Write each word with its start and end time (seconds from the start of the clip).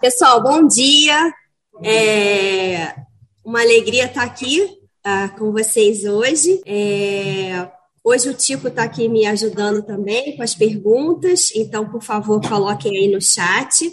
Pessoal, 0.00 0.42
bom 0.42 0.66
dia. 0.66 1.32
É 1.82 2.94
uma 3.42 3.62
alegria 3.62 4.04
estar 4.04 4.22
aqui 4.22 4.60
uh, 4.62 5.38
com 5.38 5.50
vocês 5.50 6.04
hoje. 6.04 6.62
É, 6.66 7.68
hoje 8.04 8.28
o 8.28 8.34
Tico 8.34 8.68
está 8.68 8.84
aqui 8.84 9.08
me 9.08 9.26
ajudando 9.26 9.82
também 9.82 10.36
com 10.36 10.42
as 10.42 10.54
perguntas, 10.54 11.50
então, 11.54 11.88
por 11.88 12.02
favor, 12.02 12.40
coloquem 12.46 12.96
aí 12.98 13.08
no 13.08 13.20
chat. 13.20 13.90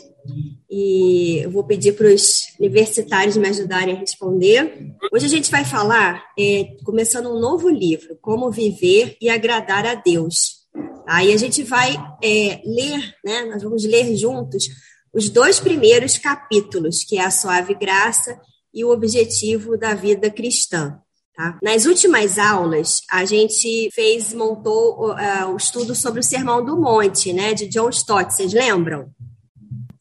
E 0.70 1.39
eu 1.43 1.50
vou 1.50 1.64
pedir 1.64 1.93
para 1.93 2.07
os 2.07 2.43
universitários 2.60 3.36
me 3.36 3.47
ajudarem 3.47 3.96
a 3.96 4.00
responder. 4.00 4.93
Hoje 5.11 5.25
a 5.25 5.29
gente 5.29 5.50
vai 5.50 5.66
falar, 5.66 6.24
é, 6.38 6.75
começando 6.84 7.29
um 7.29 7.39
novo 7.39 7.70
livro, 7.70 8.16
Como 8.21 8.52
Viver 8.52 9.18
e 9.20 9.29
Agradar 9.29 9.86
a 9.86 9.96
Deus. 9.96 10.62
Aí 11.07 11.34
a 11.34 11.38
gente 11.38 11.64
vai 11.64 11.96
é, 12.23 12.62
ler, 12.64 13.15
né? 13.25 13.46
Nós 13.46 13.64
vamos 13.64 13.84
ler 13.84 14.15
juntos 14.15 14.68
os 15.14 15.29
dois 15.29 15.59
primeiros 15.59 16.18
capítulos, 16.18 17.04
que 17.04 17.18
é 17.18 17.25
a 17.25 17.32
suave 17.32 17.73
graça 17.73 18.39
e 18.73 18.86
o 18.86 18.92
objetivo 18.92 19.78
da 19.78 19.93
vida 19.93 20.29
cristã. 20.29 21.00
Tá? 21.36 21.58
Nas 21.64 21.86
últimas 21.86 22.38
aulas, 22.38 23.02
a 23.10 23.24
gente 23.26 23.90
fez, 23.94 24.34
montou 24.34 25.12
uh, 25.12 25.54
o 25.54 25.57
estudo 25.57 25.96
sobre 25.96 26.20
o 26.20 26.24
Sermão 26.24 26.64
do 26.64 26.78
Monte, 26.78 27.32
né, 27.32 27.54
de 27.54 27.68
John 27.68 27.90
Stott, 27.90 28.34
vocês 28.34 28.54
lembram? 28.54 29.10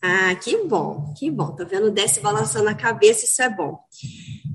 Ah, 0.03 0.35
que 0.35 0.57
bom, 0.65 1.13
que 1.17 1.31
bom. 1.31 1.55
Tô 1.55 1.67
vendo 1.67 1.89
o 1.89 1.91
desce 1.91 2.21
balançando 2.21 2.69
a 2.69 2.75
cabeça, 2.75 3.27
isso 3.27 3.43
é 3.43 3.51
bom. 3.51 3.79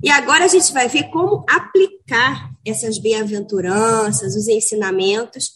E 0.02 0.10
agora 0.10 0.44
a 0.44 0.48
gente 0.48 0.72
vai 0.72 0.88
ver 0.88 1.04
como 1.10 1.44
aplicar 1.48 2.50
essas 2.66 2.98
bem-aventuranças, 2.98 4.34
os 4.34 4.48
ensinamentos, 4.48 5.52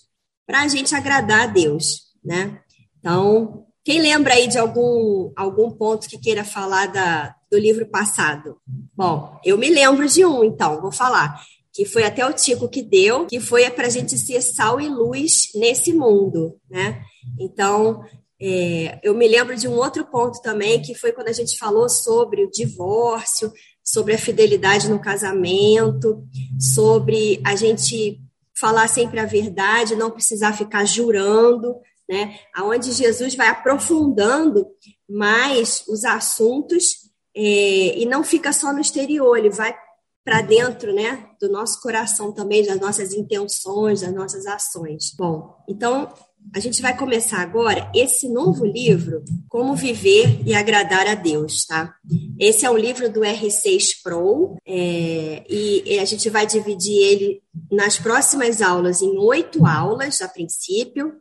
para 0.46 0.62
a 0.62 0.68
gente 0.68 0.94
agradar 0.94 1.42
a 1.42 1.46
Deus, 1.46 2.12
né? 2.24 2.60
Então, 2.98 3.66
quem 3.84 4.00
lembra 4.00 4.34
aí 4.34 4.46
de 4.46 4.58
algum, 4.58 5.32
algum 5.36 5.70
ponto 5.72 6.08
que 6.08 6.18
queira 6.18 6.44
falar 6.44 6.86
da, 6.86 7.34
do 7.50 7.58
livro 7.58 7.86
passado? 7.86 8.56
Bom, 8.94 9.38
eu 9.44 9.58
me 9.58 9.68
lembro 9.68 10.06
de 10.06 10.24
um, 10.24 10.44
então, 10.44 10.80
vou 10.80 10.92
falar. 10.92 11.40
Que 11.72 11.84
foi 11.84 12.02
até 12.02 12.26
o 12.26 12.32
Tico 12.32 12.68
que 12.68 12.82
deu, 12.82 13.26
que 13.26 13.38
foi 13.38 13.68
para 13.70 13.86
a 13.86 13.90
gente 13.90 14.18
ser 14.18 14.42
sal 14.42 14.80
e 14.80 14.88
luz 14.88 15.50
nesse 15.54 15.92
mundo, 15.92 16.58
né? 16.68 17.00
Então, 17.38 18.04
é, 18.40 18.98
eu 19.02 19.14
me 19.14 19.28
lembro 19.28 19.54
de 19.54 19.68
um 19.68 19.76
outro 19.76 20.04
ponto 20.04 20.40
também, 20.42 20.82
que 20.82 20.94
foi 20.94 21.12
quando 21.12 21.28
a 21.28 21.32
gente 21.32 21.58
falou 21.58 21.88
sobre 21.88 22.42
o 22.42 22.50
divórcio, 22.50 23.52
sobre 23.84 24.14
a 24.14 24.18
fidelidade 24.18 24.88
no 24.88 25.00
casamento, 25.00 26.24
sobre 26.58 27.40
a 27.44 27.54
gente 27.54 28.20
falar 28.58 28.88
sempre 28.88 29.20
a 29.20 29.26
verdade, 29.26 29.96
não 29.96 30.10
precisar 30.10 30.52
ficar 30.52 30.84
jurando, 30.84 31.76
né? 32.08 32.38
Aonde 32.54 32.92
Jesus 32.92 33.34
vai 33.34 33.48
aprofundando 33.48 34.66
mais 35.08 35.84
os 35.88 36.04
assuntos 36.04 37.09
é, 37.42 37.98
e 37.98 38.04
não 38.04 38.22
fica 38.22 38.52
só 38.52 38.70
no 38.70 38.80
exterior, 38.80 39.38
ele 39.38 39.48
vai 39.48 39.74
para 40.22 40.42
dentro, 40.42 40.92
né, 40.92 41.26
do 41.40 41.50
nosso 41.50 41.80
coração 41.80 42.30
também, 42.30 42.66
das 42.66 42.78
nossas 42.78 43.14
intenções, 43.14 44.02
das 44.02 44.12
nossas 44.12 44.46
ações. 44.46 45.14
Bom, 45.16 45.56
então 45.66 46.12
a 46.54 46.60
gente 46.60 46.82
vai 46.82 46.94
começar 46.94 47.38
agora 47.38 47.90
esse 47.94 48.28
novo 48.28 48.66
livro, 48.66 49.24
Como 49.48 49.74
Viver 49.74 50.42
e 50.46 50.54
Agradar 50.54 51.08
a 51.08 51.14
Deus, 51.14 51.64
tá? 51.64 51.94
Esse 52.38 52.66
é 52.66 52.70
um 52.70 52.76
livro 52.76 53.10
do 53.10 53.20
R6 53.20 54.02
Pro 54.02 54.56
é, 54.66 55.42
e 55.48 55.98
a 55.98 56.04
gente 56.04 56.28
vai 56.28 56.46
dividir 56.46 56.98
ele 57.02 57.42
nas 57.72 57.98
próximas 57.98 58.60
aulas 58.60 59.00
em 59.00 59.16
oito 59.16 59.64
aulas, 59.64 60.20
a 60.20 60.28
princípio, 60.28 61.14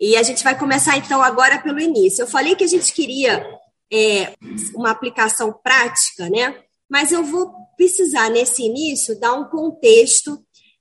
e 0.00 0.16
a 0.16 0.22
gente 0.22 0.42
vai 0.42 0.58
começar 0.58 0.96
então 0.96 1.22
agora 1.22 1.58
pelo 1.58 1.80
início. 1.80 2.22
Eu 2.22 2.26
falei 2.26 2.54
que 2.54 2.64
a 2.64 2.68
gente 2.68 2.92
queria 2.94 3.46
é, 3.92 4.34
uma 4.74 4.90
aplicação 4.90 5.52
prática, 5.52 6.28
né? 6.28 6.62
Mas 6.88 7.12
eu 7.12 7.24
vou 7.24 7.52
precisar 7.76 8.30
nesse 8.30 8.62
início 8.62 9.18
dar 9.18 9.34
um 9.34 9.44
contexto 9.44 10.38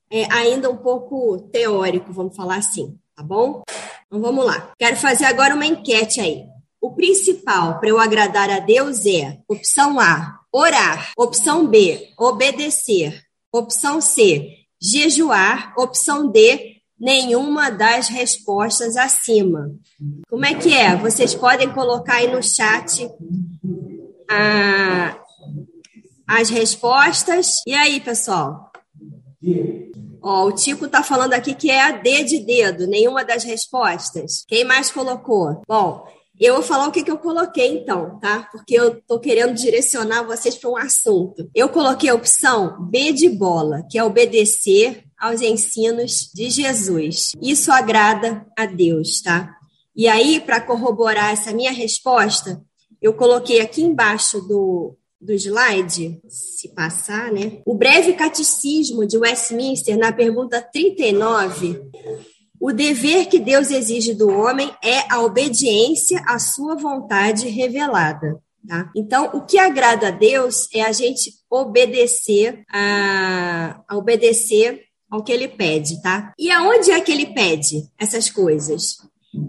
é, 0.09 0.31
ainda 0.31 0.69
um 0.69 0.77
pouco 0.77 1.49
teórico, 1.51 2.13
vamos 2.13 2.35
falar 2.35 2.57
assim, 2.57 2.97
tá 3.15 3.23
bom? 3.23 3.63
Então 4.05 4.21
vamos 4.21 4.45
lá. 4.45 4.71
Quero 4.77 4.95
fazer 4.97 5.25
agora 5.25 5.55
uma 5.55 5.65
enquete 5.65 6.21
aí. 6.21 6.45
O 6.79 6.93
principal 6.93 7.79
para 7.79 7.89
eu 7.89 7.99
agradar 7.99 8.49
a 8.49 8.59
Deus 8.59 9.05
é 9.05 9.39
opção 9.47 9.99
A, 9.99 10.39
orar, 10.51 11.11
opção 11.17 11.67
B, 11.67 12.11
obedecer, 12.17 13.23
opção 13.51 13.99
C, 13.99 14.47
jejuar, 14.79 15.73
opção 15.77 16.31
D, 16.31 16.74
nenhuma 16.99 17.69
das 17.69 18.07
respostas 18.07 18.95
acima. 18.95 19.71
Como 20.29 20.45
é 20.45 20.53
que 20.53 20.73
é? 20.73 20.95
Vocês 20.95 21.35
podem 21.35 21.71
colocar 21.71 22.15
aí 22.15 22.31
no 22.31 22.41
chat 22.41 23.09
a, 24.29 25.17
as 26.27 26.49
respostas. 26.49 27.61
E 27.67 27.73
aí, 27.73 27.99
pessoal? 27.99 28.71
Ó, 30.21 30.45
o 30.47 30.51
Tico 30.51 30.87
tá 30.87 31.03
falando 31.03 31.33
aqui 31.33 31.53
que 31.53 31.69
é 31.69 31.83
a 31.83 31.91
D 31.91 32.23
de 32.23 32.39
dedo, 32.39 32.87
nenhuma 32.87 33.23
das 33.23 33.43
respostas. 33.43 34.43
Quem 34.47 34.63
mais 34.63 34.91
colocou? 34.91 35.61
Bom, 35.67 36.03
eu 36.39 36.55
vou 36.55 36.63
falar 36.63 36.87
o 36.87 36.91
que, 36.91 37.03
que 37.03 37.11
eu 37.11 37.17
coloquei 37.17 37.77
então, 37.77 38.19
tá? 38.19 38.49
Porque 38.51 38.73
eu 38.73 39.01
tô 39.01 39.19
querendo 39.19 39.53
direcionar 39.53 40.23
vocês 40.23 40.55
para 40.55 40.69
um 40.69 40.75
assunto. 40.75 41.49
Eu 41.53 41.69
coloquei 41.69 42.09
a 42.09 42.15
opção 42.15 42.85
B 42.89 43.13
de 43.13 43.29
bola, 43.29 43.83
que 43.89 43.97
é 43.97 44.03
obedecer 44.03 45.04
aos 45.19 45.41
ensinos 45.41 46.29
de 46.33 46.49
Jesus. 46.49 47.31
Isso 47.41 47.71
agrada 47.71 48.45
a 48.57 48.65
Deus, 48.65 49.21
tá? 49.21 49.55
E 49.95 50.07
aí, 50.07 50.39
para 50.39 50.59
corroborar 50.59 51.31
essa 51.31 51.53
minha 51.53 51.71
resposta, 51.71 52.61
eu 53.01 53.13
coloquei 53.13 53.61
aqui 53.61 53.81
embaixo 53.81 54.41
do, 54.41 54.97
do 55.21 55.33
slide, 55.33 56.21
se 56.27 56.73
passar, 56.73 57.31
né? 57.31 57.61
O 57.65 57.75
breve 57.75 58.13
catecismo 58.13 59.05
de 59.05 59.17
Westminster, 59.17 59.97
na 59.97 60.11
pergunta 60.11 60.61
39, 60.61 61.81
o 62.59 62.71
dever 62.71 63.27
que 63.27 63.39
Deus 63.39 63.71
exige 63.71 64.13
do 64.13 64.29
homem 64.29 64.73
é 64.83 65.11
a 65.11 65.21
obediência 65.21 66.21
à 66.25 66.39
sua 66.39 66.75
vontade 66.75 67.47
revelada. 67.47 68.41
Tá? 68.67 68.89
Então, 68.95 69.29
o 69.33 69.45
que 69.45 69.59
agrada 69.59 70.07
a 70.07 70.11
Deus 70.11 70.67
é 70.73 70.81
a 70.81 70.91
gente 70.91 71.31
obedecer 71.49 72.63
a, 72.71 73.83
a 73.87 73.95
obedecer 73.95 74.84
ao 75.15 75.23
que 75.23 75.31
ele 75.31 75.47
pede, 75.47 76.01
tá? 76.01 76.33
E 76.37 76.51
aonde 76.51 76.91
é 76.91 76.99
que 77.01 77.11
ele 77.11 77.27
pede 77.27 77.89
essas 77.97 78.29
coisas? 78.29 78.97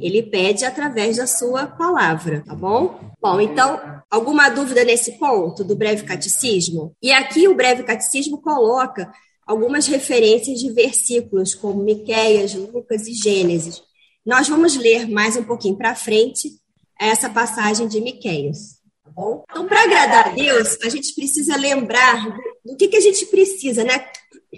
Ele 0.00 0.22
pede 0.22 0.64
através 0.64 1.16
da 1.16 1.26
sua 1.26 1.66
palavra, 1.66 2.42
tá 2.44 2.54
bom? 2.54 2.98
Bom, 3.20 3.40
então, 3.40 3.80
alguma 4.10 4.48
dúvida 4.48 4.84
nesse 4.84 5.12
ponto 5.12 5.62
do 5.62 5.76
breve 5.76 6.04
catecismo? 6.04 6.92
E 7.02 7.12
aqui 7.12 7.46
o 7.46 7.54
breve 7.54 7.82
catecismo 7.82 8.40
coloca 8.40 9.12
algumas 9.46 9.86
referências 9.86 10.58
de 10.58 10.72
versículos, 10.72 11.54
como 11.54 11.82
Miqueias, 11.82 12.54
Lucas 12.54 13.06
e 13.06 13.14
Gênesis. 13.14 13.82
Nós 14.24 14.48
vamos 14.48 14.76
ler 14.76 15.08
mais 15.08 15.36
um 15.36 15.44
pouquinho 15.44 15.76
para 15.76 15.94
frente 15.94 16.50
essa 16.98 17.30
passagem 17.30 17.86
de 17.86 18.00
Miqueias. 18.00 18.80
Tá 19.04 19.10
bom? 19.14 19.44
Então, 19.48 19.66
para 19.68 19.84
agradar 19.84 20.28
a 20.28 20.30
Deus, 20.30 20.76
a 20.82 20.88
gente 20.88 21.14
precisa 21.14 21.56
lembrar 21.56 22.36
do, 22.64 22.76
que, 22.76 22.88
que 22.88 22.96
a 22.96 23.00
gente 23.00 23.24
precisa, 23.26 23.84
né? 23.84 24.04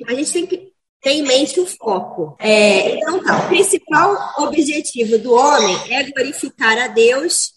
A 0.07 0.15
gente 0.15 0.33
tem 0.33 0.47
que 0.47 0.73
ter 1.09 1.13
em 1.13 1.23
mente 1.23 1.59
o 1.59 1.67
foco. 1.67 2.37
É, 2.39 2.97
então, 2.97 3.23
tá, 3.25 3.39
o 3.39 3.49
principal 3.49 4.17
objetivo 4.39 5.19
do 5.19 5.33
homem 5.33 5.77
é 5.91 6.03
glorificar 6.11 6.77
a 6.77 6.89
Deus 6.89 7.55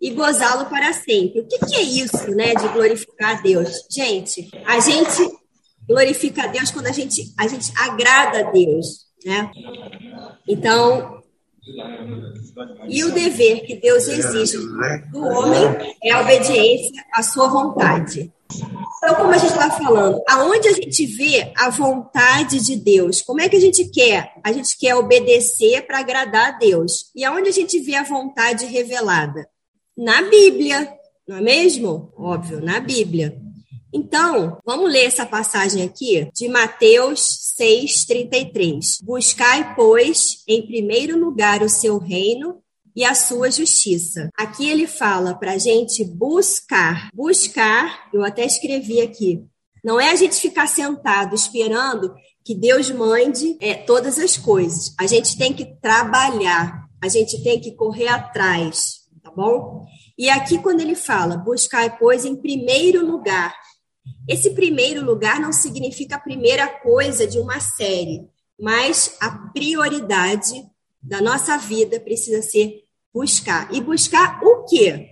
e 0.00 0.10
gozá-lo 0.10 0.66
para 0.66 0.92
sempre. 0.94 1.40
O 1.40 1.46
que, 1.46 1.58
que, 1.58 1.76
é 1.76 1.82
isso, 1.82 2.30
né, 2.30 2.54
de 2.54 2.66
glorificar 2.68 3.38
a 3.38 3.42
Deus? 3.42 3.86
Gente, 3.90 4.50
a 4.64 4.80
gente 4.80 5.30
glorifica 5.86 6.44
a 6.44 6.46
Deus 6.46 6.70
quando 6.70 6.86
a 6.86 6.92
gente, 6.92 7.22
a 7.38 7.46
gente 7.46 7.70
agrada 7.76 8.40
a 8.40 8.50
Deus, 8.50 9.04
né? 9.24 9.50
Então, 10.48 11.22
e 12.88 13.04
o 13.04 13.12
dever 13.12 13.66
que 13.66 13.76
Deus 13.76 14.08
exige 14.08 14.58
do 15.10 15.20
homem 15.20 15.94
é 16.02 16.10
a 16.10 16.20
obediência 16.20 17.04
à 17.12 17.22
sua 17.22 17.48
vontade. 17.48 18.32
Então, 18.56 19.14
como 19.16 19.30
a 19.30 19.38
gente 19.38 19.52
está 19.52 19.70
falando, 19.70 20.22
aonde 20.28 20.68
a 20.68 20.72
gente 20.72 21.06
vê 21.06 21.52
a 21.56 21.68
vontade 21.68 22.58
de 22.64 22.76
Deus? 22.76 23.20
Como 23.20 23.40
é 23.40 23.48
que 23.48 23.56
a 23.56 23.60
gente 23.60 23.84
quer? 23.90 24.32
A 24.42 24.52
gente 24.52 24.76
quer 24.78 24.94
obedecer 24.94 25.86
para 25.86 25.98
agradar 25.98 26.54
a 26.54 26.58
Deus. 26.58 27.10
E 27.14 27.24
aonde 27.24 27.48
a 27.48 27.52
gente 27.52 27.78
vê 27.80 27.94
a 27.96 28.02
vontade 28.02 28.64
revelada? 28.66 29.46
Na 29.96 30.22
Bíblia, 30.22 30.92
não 31.28 31.36
é 31.36 31.40
mesmo? 31.40 32.12
Óbvio, 32.16 32.60
na 32.60 32.80
Bíblia. 32.80 33.38
Então, 33.92 34.58
vamos 34.64 34.90
ler 34.90 35.04
essa 35.04 35.24
passagem 35.24 35.84
aqui 35.84 36.28
de 36.34 36.48
Mateus 36.48 37.54
6,33. 37.60 39.04
Buscai, 39.04 39.74
pois, 39.76 40.42
em 40.48 40.66
primeiro 40.66 41.16
lugar 41.16 41.62
o 41.62 41.68
seu 41.68 41.98
reino 41.98 42.63
e 42.94 43.04
a 43.04 43.14
sua 43.14 43.50
justiça. 43.50 44.28
Aqui 44.36 44.68
ele 44.68 44.86
fala 44.86 45.34
para 45.34 45.52
a 45.52 45.58
gente 45.58 46.04
buscar. 46.04 47.10
Buscar, 47.12 48.08
eu 48.12 48.24
até 48.24 48.44
escrevi 48.44 49.00
aqui, 49.00 49.44
não 49.84 50.00
é 50.00 50.10
a 50.10 50.16
gente 50.16 50.36
ficar 50.36 50.66
sentado 50.66 51.34
esperando 51.34 52.14
que 52.42 52.54
Deus 52.54 52.90
mande 52.90 53.56
é, 53.60 53.74
todas 53.74 54.18
as 54.18 54.36
coisas. 54.36 54.94
A 54.98 55.06
gente 55.06 55.36
tem 55.36 55.52
que 55.52 55.66
trabalhar, 55.80 56.88
a 57.02 57.08
gente 57.08 57.42
tem 57.42 57.60
que 57.60 57.72
correr 57.72 58.08
atrás, 58.08 59.00
tá 59.22 59.30
bom? 59.30 59.84
E 60.16 60.30
aqui, 60.30 60.58
quando 60.58 60.80
ele 60.80 60.94
fala 60.94 61.36
buscar, 61.36 61.98
pois, 61.98 62.24
em 62.24 62.36
primeiro 62.36 63.04
lugar, 63.04 63.54
esse 64.28 64.50
primeiro 64.50 65.04
lugar 65.04 65.38
não 65.38 65.52
significa 65.52 66.16
a 66.16 66.20
primeira 66.20 66.66
coisa 66.66 67.26
de 67.26 67.38
uma 67.38 67.60
série, 67.60 68.26
mas 68.58 69.16
a 69.20 69.30
prioridade 69.52 70.64
da 71.02 71.20
nossa 71.20 71.58
vida 71.58 72.00
precisa 72.00 72.40
ser 72.40 72.83
buscar. 73.14 73.72
E 73.72 73.80
buscar 73.80 74.40
o 74.42 74.64
quê? 74.64 75.10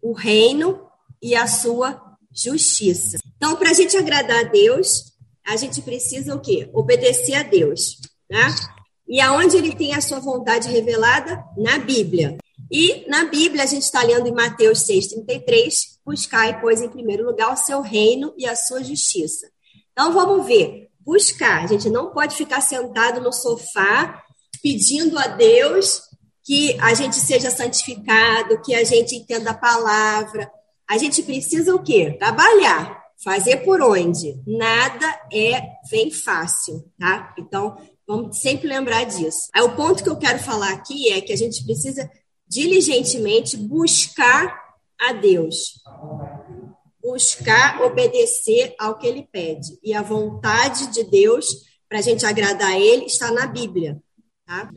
O 0.00 0.14
reino 0.14 0.80
e 1.22 1.34
a 1.34 1.46
sua 1.46 2.02
justiça. 2.32 3.18
Então, 3.36 3.56
para 3.56 3.70
a 3.70 3.74
gente 3.74 3.94
agradar 3.96 4.46
a 4.46 4.48
Deus, 4.48 5.12
a 5.46 5.56
gente 5.56 5.82
precisa 5.82 6.34
o 6.34 6.40
quê? 6.40 6.70
Obedecer 6.72 7.34
a 7.34 7.42
Deus, 7.42 8.00
né? 8.30 8.46
E 9.06 9.20
aonde 9.20 9.56
ele 9.58 9.74
tem 9.74 9.94
a 9.94 10.00
sua 10.00 10.18
vontade 10.18 10.68
revelada? 10.68 11.44
Na 11.58 11.78
Bíblia. 11.78 12.38
E 12.70 13.04
na 13.06 13.26
Bíblia, 13.26 13.62
a 13.62 13.66
gente 13.66 13.82
está 13.82 14.02
lendo 14.02 14.26
em 14.26 14.32
Mateus 14.32 14.80
6,33, 14.80 15.98
buscai, 16.04 16.58
pois, 16.60 16.80
em 16.80 16.88
primeiro 16.88 17.26
lugar, 17.26 17.52
o 17.52 17.56
seu 17.56 17.82
reino 17.82 18.32
e 18.38 18.46
a 18.46 18.56
sua 18.56 18.82
justiça. 18.82 19.46
Então, 19.92 20.12
vamos 20.12 20.46
ver. 20.46 20.88
Buscar. 21.00 21.62
A 21.62 21.66
gente 21.66 21.90
não 21.90 22.10
pode 22.10 22.34
ficar 22.34 22.62
sentado 22.62 23.20
no 23.20 23.30
sofá 23.30 24.22
pedindo 24.62 25.18
a 25.18 25.26
Deus 25.26 26.00
que 26.44 26.78
a 26.78 26.92
gente 26.92 27.16
seja 27.16 27.50
santificado, 27.50 28.60
que 28.60 28.74
a 28.74 28.84
gente 28.84 29.16
entenda 29.16 29.50
a 29.50 29.58
palavra. 29.58 30.50
A 30.88 30.98
gente 30.98 31.22
precisa 31.22 31.74
o 31.74 31.82
quê? 31.82 32.14
Trabalhar. 32.18 33.02
Fazer 33.22 33.58
por 33.58 33.80
onde? 33.80 34.38
Nada 34.46 35.06
é 35.32 35.62
vem 35.90 36.10
fácil, 36.10 36.84
tá? 36.98 37.34
Então, 37.38 37.76
vamos 38.06 38.38
sempre 38.38 38.68
lembrar 38.68 39.04
disso. 39.04 39.48
Aí, 39.54 39.62
o 39.62 39.74
ponto 39.74 40.02
que 40.02 40.10
eu 40.10 40.16
quero 40.16 40.38
falar 40.38 40.72
aqui 40.72 41.10
é 41.10 41.22
que 41.22 41.32
a 41.32 41.36
gente 41.36 41.64
precisa 41.64 42.10
diligentemente 42.46 43.56
buscar 43.56 44.62
a 45.00 45.14
Deus. 45.14 45.80
Buscar 47.02 47.80
obedecer 47.82 48.74
ao 48.78 48.98
que 48.98 49.06
ele 49.06 49.26
pede. 49.32 49.78
E 49.82 49.94
a 49.94 50.02
vontade 50.02 50.88
de 50.88 51.04
Deus 51.04 51.46
para 51.88 52.00
a 52.00 52.02
gente 52.02 52.26
agradar 52.26 52.72
a 52.72 52.78
ele 52.78 53.06
está 53.06 53.30
na 53.30 53.46
Bíblia. 53.46 53.98
Tá? 54.44 54.70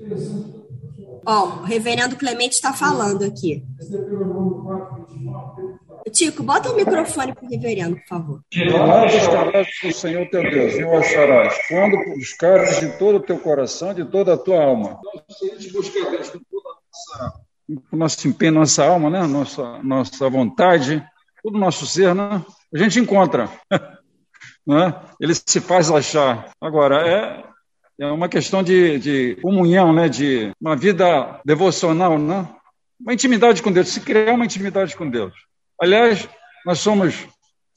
Ó, 1.30 1.48
o 1.48 1.64
reverendo 1.64 2.16
Clemente 2.16 2.56
está 2.56 2.72
falando 2.72 3.26
aqui. 3.26 3.62
Tico, 6.10 6.42
bota 6.42 6.72
o 6.72 6.76
microfone 6.78 7.36
para 7.36 7.46
o 7.46 7.50
reverendo, 7.50 7.98
por 7.98 8.08
favor. 8.08 8.42
Nada 8.56 9.06
estarás 9.08 9.68
o 9.84 9.92
Senhor 9.92 10.30
teu 10.30 10.42
Deus, 10.42 10.76
e 10.76 10.84
o 10.86 10.98
acharás, 10.98 11.54
quando 11.68 11.98
buscares 12.16 12.80
de 12.80 12.98
todo 12.98 13.18
o 13.18 13.20
teu 13.20 13.38
coração, 13.38 13.94
de 13.94 14.06
toda 14.06 14.36
a 14.36 14.38
tua 14.38 14.64
alma. 14.64 15.02
Então, 15.02 15.24
se 15.30 15.52
a 15.52 15.56
gente 15.56 15.74
buscar 15.74 16.10
Deus 16.10 16.30
com 16.30 16.40
toda 16.50 16.70
a 16.70 16.74
nossa 17.20 17.48
nosso 17.92 18.26
empenho, 18.26 18.54
nossa 18.54 18.86
alma, 18.86 19.10
né? 19.10 19.28
nossa, 19.28 19.84
nossa 19.84 20.30
vontade, 20.30 21.06
todo 21.44 21.56
o 21.56 21.60
nosso 21.60 21.86
ser, 21.86 22.16
né? 22.16 22.42
a 22.74 22.78
gente 22.78 23.02
encontra. 23.02 23.50
né? 24.66 24.96
Ele 25.20 25.34
se 25.36 25.60
faz 25.60 25.92
achar. 25.92 26.52
Agora, 26.62 27.06
é, 27.06 27.44
é 28.00 28.06
uma 28.08 28.30
questão 28.30 28.62
de, 28.62 29.00
de 29.00 29.36
comunhão, 29.42 29.94
né? 29.94 30.08
de 30.08 30.52
uma 30.60 30.76
vida 30.76 31.40
devocional, 31.46 32.18
né? 32.18 32.48
uma 33.00 33.14
intimidade 33.14 33.62
com 33.62 33.72
Deus, 33.72 33.90
se 33.90 34.02
criar 34.02 34.34
uma 34.34 34.46
intimidade 34.46 34.96
com 34.96 35.10
Deus. 35.10 35.34
Aliás, 35.82 36.28
nós 36.66 36.80
somos 36.80 37.28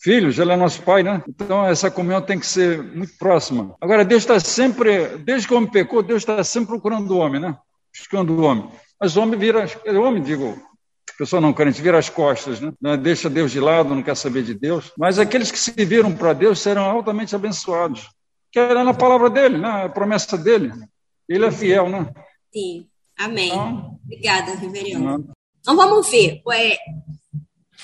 filhos, 0.03 0.39
ele 0.39 0.53
é 0.53 0.57
nosso 0.57 0.83
pai, 0.83 1.03
né? 1.03 1.23
Então 1.29 1.67
essa 1.67 1.91
comunhão 1.91 2.23
tem 2.23 2.39
que 2.39 2.47
ser 2.47 2.83
muito 2.83 3.13
próxima. 3.19 3.77
Agora, 3.81 4.05
Deus 4.05 4.23
está 4.23 4.41
sempre, 4.41 5.19
desde 5.19 5.47
que 5.47 5.53
o 5.53 5.59
homem 5.59 5.71
pecou, 5.71 6.03
Deus 6.03 6.23
está 6.23 6.43
sempre 6.43 6.69
procurando 6.69 7.11
o 7.11 7.19
homem, 7.19 7.41
né? 7.41 7.57
Buscando 7.95 8.33
o 8.33 8.43
homem. 8.43 8.67
Mas 8.99 9.17
o 9.17 9.21
homem 9.21 9.39
vira, 9.39 9.67
o 9.87 10.01
homem, 10.01 10.23
digo, 10.23 10.59
pessoa 11.21 11.39
não 11.39 11.53
crente, 11.53 11.83
vira 11.83 11.99
as 11.99 12.09
costas, 12.09 12.63
né? 12.63 12.97
deixa 12.97 13.29
Deus 13.29 13.53
de 13.53 13.61
lado, 13.61 13.95
não 13.95 14.03
quer 14.03 14.17
saber 14.17 14.43
de 14.43 14.55
Deus. 14.55 14.91
Mas 14.97 15.19
aqueles 15.19 15.51
que 15.51 15.59
se 15.59 15.73
viram 15.85 16.15
para 16.15 16.33
Deus 16.33 16.61
serão 16.61 16.85
altamente 16.85 17.37
abençoados. 17.37 18.09
Que 18.53 18.59
é 18.59 18.83
na 18.83 18.95
palavra 18.95 19.31
dele, 19.31 19.59
né? 19.59 19.85
a 19.85 19.89
promessa 19.89 20.37
dele. 20.37 20.73
Ele 21.29 21.45
é 21.45 21.53
fiel, 21.53 21.89
né? 21.89 22.13
Sim, 22.53 22.87
amém. 23.17 23.49
Então, 23.49 23.99
Obrigada, 24.05 24.55
reverendo. 24.57 25.31
Então 25.61 25.77
vamos 25.77 26.11
ver. 26.11 26.43
É, 26.53 26.77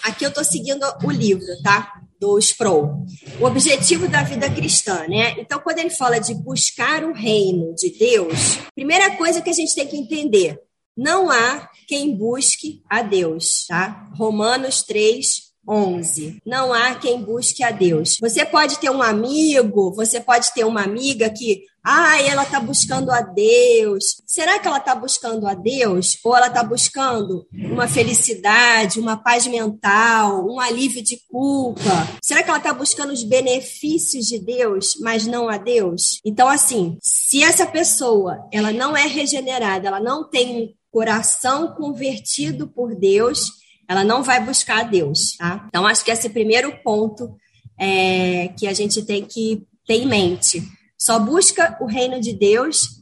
aqui 0.03 0.25
eu 0.25 0.31
estou 0.31 0.45
seguindo 0.45 0.85
o 1.05 1.11
livro, 1.11 1.47
tá? 1.63 2.01
do 2.19 2.39
Sproul. 2.39 3.07
O 3.41 3.45
objetivo 3.45 4.09
da 4.09 4.23
vida 4.23 4.51
cristã, 4.51 5.07
né? 5.07 5.39
Então, 5.39 5.61
quando 5.61 5.79
ele 5.79 5.91
fala 5.91 6.19
de 6.19 6.35
buscar 6.35 7.05
o 7.05 7.13
reino 7.13 7.75
de 7.75 7.91
Deus, 7.91 8.59
primeira 8.75 9.17
coisa 9.17 9.43
que 9.43 9.51
a 9.51 9.53
gente 9.53 9.75
tem 9.75 9.87
que 9.87 9.97
entender, 9.97 10.59
não 10.97 11.31
há 11.31 11.69
quem 11.87 12.17
busque 12.17 12.83
a 12.89 13.03
Deus, 13.03 13.67
tá? 13.69 14.11
Romanos 14.17 14.83
3, 14.83 15.46
11. 15.69 16.41
Não 16.47 16.73
há 16.73 16.95
quem 16.95 17.21
busque 17.21 17.63
a 17.63 17.71
Deus. 17.71 18.17
Você 18.21 18.45
pode 18.45 18.79
ter 18.79 18.91
um 18.91 19.03
amigo, 19.03 19.93
você 19.95 20.21
pode 20.21 20.53
ter 20.53 20.65
uma 20.65 20.83
amiga 20.83 21.29
que, 21.31 21.63
ah, 21.85 22.21
ela 22.23 22.43
está 22.43 22.59
buscando 22.59 23.11
a 23.11 23.21
Deus. 23.21 24.21
Será 24.27 24.59
que 24.59 24.67
ela 24.67 24.79
está 24.79 24.95
buscando 24.95 25.47
a 25.47 25.55
Deus? 25.55 26.19
Ou 26.25 26.37
ela 26.37 26.49
está 26.49 26.63
buscando 26.63 27.47
uma 27.53 27.87
felicidade, 27.87 28.99
uma 28.99 29.17
paz 29.17 29.47
mental, 29.47 30.47
um 30.49 30.59
alívio 30.59 31.03
de 31.03 31.19
culpa? 31.31 32.09
Será 32.23 32.43
que 32.43 32.49
ela 32.49 32.59
está 32.59 32.73
buscando 32.73 33.13
os 33.13 33.23
benefícios 33.23 34.27
de 34.27 34.39
Deus, 34.39 34.97
mas 35.01 35.27
não 35.27 35.49
a 35.49 35.57
Deus? 35.57 36.21
Então, 36.25 36.49
assim, 36.49 36.99
se 37.01 37.43
essa 37.43 37.67
pessoa 37.67 38.47
ela 38.53 38.73
não 38.73 38.97
é 38.97 39.07
regenerada, 39.07 39.89
ela 39.89 40.01
não 40.01 40.29
tem 40.29 40.75
coração 40.91 41.75
convertido 41.75 42.67
por 42.67 42.95
Deus, 42.95 43.53
ela 43.89 44.05
não 44.05 44.23
vai 44.23 44.45
buscar 44.45 44.81
a 44.81 44.83
Deus, 44.83 45.37
tá? 45.37 45.65
Então, 45.69 45.87
acho 45.87 46.05
que 46.05 46.11
esse 46.11 46.27
é 46.27 46.31
primeiro 46.31 46.73
ponto 46.83 47.37
é, 47.79 48.49
que 48.59 48.67
a 48.67 48.73
gente 48.73 49.03
tem 49.03 49.25
que 49.25 49.67
ter 49.87 49.95
em 49.95 50.07
mente. 50.07 50.63
Só 50.99 51.19
busca 51.19 51.77
o 51.81 51.87
reino 51.87 52.21
de 52.21 52.33
Deus 52.33 53.01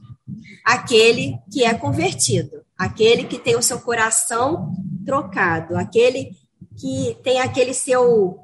aquele 0.65 1.39
que 1.53 1.65
é 1.65 1.75
convertido, 1.75 2.65
aquele 2.77 3.25
que 3.25 3.39
tem 3.39 3.57
o 3.57 3.63
seu 3.63 3.81
coração 3.81 4.73
trocado, 5.05 5.77
aquele 5.77 6.33
que 6.79 7.17
tem 7.23 7.41
aquele 7.41 7.75
seu 7.75 8.39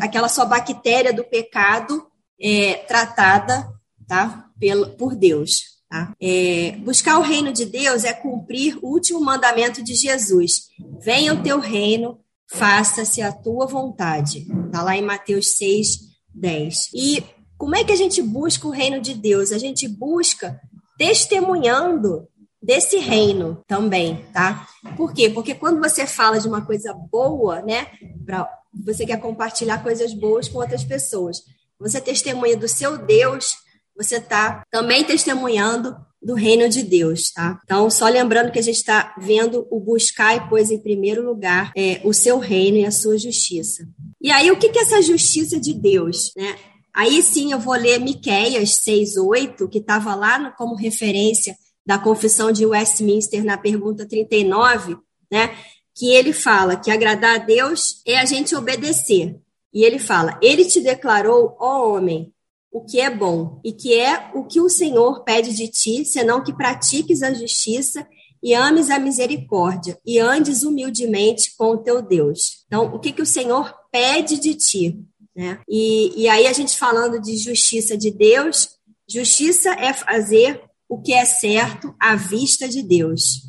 aquela 0.00 0.28
sua 0.28 0.44
bactéria 0.44 1.14
do 1.14 1.24
pecado 1.24 2.06
é, 2.38 2.74
tratada 2.86 3.72
tá, 4.06 4.50
pelo, 4.58 4.90
por 4.96 5.14
Deus. 5.14 5.69
Tá? 5.90 6.14
É, 6.22 6.76
buscar 6.84 7.18
o 7.18 7.22
reino 7.22 7.52
de 7.52 7.66
Deus 7.66 8.04
é 8.04 8.12
cumprir 8.12 8.78
o 8.80 8.86
último 8.92 9.20
mandamento 9.20 9.82
de 9.82 9.96
Jesus. 9.96 10.68
Venha 11.00 11.34
o 11.34 11.42
teu 11.42 11.58
reino, 11.58 12.20
faça-se 12.46 13.20
a 13.20 13.32
tua 13.32 13.66
vontade. 13.66 14.46
Está 14.66 14.82
lá 14.84 14.96
em 14.96 15.02
Mateus 15.02 15.56
6, 15.56 15.98
10. 16.32 16.90
E 16.94 17.24
como 17.58 17.74
é 17.74 17.82
que 17.82 17.90
a 17.90 17.96
gente 17.96 18.22
busca 18.22 18.68
o 18.68 18.70
reino 18.70 19.00
de 19.00 19.14
Deus? 19.14 19.50
A 19.50 19.58
gente 19.58 19.88
busca 19.88 20.60
testemunhando 20.96 22.28
desse 22.62 22.98
reino 22.98 23.60
também, 23.66 24.24
tá? 24.32 24.68
Por 24.96 25.12
quê? 25.12 25.28
Porque 25.28 25.56
quando 25.56 25.80
você 25.80 26.06
fala 26.06 26.38
de 26.38 26.46
uma 26.46 26.64
coisa 26.64 26.94
boa, 26.94 27.62
né, 27.62 27.88
pra, 28.24 28.48
você 28.84 29.04
quer 29.04 29.18
compartilhar 29.18 29.82
coisas 29.82 30.14
boas 30.14 30.48
com 30.48 30.58
outras 30.58 30.84
pessoas. 30.84 31.42
Você 31.80 32.00
testemunha 32.00 32.56
do 32.56 32.68
seu 32.68 32.96
Deus, 32.96 33.56
você 34.02 34.16
está 34.16 34.64
também 34.70 35.04
testemunhando 35.04 35.94
do 36.22 36.34
reino 36.34 36.68
de 36.68 36.82
Deus, 36.82 37.30
tá? 37.30 37.60
Então, 37.64 37.90
só 37.90 38.08
lembrando 38.08 38.50
que 38.50 38.58
a 38.58 38.62
gente 38.62 38.76
está 38.76 39.14
vendo 39.18 39.66
o 39.70 39.78
buscar 39.78 40.36
e 40.36 40.48
pôs 40.48 40.70
em 40.70 40.78
primeiro 40.78 41.24
lugar 41.24 41.72
é, 41.76 42.00
o 42.04 42.12
seu 42.12 42.38
reino 42.38 42.78
e 42.78 42.84
a 42.84 42.90
sua 42.90 43.18
justiça. 43.18 43.86
E 44.20 44.30
aí, 44.30 44.50
o 44.50 44.58
que, 44.58 44.68
que 44.68 44.78
é 44.78 44.82
essa 44.82 45.02
justiça 45.02 45.58
de 45.58 45.72
Deus, 45.72 46.32
né? 46.36 46.56
Aí 46.94 47.22
sim 47.22 47.52
eu 47.52 47.58
vou 47.58 47.74
ler 47.74 48.00
Miqueias 48.00 48.80
6,8, 48.80 49.68
que 49.68 49.78
estava 49.78 50.14
lá 50.14 50.38
no, 50.38 50.52
como 50.52 50.74
referência 50.74 51.56
da 51.86 51.98
confissão 51.98 52.50
de 52.50 52.66
Westminster 52.66 53.44
na 53.44 53.56
pergunta 53.56 54.06
39, 54.06 54.96
né? 55.30 55.54
Que 55.94 56.12
ele 56.12 56.32
fala 56.32 56.76
que 56.76 56.90
agradar 56.90 57.36
a 57.36 57.44
Deus 57.44 58.02
é 58.06 58.18
a 58.18 58.24
gente 58.24 58.56
obedecer. 58.56 59.38
E 59.72 59.84
ele 59.84 59.98
fala: 59.98 60.38
Ele 60.42 60.64
te 60.64 60.80
declarou, 60.80 61.56
ó 61.58 61.94
homem, 61.94 62.32
o 62.72 62.84
que 62.84 63.00
é 63.00 63.10
bom 63.10 63.60
e 63.64 63.72
que 63.72 63.94
é 63.94 64.30
o 64.34 64.44
que 64.44 64.60
o 64.60 64.68
Senhor 64.68 65.24
pede 65.24 65.52
de 65.54 65.68
ti, 65.68 66.04
senão 66.04 66.42
que 66.42 66.52
pratiques 66.52 67.22
a 67.22 67.32
justiça 67.32 68.06
e 68.42 68.54
ames 68.54 68.90
a 68.90 68.98
misericórdia 68.98 69.98
e 70.06 70.18
andes 70.18 70.62
humildemente 70.62 71.54
com 71.56 71.72
o 71.72 71.78
teu 71.78 72.00
Deus. 72.00 72.64
Então, 72.66 72.94
o 72.94 72.98
que, 72.98 73.12
que 73.12 73.22
o 73.22 73.26
Senhor 73.26 73.74
pede 73.92 74.38
de 74.38 74.54
ti? 74.54 74.98
Né? 75.36 75.60
E, 75.68 76.22
e 76.22 76.28
aí, 76.28 76.46
a 76.46 76.52
gente 76.52 76.78
falando 76.78 77.20
de 77.20 77.36
justiça 77.36 77.96
de 77.96 78.10
Deus, 78.10 78.70
justiça 79.08 79.70
é 79.70 79.92
fazer 79.92 80.62
o 80.88 81.00
que 81.00 81.12
é 81.12 81.24
certo 81.24 81.94
à 82.00 82.16
vista 82.16 82.68
de 82.68 82.82
Deus, 82.82 83.42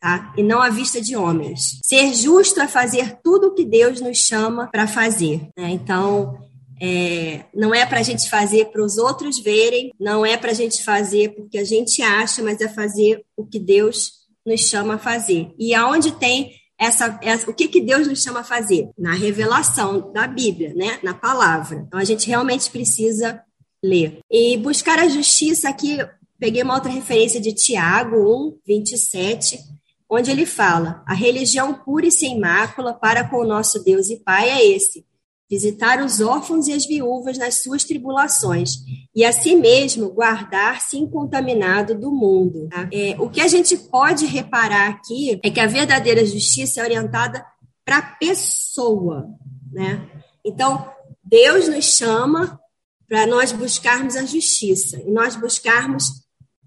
tá? 0.00 0.34
e 0.36 0.42
não 0.42 0.60
à 0.60 0.68
vista 0.68 1.00
de 1.00 1.14
homens. 1.14 1.78
Ser 1.84 2.12
justo 2.14 2.60
é 2.60 2.66
fazer 2.66 3.18
tudo 3.22 3.48
o 3.48 3.54
que 3.54 3.64
Deus 3.64 4.00
nos 4.00 4.18
chama 4.18 4.68
para 4.68 4.86
fazer. 4.86 5.48
Né? 5.56 5.70
Então, 5.70 6.38
É, 6.80 7.44
não 7.54 7.74
é 7.74 7.84
para 7.84 8.00
a 8.00 8.02
gente 8.02 8.28
fazer 8.30 8.66
para 8.66 8.84
os 8.84 8.98
outros 8.98 9.38
verem, 9.40 9.92
não 9.98 10.24
é 10.24 10.36
para 10.36 10.50
a 10.50 10.54
gente 10.54 10.84
fazer 10.84 11.34
porque 11.34 11.58
a 11.58 11.64
gente 11.64 12.02
acha, 12.02 12.42
mas 12.42 12.60
é 12.60 12.68
fazer 12.68 13.24
o 13.36 13.44
que 13.44 13.58
Deus 13.58 14.12
nos 14.46 14.60
chama 14.60 14.94
a 14.94 14.98
fazer. 14.98 15.50
E 15.58 15.74
aonde 15.74 16.12
tem 16.12 16.52
essa, 16.78 17.18
essa, 17.22 17.50
o 17.50 17.54
que, 17.54 17.68
que 17.68 17.80
Deus 17.80 18.06
nos 18.06 18.22
chama 18.22 18.40
a 18.40 18.44
fazer? 18.44 18.88
Na 18.96 19.12
revelação 19.12 20.12
da 20.12 20.26
Bíblia, 20.26 20.72
né? 20.74 20.98
na 21.02 21.12
palavra. 21.12 21.84
Então 21.86 21.98
a 21.98 22.04
gente 22.04 22.28
realmente 22.28 22.70
precisa 22.70 23.42
ler. 23.82 24.20
E 24.30 24.56
buscar 24.56 24.98
a 24.98 25.08
justiça 25.08 25.68
aqui, 25.68 25.98
peguei 26.38 26.62
uma 26.62 26.74
outra 26.74 26.90
referência 26.90 27.40
de 27.40 27.52
Tiago 27.52 28.16
1, 28.16 28.58
27, 28.66 29.58
onde 30.08 30.30
ele 30.30 30.46
fala: 30.46 31.02
a 31.06 31.14
religião 31.14 31.74
pura 31.74 32.06
e 32.06 32.12
sem 32.12 32.38
mácula 32.38 32.94
para 32.94 33.28
com 33.28 33.38
o 33.38 33.46
nosso 33.46 33.82
Deus 33.82 34.08
e 34.08 34.16
Pai 34.16 34.48
é 34.48 34.66
esse 34.66 35.07
visitar 35.50 36.04
os 36.04 36.20
órfãos 36.20 36.68
e 36.68 36.72
as 36.72 36.86
viúvas 36.86 37.38
nas 37.38 37.62
suas 37.62 37.82
tribulações, 37.84 38.70
e 39.14 39.24
a 39.24 39.32
si 39.32 39.56
mesmo 39.56 40.10
guardar-se 40.10 40.98
incontaminado 40.98 41.98
do 41.98 42.10
mundo. 42.10 42.68
Tá? 42.68 42.88
É, 42.92 43.16
o 43.18 43.30
que 43.30 43.40
a 43.40 43.48
gente 43.48 43.76
pode 43.76 44.26
reparar 44.26 44.90
aqui 44.90 45.40
é 45.42 45.50
que 45.50 45.60
a 45.60 45.66
verdadeira 45.66 46.24
justiça 46.24 46.80
é 46.80 46.84
orientada 46.84 47.44
para 47.84 47.98
a 47.98 48.02
pessoa. 48.02 49.26
Né? 49.72 50.06
Então, 50.44 50.86
Deus 51.24 51.68
nos 51.68 51.96
chama 51.96 52.60
para 53.08 53.26
nós 53.26 53.50
buscarmos 53.52 54.16
a 54.16 54.26
justiça, 54.26 55.00
e 55.00 55.10
nós 55.10 55.34
buscarmos 55.34 56.04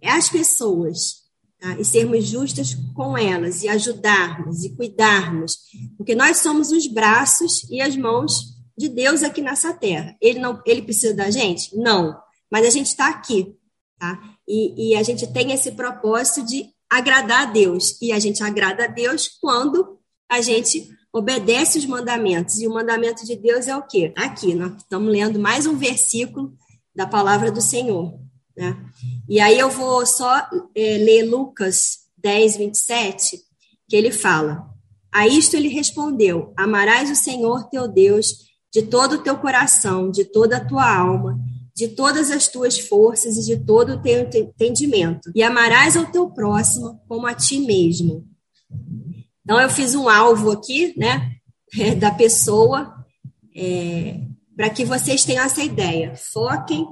as 0.03 0.27
pessoas. 0.27 1.21
Tá? 1.59 1.79
E 1.79 1.85
sermos 1.85 2.25
justas 2.25 2.75
com 2.95 3.15
elas, 3.15 3.61
e 3.61 3.69
ajudarmos, 3.69 4.63
e 4.63 4.75
cuidarmos, 4.75 5.55
porque 5.95 6.15
nós 6.15 6.37
somos 6.37 6.71
os 6.71 6.87
braços 6.87 7.69
e 7.69 7.79
as 7.79 7.95
mãos 7.95 8.59
de 8.81 8.89
Deus 8.89 9.21
aqui 9.21 9.41
nessa 9.41 9.73
terra. 9.73 10.15
Ele 10.19 10.39
não, 10.39 10.61
ele 10.65 10.81
precisa 10.81 11.13
da 11.13 11.29
gente? 11.29 11.75
Não. 11.77 12.19
Mas 12.51 12.65
a 12.65 12.69
gente 12.69 12.87
está 12.87 13.09
aqui, 13.09 13.55
tá? 13.99 14.19
E, 14.47 14.89
e 14.89 14.95
a 14.95 15.03
gente 15.03 15.31
tem 15.31 15.51
esse 15.51 15.71
propósito 15.73 16.43
de 16.45 16.65
agradar 16.89 17.43
a 17.43 17.51
Deus. 17.51 18.01
E 18.01 18.11
a 18.11 18.19
gente 18.19 18.43
agrada 18.43 18.85
a 18.85 18.87
Deus 18.87 19.29
quando 19.39 19.99
a 20.29 20.41
gente 20.41 20.89
obedece 21.13 21.77
os 21.77 21.85
mandamentos. 21.85 22.59
E 22.59 22.67
o 22.67 22.73
mandamento 22.73 23.25
de 23.25 23.35
Deus 23.35 23.67
é 23.67 23.75
o 23.75 23.83
quê? 23.83 24.11
Aqui, 24.17 24.55
nós 24.55 24.75
estamos 24.77 25.11
lendo 25.11 25.39
mais 25.39 25.67
um 25.67 25.77
versículo 25.77 26.53
da 26.95 27.05
palavra 27.05 27.51
do 27.51 27.61
Senhor. 27.61 28.19
Né? 28.57 28.75
E 29.29 29.39
aí 29.39 29.59
eu 29.59 29.69
vou 29.69 30.05
só 30.05 30.49
é, 30.75 30.97
ler 30.97 31.23
Lucas 31.23 31.99
10, 32.17 32.57
27, 32.57 33.37
que 33.87 33.95
ele 33.95 34.11
fala: 34.11 34.65
A 35.11 35.27
isto 35.27 35.55
ele 35.55 35.67
respondeu: 35.67 36.51
Amarás 36.57 37.11
o 37.11 37.15
Senhor 37.15 37.69
teu 37.69 37.87
Deus 37.87 38.50
de 38.71 38.83
todo 38.83 39.13
o 39.13 39.23
teu 39.23 39.37
coração, 39.37 40.09
de 40.09 40.23
toda 40.23 40.57
a 40.57 40.65
tua 40.65 40.89
alma, 40.89 41.39
de 41.75 41.89
todas 41.89 42.31
as 42.31 42.47
tuas 42.47 42.79
forças 42.79 43.37
e 43.37 43.45
de 43.45 43.57
todo 43.65 43.93
o 43.93 44.01
teu 44.01 44.21
entendimento. 44.21 45.31
E 45.35 45.43
amarás 45.43 45.97
ao 45.97 46.05
teu 46.05 46.29
próximo 46.29 47.01
como 47.07 47.27
a 47.27 47.33
ti 47.33 47.59
mesmo. 47.59 48.25
Então, 49.43 49.59
eu 49.59 49.69
fiz 49.69 49.95
um 49.95 50.07
alvo 50.07 50.51
aqui, 50.51 50.93
né, 50.97 51.31
é, 51.77 51.95
da 51.95 52.11
pessoa, 52.11 52.93
é, 53.55 54.21
para 54.55 54.69
que 54.69 54.85
vocês 54.85 55.25
tenham 55.25 55.43
essa 55.43 55.63
ideia. 55.63 56.15
Foquem 56.15 56.85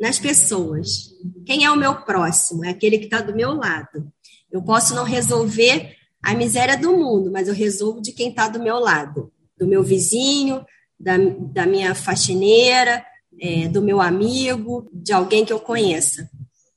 nas 0.00 0.18
pessoas. 0.18 1.10
Quem 1.46 1.64
é 1.64 1.70
o 1.70 1.76
meu 1.76 2.02
próximo? 2.02 2.64
É 2.64 2.70
aquele 2.70 2.98
que 2.98 3.06
está 3.06 3.20
do 3.20 3.34
meu 3.34 3.54
lado. 3.54 4.12
Eu 4.50 4.62
posso 4.62 4.94
não 4.94 5.04
resolver 5.04 5.96
a 6.22 6.34
miséria 6.34 6.76
do 6.76 6.92
mundo, 6.92 7.30
mas 7.32 7.48
eu 7.48 7.54
resolvo 7.54 8.00
de 8.00 8.12
quem 8.12 8.30
está 8.30 8.48
do 8.48 8.62
meu 8.62 8.78
lado, 8.78 9.32
do 9.58 9.66
meu 9.66 9.82
vizinho, 9.82 10.64
da, 10.98 11.16
da 11.52 11.66
minha 11.66 11.94
faxineira, 11.94 13.04
é, 13.40 13.68
do 13.68 13.82
meu 13.82 14.00
amigo, 14.00 14.88
de 14.92 15.12
alguém 15.12 15.44
que 15.44 15.52
eu 15.52 15.60
conheça. 15.60 16.28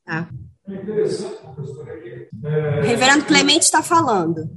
Tá? 0.05 0.29
O 0.67 0.71
reverendo 2.81 3.25
Clemente 3.25 3.63
está 3.63 3.81
falando. 3.81 4.49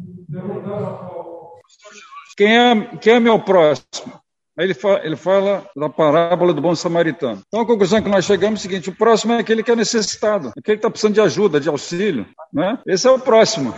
Quem 2.36 2.56
é, 2.56 2.96
quem 2.96 3.14
é 3.14 3.20
meu 3.20 3.38
próximo? 3.38 4.20
Aí 4.58 4.66
ele 4.66 4.74
fala, 4.74 5.06
ele 5.06 5.16
fala 5.16 5.66
da 5.76 5.88
parábola 5.88 6.52
do 6.52 6.60
bom 6.60 6.74
samaritano. 6.74 7.42
Então, 7.46 7.60
a 7.60 7.66
conclusão 7.66 8.02
que 8.02 8.08
nós 8.08 8.24
chegamos 8.24 8.60
é 8.60 8.60
o 8.60 8.62
seguinte: 8.62 8.90
o 8.90 8.94
próximo 8.94 9.32
é 9.32 9.38
aquele 9.38 9.62
que 9.62 9.70
é 9.70 9.76
necessitado, 9.76 10.48
aquele 10.48 10.76
que 10.76 10.80
está 10.80 10.90
precisando 10.90 11.14
de 11.14 11.20
ajuda, 11.20 11.60
de 11.60 11.68
auxílio. 11.68 12.26
Né? 12.52 12.78
Esse 12.86 13.06
é 13.06 13.10
o 13.10 13.18
próximo. 13.18 13.74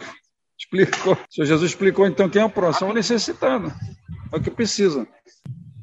Explicou. 0.58 1.14
O 1.14 1.18
Senhor 1.30 1.46
Jesus 1.46 1.70
explicou 1.70 2.06
então 2.06 2.28
quem 2.28 2.42
é 2.42 2.44
o 2.44 2.50
próximo, 2.50 2.88
é 2.88 2.90
o 2.90 2.94
necessitado, 2.94 3.72
é 4.32 4.36
o 4.36 4.40
que 4.40 4.50
precisa. 4.50 5.06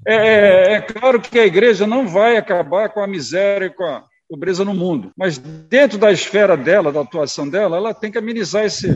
É, 0.10 0.16
é, 0.16 0.74
é, 0.74 0.82
claro 0.82 1.22
que 1.22 1.38
a 1.38 1.46
igreja 1.46 1.86
não 1.86 2.08
vai 2.08 2.36
acabar 2.36 2.89
com 2.89 3.00
a 3.00 3.06
miséria 3.06 3.68
e 3.68 3.70
com 3.70 3.84
a 3.84 4.04
pobreza 4.28 4.66
no 4.66 4.74
mundo, 4.74 5.12
mas 5.16 5.38
dentro 5.38 6.00
da 6.00 6.12
esfera 6.12 6.58
dela, 6.58 6.92
da 6.92 7.01
atuação 7.01 7.48
dela, 7.48 7.78
ela 7.78 7.94
tem 7.94 8.12
que 8.12 8.18
amenizar 8.18 8.66
esse, 8.66 8.88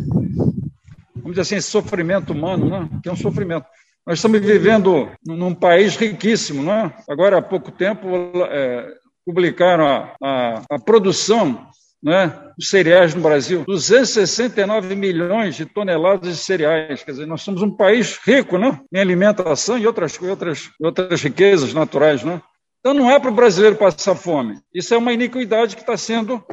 vamos 1.15 1.31
dizer 1.31 1.41
assim, 1.41 1.55
esse 1.57 1.69
sofrimento 1.69 2.33
humano, 2.33 2.67
né? 2.67 2.89
que 3.03 3.09
é 3.09 3.11
um 3.11 3.15
sofrimento. 3.15 3.67
Nós 4.07 4.17
estamos 4.17 4.39
vivendo 4.39 5.11
num 5.23 5.53
país 5.53 5.95
riquíssimo, 5.95 6.69
é? 6.71 6.91
Agora 7.07 7.37
há 7.37 7.41
pouco 7.43 7.71
tempo 7.71 8.07
é, 8.49 8.87
publicaram 9.23 9.85
a, 9.85 10.15
a, 10.19 10.61
a 10.71 10.79
produção 10.79 11.67
né, 12.03 12.37
os 12.59 12.69
cereais 12.69 13.15
no 13.15 13.21
Brasil, 13.21 13.63
269 13.65 14.93
milhões 14.93 15.55
de 15.55 15.65
toneladas 15.65 16.29
de 16.29 16.43
cereais. 16.43 17.01
Quer 17.01 17.11
dizer, 17.11 17.25
nós 17.25 17.41
somos 17.41 17.61
um 17.61 17.71
país 17.71 18.19
rico 18.25 18.57
né, 18.57 18.81
em 18.93 18.99
alimentação 18.99 19.77
e 19.77 19.87
outras, 19.87 20.21
outras, 20.21 20.69
outras 20.81 21.21
riquezas 21.21 21.73
naturais. 21.73 22.21
Né? 22.23 22.41
Então, 22.79 22.93
não 22.93 23.09
é 23.09 23.17
para 23.17 23.31
o 23.31 23.33
brasileiro 23.33 23.77
passar 23.77 24.15
fome. 24.15 24.59
Isso 24.73 24.93
é 24.93 24.97
uma 24.97 25.13
iniquidade 25.13 25.75
que 25.75 25.81
está 25.81 25.95
sendo 25.95 26.43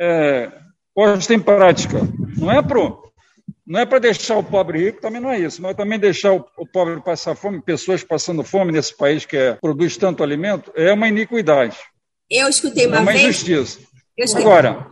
é, 0.00 0.50
posta 0.94 1.34
em 1.34 1.40
prática. 1.40 1.98
Não 2.38 2.50
é 2.50 2.62
para 2.62 3.06
não 3.66 3.80
é 3.80 3.86
para 3.86 3.98
deixar 3.98 4.36
o 4.36 4.44
pobre 4.44 4.78
rico, 4.78 5.00
também 5.00 5.20
não 5.20 5.30
é 5.30 5.40
isso, 5.40 5.60
mas 5.60 5.76
também 5.76 5.98
deixar 5.98 6.32
o, 6.32 6.44
o, 6.56 6.64
pobre 6.64 7.00
passar 7.00 7.34
fome, 7.34 7.60
pessoas 7.60 8.04
passando 8.04 8.44
fome 8.44 8.70
nesse 8.70 8.96
país 8.96 9.24
que 9.24 9.36
é, 9.36 9.54
produz 9.54 9.96
tanto 9.96 10.22
alimento, 10.22 10.70
é 10.76 10.92
uma 10.92 11.08
iniquidade. 11.08 11.76
Eu 12.30 12.48
escutei 12.48 12.86
uma, 12.86 12.98
é 12.98 13.00
uma 13.00 13.12
vez. 13.12 13.24
injustiça. 13.24 13.80
Agora, 14.36 14.86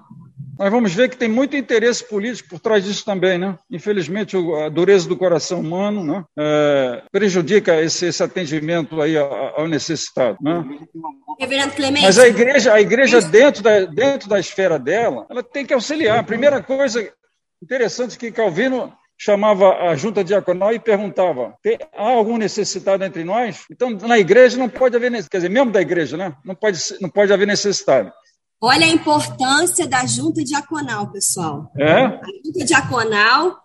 nós 0.58 0.70
vamos 0.70 0.94
ver 0.94 1.08
que 1.08 1.16
tem 1.16 1.28
muito 1.28 1.56
interesse 1.56 2.04
político 2.04 2.50
por 2.50 2.60
trás 2.60 2.84
disso 2.84 3.04
também, 3.04 3.38
né? 3.38 3.58
Infelizmente, 3.70 4.36
a 4.36 4.68
dureza 4.68 5.08
do 5.08 5.16
coração 5.16 5.60
humano 5.60 6.04
né? 6.04 6.24
É, 6.38 7.02
prejudica 7.10 7.80
esse, 7.80 8.06
esse, 8.06 8.22
atendimento 8.22 9.00
aí 9.00 9.16
ao 9.16 9.66
necessitado, 9.66 10.38
né? 10.40 10.64
Reverendo 11.40 11.74
Clemente. 11.74 12.04
Mas 12.04 12.18
a 12.18 12.28
igreja, 12.28 12.72
a 12.72 12.80
igreja 12.80 13.20
dentro 13.20 13.62
da, 13.62 13.80
dentro 13.80 14.28
da 14.28 14.38
esfera 14.38 14.78
dela, 14.78 15.26
ela 15.28 15.42
tem 15.42 15.66
que 15.66 15.74
auxiliar. 15.74 16.18
A 16.18 16.24
primeira 16.24 16.62
coisa 16.62 17.10
interessante 17.62 18.16
que 18.16 18.30
Calvino 18.30 18.92
chamava 19.18 19.88
a 19.88 19.96
junta 19.96 20.22
diaconal 20.22 20.72
e 20.72 20.78
perguntava: 20.78 21.54
há 21.96 22.10
algum 22.10 22.36
necessitado 22.36 23.02
entre 23.02 23.24
nós? 23.24 23.64
Então, 23.70 23.90
na 23.90 24.18
igreja 24.18 24.56
não 24.56 24.68
pode 24.68 24.94
haver, 24.94 25.10
quer 25.28 25.38
dizer, 25.38 25.50
mesmo 25.50 25.72
da 25.72 25.80
igreja, 25.80 26.16
né? 26.16 26.34
Não 26.44 26.54
pode, 26.54 26.78
não 27.00 27.08
pode 27.08 27.32
haver 27.32 27.46
necessitado. 27.46 28.12
Olha 28.60 28.86
a 28.86 28.90
importância 28.90 29.86
da 29.86 30.06
junta 30.06 30.42
diaconal, 30.42 31.10
pessoal. 31.10 31.70
É? 31.78 32.04
A 32.04 32.26
junta 32.44 32.64
diaconal 32.64 33.58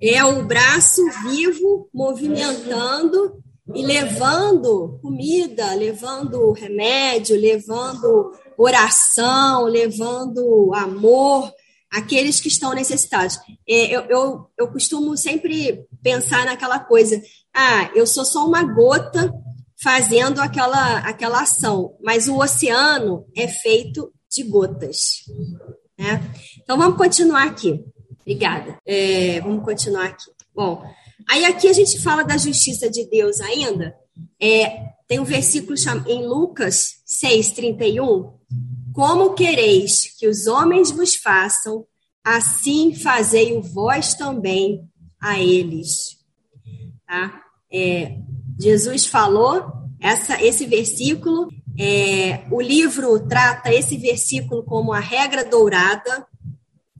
é 0.00 0.24
o 0.24 0.44
braço 0.44 1.02
vivo 1.24 1.88
movimentando 1.92 3.42
e 3.74 3.84
levando 3.84 4.98
comida, 5.02 5.74
levando 5.74 6.52
remédio, 6.52 7.38
levando 7.38 8.32
oração, 8.56 9.64
levando 9.64 10.72
amor 10.74 11.52
àqueles 11.90 12.40
que 12.40 12.48
estão 12.48 12.72
necessitados. 12.72 13.38
É, 13.68 13.86
eu, 13.86 14.02
eu, 14.02 14.50
eu 14.56 14.68
costumo 14.68 15.16
sempre 15.16 15.84
pensar 16.02 16.44
naquela 16.44 16.78
coisa: 16.78 17.20
ah, 17.54 17.90
eu 17.94 18.06
sou 18.06 18.24
só 18.24 18.46
uma 18.46 18.62
gota 18.62 19.32
fazendo 19.82 20.40
aquela, 20.40 20.98
aquela 20.98 21.42
ação, 21.42 21.96
mas 22.02 22.28
o 22.28 22.38
oceano 22.38 23.26
é 23.36 23.48
feito 23.48 24.12
de 24.36 24.44
gotas. 24.44 25.24
Né? 25.98 26.22
Então, 26.62 26.76
vamos 26.76 26.96
continuar 26.96 27.44
aqui. 27.44 27.84
Obrigada. 28.20 28.78
É, 28.86 29.40
vamos 29.40 29.64
continuar 29.64 30.06
aqui. 30.06 30.30
Bom, 30.54 30.82
aí 31.28 31.44
aqui 31.44 31.68
a 31.68 31.72
gente 31.72 32.00
fala 32.00 32.22
da 32.22 32.36
justiça 32.36 32.90
de 32.90 33.08
Deus 33.08 33.40
ainda. 33.40 33.94
É, 34.40 34.94
tem 35.08 35.20
um 35.20 35.24
versículo 35.24 35.74
em 36.06 36.26
Lucas 36.26 37.02
6, 37.04 37.52
31. 37.52 38.32
Como 38.92 39.34
quereis 39.34 40.14
que 40.18 40.26
os 40.26 40.46
homens 40.46 40.90
vos 40.90 41.14
façam, 41.14 41.86
assim 42.24 42.94
fazei-o 42.94 43.62
vós 43.62 44.14
também 44.14 44.88
a 45.20 45.38
eles. 45.38 46.18
Tá? 47.06 47.42
É, 47.72 48.18
Jesus 48.58 49.06
falou 49.06 49.86
essa, 50.00 50.42
esse 50.42 50.66
versículo 50.66 51.48
é, 51.78 52.44
o 52.50 52.60
livro 52.60 53.26
trata 53.28 53.72
esse 53.72 53.96
versículo 53.96 54.62
como 54.64 54.92
a 54.92 55.00
regra 55.00 55.44
dourada. 55.44 56.26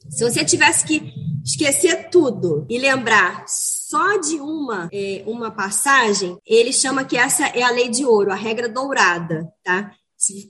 Se 0.09 0.25
você 0.25 0.45
tivesse 0.45 0.85
que 0.85 1.13
esquecer 1.45 2.11
tudo 2.11 2.67
e 2.69 2.79
lembrar 2.79 3.45
só 3.47 4.19
de 4.19 4.41
uma, 4.41 4.89
é, 4.93 5.23
uma 5.27 5.51
passagem, 5.51 6.37
ele 6.47 6.73
chama 6.73 7.05
que 7.05 7.17
essa 7.17 7.47
é 7.47 7.63
a 7.63 7.71
lei 7.71 7.89
de 7.89 8.05
ouro, 8.05 8.33
a 8.33 8.37
regra 8.37 8.69
dourada, 8.69 9.49
tá? 9.63 9.93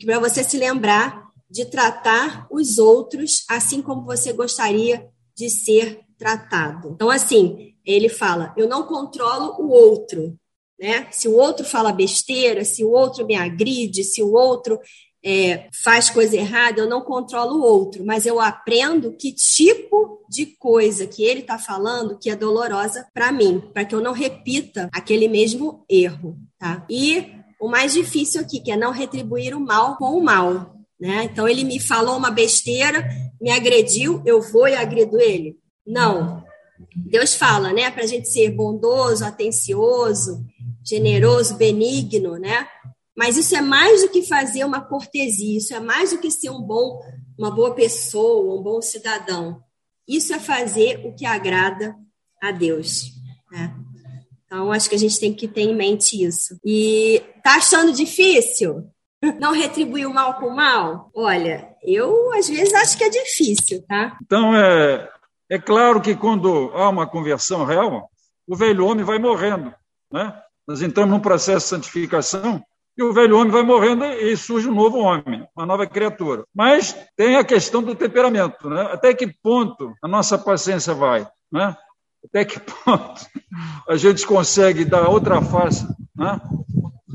Para 0.05 0.19
você 0.19 0.43
se 0.43 0.57
lembrar 0.57 1.27
de 1.51 1.65
tratar 1.67 2.47
os 2.51 2.79
outros 2.79 3.45
assim 3.49 3.83
como 3.83 4.05
você 4.05 4.33
gostaria 4.33 5.07
de 5.37 5.51
ser 5.51 6.01
tratado. 6.19 6.93
Então, 6.95 7.11
assim, 7.11 7.75
ele 7.85 8.09
fala: 8.09 8.55
eu 8.57 8.69
não 8.69 8.85
controlo 8.85 9.55
o 9.61 9.69
outro, 9.69 10.37
né? 10.79 11.09
Se 11.11 11.29
o 11.29 11.35
outro 11.35 11.65
fala 11.65 11.93
besteira, 11.93 12.65
se 12.65 12.85
o 12.85 12.91
outro 12.91 13.27
me 13.27 13.35
agride, 13.35 14.05
se 14.05 14.23
o 14.23 14.33
outro 14.33 14.79
é, 15.25 15.69
faz 15.83 16.09
coisa 16.09 16.37
errada, 16.37 16.81
eu 16.81 16.89
não 16.89 17.01
controlo 17.01 17.57
o 17.57 17.63
outro, 17.63 18.05
mas 18.07 18.27
eu 18.27 18.41
aprendo 18.41 19.13
que 19.13 19.33
tipo 19.33 20.25
de 20.31 20.47
coisa 20.47 21.07
que 21.07 21.25
ele 21.25 21.41
está 21.41 21.59
falando 21.59 22.17
que 22.19 22.31
é 22.31 22.37
dolorosa 22.37 23.07
para 23.13 23.33
mim, 23.33 23.61
para 23.75 23.85
que 23.85 23.95
eu 23.95 24.01
não 24.01 24.13
repita 24.13 24.89
aquele 24.93 25.27
mesmo 25.27 25.85
erro, 25.89 26.37
tá? 26.59 26.87
E 26.89 27.27
o 27.61 27.69
mais 27.69 27.95
difícil 27.95 28.41
aqui, 28.41 28.61
que 28.61 28.71
é 28.71 28.77
não 28.77 28.93
retribuir 28.93 29.53
o 29.53 29.61
mal 29.61 29.97
com 29.97 30.17
o 30.17 30.23
mal, 30.23 30.77
né? 31.01 31.25
Então 31.25 31.49
ele 31.49 31.65
me 31.65 31.81
falou 31.81 32.17
uma 32.17 32.31
besteira, 32.31 33.05
me 33.41 33.51
agrediu, 33.51 34.23
eu 34.25 34.41
vou 34.41 34.69
e 34.69 34.77
agredo 34.77 35.19
ele? 35.21 35.57
Não. 35.85 36.45
Deus 36.95 37.35
fala, 37.35 37.73
né, 37.73 37.91
para 37.91 38.05
a 38.05 38.07
gente 38.07 38.29
ser 38.29 38.51
bondoso, 38.51 39.25
atencioso, 39.25 40.45
generoso, 40.87 41.57
benigno, 41.57 42.39
né? 42.39 42.69
Mas 43.17 43.37
isso 43.37 43.57
é 43.57 43.63
mais 43.63 44.03
do 44.03 44.11
que 44.11 44.23
fazer 44.23 44.65
uma 44.65 44.81
cortesia, 44.81 45.57
isso 45.57 45.75
é 45.75 45.81
mais 45.81 46.11
do 46.11 46.19
que 46.19 46.31
ser 46.31 46.51
um 46.51 46.61
bom, 46.61 47.01
uma 47.39 47.51
boa 47.51 47.75
pessoa, 47.75 48.55
um 48.55 48.63
bom 48.63 48.81
cidadão. 48.83 49.63
Isso 50.07 50.35
é 50.35 50.39
fazer 50.39 51.05
o 51.05 51.15
que 51.15 51.25
agrada 51.25 51.97
a 52.43 52.53
Deus. 52.53 53.13
Né? 53.51 53.75
Então, 54.45 54.71
acho 54.71 54.89
que 54.89 54.95
a 54.95 54.99
gente 54.99 55.19
tem 55.19 55.33
que 55.33 55.49
ter 55.49 55.63
em 55.63 55.75
mente 55.75 56.23
isso. 56.23 56.59
E 56.65 57.23
tá 57.43 57.57
achando 57.57 57.93
difícil? 57.93 58.89
Não 59.41 59.53
retribuir 59.53 60.07
o 60.07 60.15
mal 60.15 60.35
com 60.35 60.47
o 60.47 60.55
mal? 60.55 61.11
Olha, 61.15 61.75
eu 61.83 62.33
às 62.35 62.49
vezes 62.49 62.73
acho 62.75 62.99
que 62.99 63.05
é 63.05 63.09
difícil, 63.09 63.83
tá? 63.89 64.17
Então, 64.23 64.55
é, 64.55 65.09
é 65.49 65.59
claro 65.59 66.01
que 66.03 66.15
quando 66.15 66.71
há 66.75 66.89
uma 66.89 67.07
conversão 67.07 67.65
real, 67.65 68.11
o 68.47 68.55
velho 68.55 68.87
homem 68.87 69.05
vai 69.05 69.19
morrendo, 69.19 69.75
né? 70.13 70.39
Nós 70.67 70.83
entramos 70.83 71.13
num 71.13 71.21
processo 71.21 71.67
de 71.67 71.71
santificação 71.71 72.63
e 72.97 73.03
o 73.03 73.13
velho 73.13 73.39
homem 73.39 73.53
vai 73.53 73.63
morrendo 73.63 74.05
e 74.05 74.37
surge 74.37 74.69
um 74.69 74.75
novo 74.75 74.99
homem, 74.99 75.47
uma 75.55 75.67
nova 75.67 75.87
criatura. 75.87 76.45
Mas 76.55 76.97
tem 77.17 77.37
a 77.37 77.45
questão 77.45 77.83
do 77.83 77.95
temperamento, 77.95 78.71
né? 78.71 78.89
Até 78.91 79.13
que 79.13 79.27
ponto 79.27 79.95
a 80.03 80.09
nossa 80.09 80.39
paciência 80.39 80.95
vai, 80.95 81.29
né? 81.53 81.77
Até 82.25 82.45
que 82.45 82.59
ponto 82.85 83.27
a 83.89 83.97
gente 83.97 84.27
consegue 84.27 84.85
dar 84.85 85.09
outra 85.09 85.43
face, 85.43 85.87
né? 86.17 86.41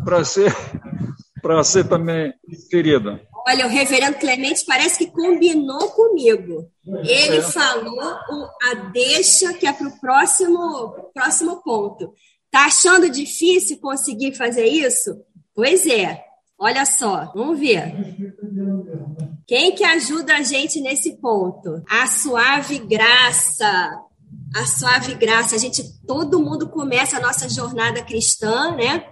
Para 0.05 0.23
ser 0.23 0.55
para 1.41 1.63
ser 1.63 1.89
também 1.89 2.31
querida. 2.69 3.19
Olha, 3.47 3.65
o 3.65 3.69
reverendo 3.69 4.19
Clemente 4.19 4.63
parece 4.65 4.99
que 4.99 5.11
combinou 5.11 5.89
comigo. 5.89 6.69
Ele 6.85 7.37
é. 7.37 7.41
falou 7.41 7.99
a 8.01 8.73
deixa 8.93 9.51
que 9.53 9.65
é 9.65 9.73
para 9.73 9.87
o 9.87 9.99
próximo, 9.99 11.11
próximo 11.11 11.61
ponto. 11.63 12.13
Tá 12.51 12.65
achando 12.65 13.09
difícil 13.09 13.79
conseguir 13.79 14.35
fazer 14.35 14.65
isso? 14.65 15.15
Pois 15.55 15.87
é. 15.87 16.21
Olha 16.59 16.85
só, 16.85 17.31
vamos 17.33 17.57
ver. 17.59 17.95
Quem 19.47 19.73
que 19.73 19.83
ajuda 19.83 20.35
a 20.35 20.43
gente 20.43 20.79
nesse 20.79 21.17
ponto? 21.17 21.81
A 21.89 22.05
suave 22.07 22.77
graça. 22.77 23.99
A 24.55 24.65
suave 24.65 25.15
graça. 25.15 25.55
A 25.55 25.57
gente, 25.57 25.81
todo 26.05 26.39
mundo 26.41 26.69
começa 26.69 27.17
a 27.17 27.19
nossa 27.19 27.49
jornada 27.49 28.03
cristã, 28.03 28.75
né? 28.75 29.05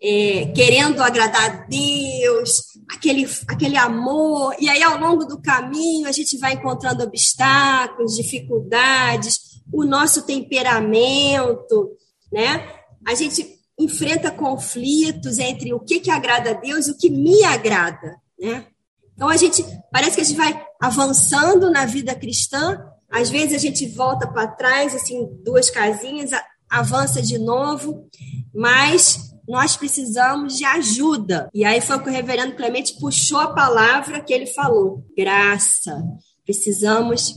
É, 0.00 0.52
querendo 0.54 1.02
agradar 1.02 1.44
a 1.44 1.66
Deus, 1.66 2.60
aquele, 2.94 3.26
aquele 3.48 3.76
amor, 3.76 4.54
e 4.60 4.68
aí 4.68 4.82
ao 4.82 4.98
longo 5.00 5.24
do 5.24 5.40
caminho 5.40 6.06
a 6.06 6.12
gente 6.12 6.36
vai 6.38 6.52
encontrando 6.52 7.02
obstáculos, 7.02 8.14
dificuldades, 8.14 9.62
o 9.72 9.84
nosso 9.84 10.26
temperamento, 10.26 11.96
né? 12.36 12.68
A 13.06 13.14
gente 13.14 13.58
enfrenta 13.78 14.30
conflitos 14.30 15.38
entre 15.38 15.72
o 15.72 15.80
que, 15.80 16.00
que 16.00 16.10
agrada 16.10 16.50
a 16.50 16.52
Deus 16.52 16.86
e 16.86 16.90
o 16.90 16.96
que 16.98 17.08
me 17.08 17.42
agrada, 17.44 18.16
né? 18.38 18.66
Então 19.14 19.28
a 19.30 19.36
gente 19.38 19.64
parece 19.90 20.16
que 20.16 20.20
a 20.20 20.24
gente 20.24 20.36
vai 20.36 20.62
avançando 20.78 21.70
na 21.70 21.86
vida 21.86 22.14
cristã, 22.14 22.78
às 23.10 23.30
vezes 23.30 23.54
a 23.54 23.58
gente 23.58 23.88
volta 23.88 24.26
para 24.26 24.48
trás, 24.48 24.94
assim, 24.94 25.26
duas 25.42 25.70
casinhas, 25.70 26.30
avança 26.68 27.22
de 27.22 27.38
novo, 27.38 28.06
mas 28.54 29.30
nós 29.48 29.74
precisamos 29.74 30.58
de 30.58 30.64
ajuda. 30.66 31.48
E 31.54 31.64
aí 31.64 31.80
foi 31.80 31.96
o 31.96 32.02
que 32.02 32.10
o 32.10 32.12
reverendo 32.12 32.56
Clemente 32.56 32.98
puxou 33.00 33.38
a 33.38 33.54
palavra 33.54 34.20
que 34.20 34.34
ele 34.34 34.46
falou: 34.46 35.06
graça. 35.16 36.02
Precisamos 36.44 37.34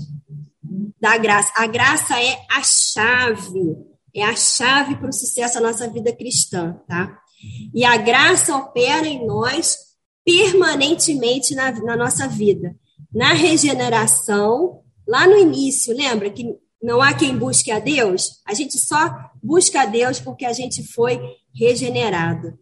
da 1.00 1.18
graça. 1.18 1.52
A 1.56 1.68
graça 1.68 2.22
é 2.22 2.38
a 2.52 2.62
chave 2.62 3.90
é 4.16 4.24
a 4.24 4.36
chave 4.36 4.96
para 4.96 5.10
o 5.10 5.14
sucesso 5.14 5.56
da 5.56 5.62
nossa 5.62 5.88
vida 5.88 6.12
cristã, 6.12 6.80
tá? 6.88 7.20
E 7.74 7.86
a 7.86 7.96
graça 7.98 8.56
opera 8.56 9.08
em 9.08 9.26
nós 9.26 9.78
permanentemente 10.26 11.56
na, 11.56 11.72
na 11.72 11.96
nossa 11.96 12.28
vida. 12.28 12.76
Na 13.14 13.34
regeneração, 13.34 14.82
lá 15.08 15.26
no 15.26 15.38
início, 15.38 15.96
lembra 15.96 16.30
que 16.30 16.56
não 16.82 17.02
há 17.02 17.14
quem 17.14 17.38
busque 17.38 17.72
a 17.72 17.80
Deus? 17.80 18.42
A 18.46 18.54
gente 18.54 18.78
só 18.78 19.10
busca 19.42 19.82
a 19.82 19.86
Deus 19.86 20.20
porque 20.20 20.46
a 20.46 20.54
gente 20.54 20.84
foi 20.84 21.20
regenerado. 21.54 22.58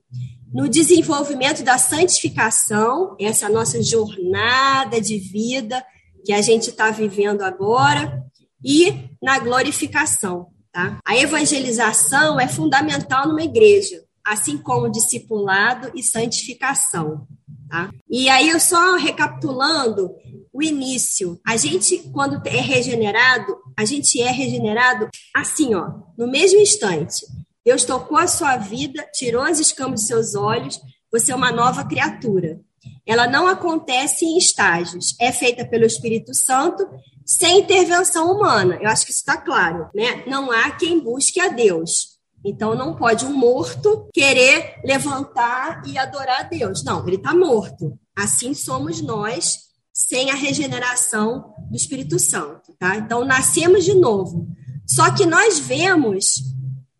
No 0.53 0.69
desenvolvimento 0.69 1.63
da 1.63 1.77
santificação, 1.77 3.15
essa 3.19 3.49
nossa 3.49 3.81
jornada 3.83 5.01
de 5.01 5.17
vida 5.17 5.83
que 6.25 6.31
a 6.33 6.41
gente 6.41 6.69
está 6.69 6.89
vivendo 6.91 7.41
agora, 7.41 8.23
e 8.63 9.09
na 9.21 9.39
glorificação. 9.39 10.47
Tá? 10.77 10.99
A 11.03 11.17
evangelização 11.17 12.39
é 12.39 12.47
fundamental 12.47 13.27
numa 13.27 13.41
igreja, 13.41 14.03
assim 14.23 14.59
como 14.59 14.91
discipulado 14.91 15.91
e 15.95 16.03
santificação. 16.03 17.27
Tá? 17.67 17.89
E 18.07 18.29
aí, 18.29 18.49
eu 18.49 18.59
só 18.59 18.95
recapitulando 18.95 20.11
o 20.53 20.61
início, 20.61 21.41
a 21.43 21.57
gente, 21.57 21.97
quando 22.13 22.39
é 22.45 22.61
regenerado, 22.61 23.57
a 23.75 23.83
gente 23.85 24.21
é 24.21 24.29
regenerado 24.29 25.09
assim, 25.35 25.73
ó, 25.73 25.93
no 26.15 26.27
mesmo 26.27 26.59
instante. 26.59 27.25
Deus 27.65 27.83
tocou 27.83 28.19
a 28.19 28.27
sua 28.27 28.55
vida, 28.57 29.03
tirou 29.11 29.41
as 29.41 29.59
escamas 29.59 30.01
dos 30.01 30.07
seus 30.07 30.35
olhos, 30.35 30.79
você 31.11 31.31
é 31.31 31.35
uma 31.35 31.51
nova 31.51 31.83
criatura. 31.85 32.59
Ela 33.03 33.25
não 33.25 33.47
acontece 33.47 34.25
em 34.25 34.37
estágios, 34.37 35.15
é 35.19 35.31
feita 35.31 35.65
pelo 35.65 35.85
Espírito 35.85 36.35
Santo 36.35 36.87
sem 37.27 37.59
intervenção 37.59 38.31
humana. 38.31 38.79
Eu 38.81 38.89
acho 38.89 39.05
que 39.05 39.11
isso 39.11 39.19
está 39.19 39.35
claro, 39.35 39.89
né? 39.93 40.23
Não 40.25 40.49
há 40.49 40.71
quem 40.71 40.99
busque 40.99 41.41
a 41.41 41.49
Deus. 41.49 42.17
Então 42.45 42.73
não 42.73 42.95
pode 42.95 43.25
um 43.25 43.33
morto 43.33 44.07
querer 44.13 44.79
levantar 44.85 45.81
e 45.85 45.97
adorar 45.97 46.41
a 46.41 46.43
Deus. 46.43 46.83
Não, 46.85 47.05
ele 47.05 47.17
está 47.17 47.35
morto. 47.35 47.99
Assim 48.15 48.53
somos 48.53 49.01
nós 49.01 49.67
sem 49.91 50.31
a 50.31 50.35
regeneração 50.35 51.53
do 51.69 51.75
Espírito 51.75 52.17
Santo, 52.17 52.73
tá? 52.79 52.95
Então 52.95 53.25
nascemos 53.25 53.83
de 53.83 53.93
novo. 53.93 54.47
Só 54.85 55.13
que 55.13 55.25
nós 55.25 55.59
vemos 55.59 56.35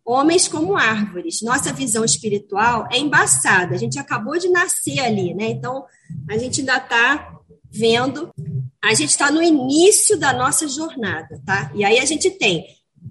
homens 0.04 0.46
como 0.46 0.76
árvores. 0.76 1.40
Nossa 1.40 1.72
visão 1.72 2.04
espiritual 2.04 2.86
é 2.92 2.98
embaçada. 2.98 3.74
A 3.74 3.78
gente 3.78 3.98
acabou 3.98 4.38
de 4.38 4.50
nascer 4.50 4.98
ali, 5.00 5.32
né? 5.32 5.48
Então 5.48 5.86
a 6.28 6.36
gente 6.36 6.60
ainda 6.60 6.76
está 6.76 7.38
vendo 7.70 8.30
a 8.82 8.94
gente 8.94 9.10
está 9.10 9.30
no 9.30 9.42
início 9.42 10.18
da 10.18 10.32
nossa 10.32 10.68
jornada, 10.68 11.40
tá? 11.44 11.70
E 11.74 11.84
aí 11.84 11.98
a 11.98 12.04
gente 12.04 12.30
tem 12.30 12.64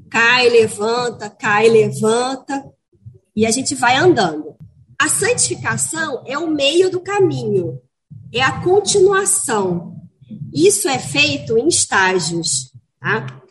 cai, 0.10 0.49
levanta, 0.49 1.30
cai, 1.30 1.69
levanta, 1.69 2.65
e 3.36 3.45
a 3.45 3.51
gente 3.51 3.75
vai 3.75 3.95
andando. 3.95 4.56
A 4.99 5.10
santificação 5.10 6.23
é 6.25 6.38
o 6.38 6.49
meio 6.49 6.89
do 6.89 6.99
caminho, 6.99 7.80
é 8.34 8.41
a 8.41 8.62
continuação. 8.62 9.95
Isso 10.53 10.88
é 10.88 10.97
feito 10.97 11.58
em 11.58 11.67
estágios, 11.67 12.71
tá? 12.99 13.41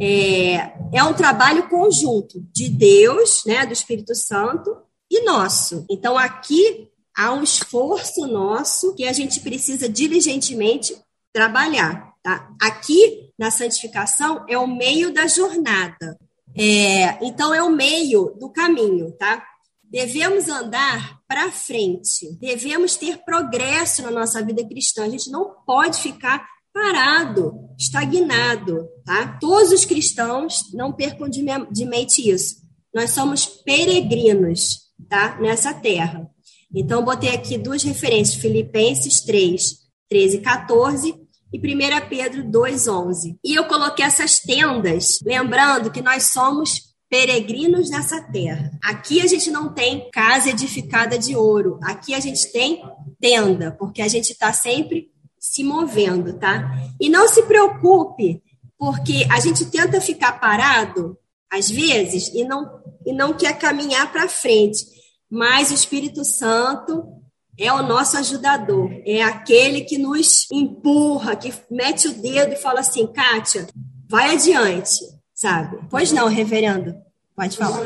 É, 0.00 0.72
é 0.92 1.04
um 1.04 1.14
trabalho 1.14 1.68
conjunto 1.68 2.40
de 2.52 2.68
Deus, 2.68 3.42
né, 3.46 3.66
do 3.66 3.72
Espírito 3.72 4.14
Santo 4.14 4.76
e 5.10 5.24
nosso. 5.24 5.84
Então 5.90 6.16
aqui 6.16 6.88
há 7.16 7.32
um 7.32 7.42
esforço 7.42 8.26
nosso 8.26 8.94
que 8.94 9.04
a 9.04 9.12
gente 9.12 9.40
precisa 9.40 9.88
diligentemente 9.88 10.96
trabalhar. 11.34 12.14
Tá? 12.22 12.48
Aqui, 12.62 13.30
na 13.38 13.50
santificação, 13.50 14.46
é 14.48 14.56
o 14.56 14.66
meio 14.66 15.12
da 15.12 15.26
jornada. 15.26 16.18
É, 16.56 17.22
então, 17.26 17.52
é 17.52 17.62
o 17.62 17.70
meio 17.70 18.34
do 18.38 18.48
caminho, 18.50 19.10
tá? 19.18 19.44
Devemos 19.82 20.48
andar 20.48 21.20
para 21.28 21.52
frente, 21.52 22.32
devemos 22.40 22.96
ter 22.96 23.18
progresso 23.24 24.02
na 24.02 24.10
nossa 24.10 24.42
vida 24.42 24.66
cristã. 24.66 25.04
A 25.04 25.08
gente 25.08 25.30
não 25.30 25.54
pode 25.66 26.00
ficar 26.00 26.46
parado, 26.72 27.68
estagnado, 27.78 28.88
tá? 29.04 29.36
Todos 29.40 29.72
os 29.72 29.84
cristãos 29.84 30.72
não 30.72 30.92
percam 30.92 31.28
de, 31.28 31.42
mente 31.84 32.28
isso. 32.28 32.56
Nós 32.94 33.10
somos 33.10 33.44
peregrinos, 33.44 34.78
tá? 35.08 35.38
Nessa 35.40 35.74
terra. 35.74 36.28
Então, 36.74 37.04
botei 37.04 37.30
aqui 37.30 37.58
duas 37.58 37.82
referências, 37.82 38.40
Filipenses 38.40 39.20
3, 39.20 39.84
13 40.08 40.36
e 40.36 40.40
14 40.40 41.23
e 41.54 41.58
1 41.58 42.08
Pedro 42.08 42.42
2, 42.42 42.88
11. 42.88 43.38
E 43.44 43.54
eu 43.54 43.64
coloquei 43.66 44.04
essas 44.04 44.40
tendas, 44.40 45.20
lembrando 45.24 45.88
que 45.88 46.02
nós 46.02 46.24
somos 46.32 46.94
peregrinos 47.08 47.90
nessa 47.90 48.20
terra. 48.20 48.72
Aqui 48.82 49.20
a 49.20 49.26
gente 49.28 49.52
não 49.52 49.72
tem 49.72 50.10
casa 50.10 50.50
edificada 50.50 51.16
de 51.16 51.36
ouro, 51.36 51.78
aqui 51.84 52.12
a 52.12 52.18
gente 52.18 52.50
tem 52.50 52.82
tenda, 53.20 53.70
porque 53.70 54.02
a 54.02 54.08
gente 54.08 54.32
está 54.32 54.52
sempre 54.52 55.12
se 55.38 55.62
movendo, 55.62 56.32
tá? 56.32 56.76
E 57.00 57.08
não 57.08 57.28
se 57.28 57.44
preocupe, 57.44 58.42
porque 58.76 59.24
a 59.30 59.38
gente 59.38 59.66
tenta 59.66 60.00
ficar 60.00 60.40
parado, 60.40 61.16
às 61.48 61.70
vezes, 61.70 62.32
e 62.34 62.42
não, 62.42 62.80
e 63.06 63.12
não 63.12 63.32
quer 63.32 63.56
caminhar 63.56 64.10
para 64.10 64.28
frente. 64.28 64.84
Mas 65.30 65.70
o 65.70 65.74
Espírito 65.74 66.24
Santo 66.24 67.23
é 67.58 67.72
o 67.72 67.82
nosso 67.82 68.16
ajudador, 68.18 68.90
é 69.04 69.22
aquele 69.22 69.82
que 69.82 69.98
nos 69.98 70.50
empurra, 70.50 71.36
que 71.36 71.52
mete 71.70 72.08
o 72.08 72.14
dedo 72.14 72.52
e 72.52 72.56
fala 72.56 72.80
assim: 72.80 73.06
Kátia, 73.06 73.66
vai 74.08 74.34
adiante, 74.34 75.00
sabe? 75.32 75.78
Pois 75.88 76.12
não, 76.12 76.28
reverendo, 76.28 76.94
pode 77.34 77.56
falar. 77.56 77.82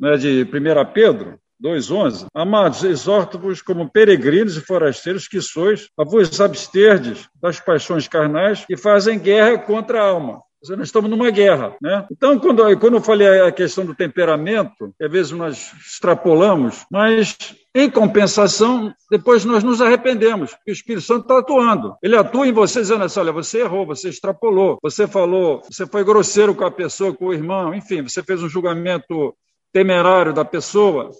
Né, 0.00 0.16
de 0.16 0.42
1 0.44 0.92
Pedro, 0.92 1.38
2,11. 1.62 2.26
Amados, 2.34 2.82
exorto-vos 2.82 3.62
como 3.62 3.88
peregrinos 3.88 4.56
e 4.56 4.60
forasteiros 4.60 5.28
que 5.28 5.40
sois, 5.40 5.88
a 5.96 6.04
vos 6.04 6.40
absterdes 6.40 7.28
das 7.40 7.60
paixões 7.60 8.08
carnais 8.08 8.64
que 8.66 8.76
fazem 8.76 9.18
guerra 9.18 9.58
contra 9.58 10.02
a 10.02 10.08
alma. 10.08 10.42
Nós 10.68 10.88
estamos 10.88 11.10
numa 11.10 11.30
guerra, 11.30 11.76
né? 11.82 12.06
Então, 12.10 12.38
quando, 12.38 12.78
quando 12.78 12.94
eu 12.94 13.02
falei 13.02 13.40
a 13.40 13.50
questão 13.50 13.84
do 13.84 13.94
temperamento, 13.94 14.94
às 15.00 15.10
vezes 15.10 15.32
nós 15.32 15.72
extrapolamos, 15.84 16.86
mas 16.90 17.36
em 17.74 17.90
compensação, 17.90 18.94
depois 19.10 19.44
nós 19.44 19.64
nos 19.64 19.80
arrependemos, 19.80 20.54
porque 20.54 20.70
o 20.70 20.72
Espírito 20.72 21.04
Santo 21.04 21.22
está 21.22 21.38
atuando. 21.38 21.96
Ele 22.02 22.16
atua 22.16 22.46
em 22.46 22.52
você 22.52 22.80
dizendo 22.80 23.02
assim: 23.02 23.18
olha, 23.18 23.32
você 23.32 23.60
errou, 23.60 23.84
você 23.84 24.08
extrapolou, 24.08 24.78
você 24.80 25.08
falou, 25.08 25.62
você 25.62 25.84
foi 25.84 26.04
grosseiro 26.04 26.54
com 26.54 26.64
a 26.64 26.70
pessoa, 26.70 27.14
com 27.14 27.26
o 27.26 27.34
irmão, 27.34 27.74
enfim, 27.74 28.02
você 28.02 28.22
fez 28.22 28.40
um 28.42 28.48
julgamento 28.48 29.34
temerário 29.72 30.32
da 30.32 30.44
pessoa. 30.44 31.10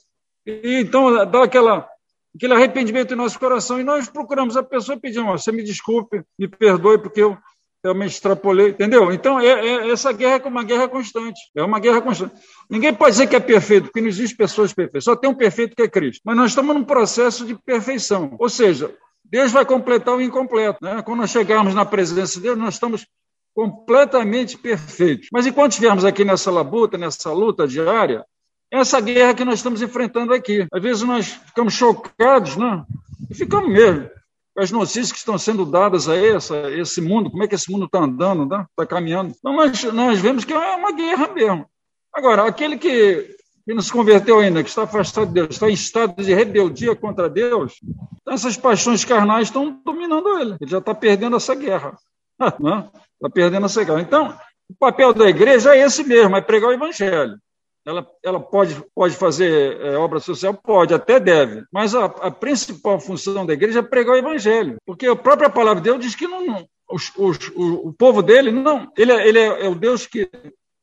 E, 0.46 0.80
então 0.80 1.26
dá 1.26 1.42
aquela, 1.42 1.88
aquele 2.36 2.54
arrependimento 2.54 3.12
em 3.12 3.16
nosso 3.16 3.38
coração 3.40 3.80
e 3.80 3.84
nós 3.84 4.08
procuramos 4.08 4.56
a 4.56 4.62
pessoa 4.62 5.00
pedimos: 5.00 5.42
você 5.42 5.50
me 5.50 5.64
desculpe, 5.64 6.22
me 6.38 6.46
perdoe 6.46 6.98
porque 6.98 7.22
eu 7.22 7.36
realmente 7.82 8.12
extrapolei, 8.12 8.68
entendeu? 8.68 9.12
Então 9.12 9.40
é, 9.40 9.46
é, 9.46 9.90
essa 9.90 10.12
guerra 10.12 10.40
é 10.44 10.48
uma 10.48 10.62
guerra 10.62 10.88
constante, 10.88 11.40
é 11.54 11.62
uma 11.62 11.80
guerra 11.80 12.00
constante. 12.00 12.34
Ninguém 12.70 12.94
pode 12.94 13.12
dizer 13.12 13.26
que 13.26 13.36
é 13.36 13.40
perfeito, 13.40 13.84
porque 13.84 14.00
não 14.00 14.08
existe 14.08 14.36
pessoas 14.36 14.72
perfeitas, 14.72 15.04
só 15.04 15.16
tem 15.16 15.28
um 15.28 15.34
perfeito 15.34 15.74
que 15.74 15.82
é 15.82 15.88
Cristo. 15.88 16.22
Mas 16.24 16.36
nós 16.36 16.50
estamos 16.50 16.74
num 16.74 16.84
processo 16.84 17.44
de 17.44 17.54
perfeição, 17.54 18.36
ou 18.38 18.48
seja, 18.48 18.94
Deus 19.24 19.50
vai 19.50 19.64
completar 19.64 20.14
o 20.14 20.20
incompleto. 20.20 20.78
Né? 20.82 21.02
Quando 21.02 21.20
nós 21.20 21.30
chegarmos 21.30 21.74
na 21.74 21.84
presença 21.84 22.34
de 22.34 22.42
Deus, 22.42 22.58
nós 22.58 22.74
estamos 22.74 23.06
completamente 23.54 24.56
perfeitos. 24.58 25.28
Mas 25.32 25.46
enquanto 25.46 25.72
estivermos 25.72 26.04
aqui 26.04 26.24
nessa 26.24 26.50
labuta, 26.50 26.98
nessa 26.98 27.32
luta 27.32 27.66
diária, 27.66 28.24
essa 28.70 29.00
guerra 29.00 29.34
que 29.34 29.44
nós 29.44 29.58
estamos 29.58 29.82
enfrentando 29.82 30.32
aqui. 30.32 30.66
Às 30.72 30.82
vezes 30.82 31.02
nós 31.02 31.26
ficamos 31.28 31.74
chocados, 31.74 32.56
né? 32.56 32.84
E 33.30 33.34
ficamos 33.34 33.70
mesmo. 33.70 34.08
As 34.56 34.70
notícias 34.70 35.10
que 35.10 35.18
estão 35.18 35.38
sendo 35.38 35.64
dadas 35.64 36.08
a 36.08 36.16
essa, 36.16 36.70
esse 36.72 37.00
mundo, 37.00 37.30
como 37.30 37.42
é 37.42 37.48
que 37.48 37.54
esse 37.54 37.70
mundo 37.70 37.86
está 37.86 38.00
andando, 38.00 38.42
está 38.44 38.58
né? 38.78 38.86
caminhando. 38.86 39.34
Então 39.38 39.54
nós, 39.54 39.82
nós 39.84 40.20
vemos 40.20 40.44
que 40.44 40.52
é 40.52 40.76
uma 40.76 40.92
guerra 40.92 41.28
mesmo. 41.28 41.66
Agora, 42.12 42.46
aquele 42.46 42.76
que, 42.76 43.34
que 43.64 43.72
não 43.74 43.80
se 43.80 43.90
converteu 43.90 44.38
ainda, 44.38 44.62
que 44.62 44.68
está 44.68 44.82
afastado 44.82 45.28
de 45.28 45.34
Deus, 45.34 45.50
está 45.50 45.70
em 45.70 45.72
estado 45.72 46.22
de 46.22 46.34
rebeldia 46.34 46.94
contra 46.94 47.30
Deus, 47.30 47.80
essas 48.28 48.56
paixões 48.56 49.04
carnais 49.04 49.48
estão 49.48 49.80
dominando 49.84 50.38
ele. 50.38 50.56
Ele 50.60 50.70
já 50.70 50.78
está 50.78 50.94
perdendo 50.94 51.36
essa 51.36 51.54
guerra. 51.54 51.96
Né? 52.58 52.88
Está 53.14 53.30
perdendo 53.32 53.66
essa 53.66 53.84
guerra. 53.84 54.00
Então, 54.00 54.36
o 54.68 54.74
papel 54.74 55.14
da 55.14 55.28
igreja 55.28 55.76
é 55.76 55.80
esse 55.82 56.02
mesmo, 56.02 56.36
é 56.36 56.40
pregar 56.40 56.70
o 56.70 56.72
evangelho. 56.72 57.38
Ela, 57.84 58.06
ela 58.22 58.40
pode, 58.40 58.80
pode 58.94 59.16
fazer 59.16 59.76
é, 59.80 59.96
obra 59.96 60.20
social? 60.20 60.54
Pode, 60.54 60.94
até 60.94 61.18
deve. 61.18 61.64
Mas 61.72 61.94
a, 61.94 62.04
a, 62.04 62.30
principal 62.30 63.00
função 63.00 63.44
da 63.44 63.54
igreja 63.54 63.80
é 63.80 63.82
pregar 63.82 64.14
o 64.14 64.18
evangelho. 64.18 64.76
Porque 64.86 65.06
a 65.06 65.16
própria 65.16 65.50
palavra 65.50 65.82
de 65.82 65.90
Deus 65.90 66.00
diz 66.00 66.14
que 66.14 66.28
não, 66.28 66.46
não 66.46 66.68
os, 66.92 67.10
os, 67.16 67.48
o, 67.56 67.88
o, 67.88 67.92
povo 67.92 68.22
dele, 68.22 68.50
não. 68.50 68.92
Ele, 68.96 69.12
é, 69.12 69.28
ele 69.28 69.38
é, 69.38 69.64
é 69.64 69.68
o 69.68 69.74
Deus 69.74 70.06
que 70.06 70.30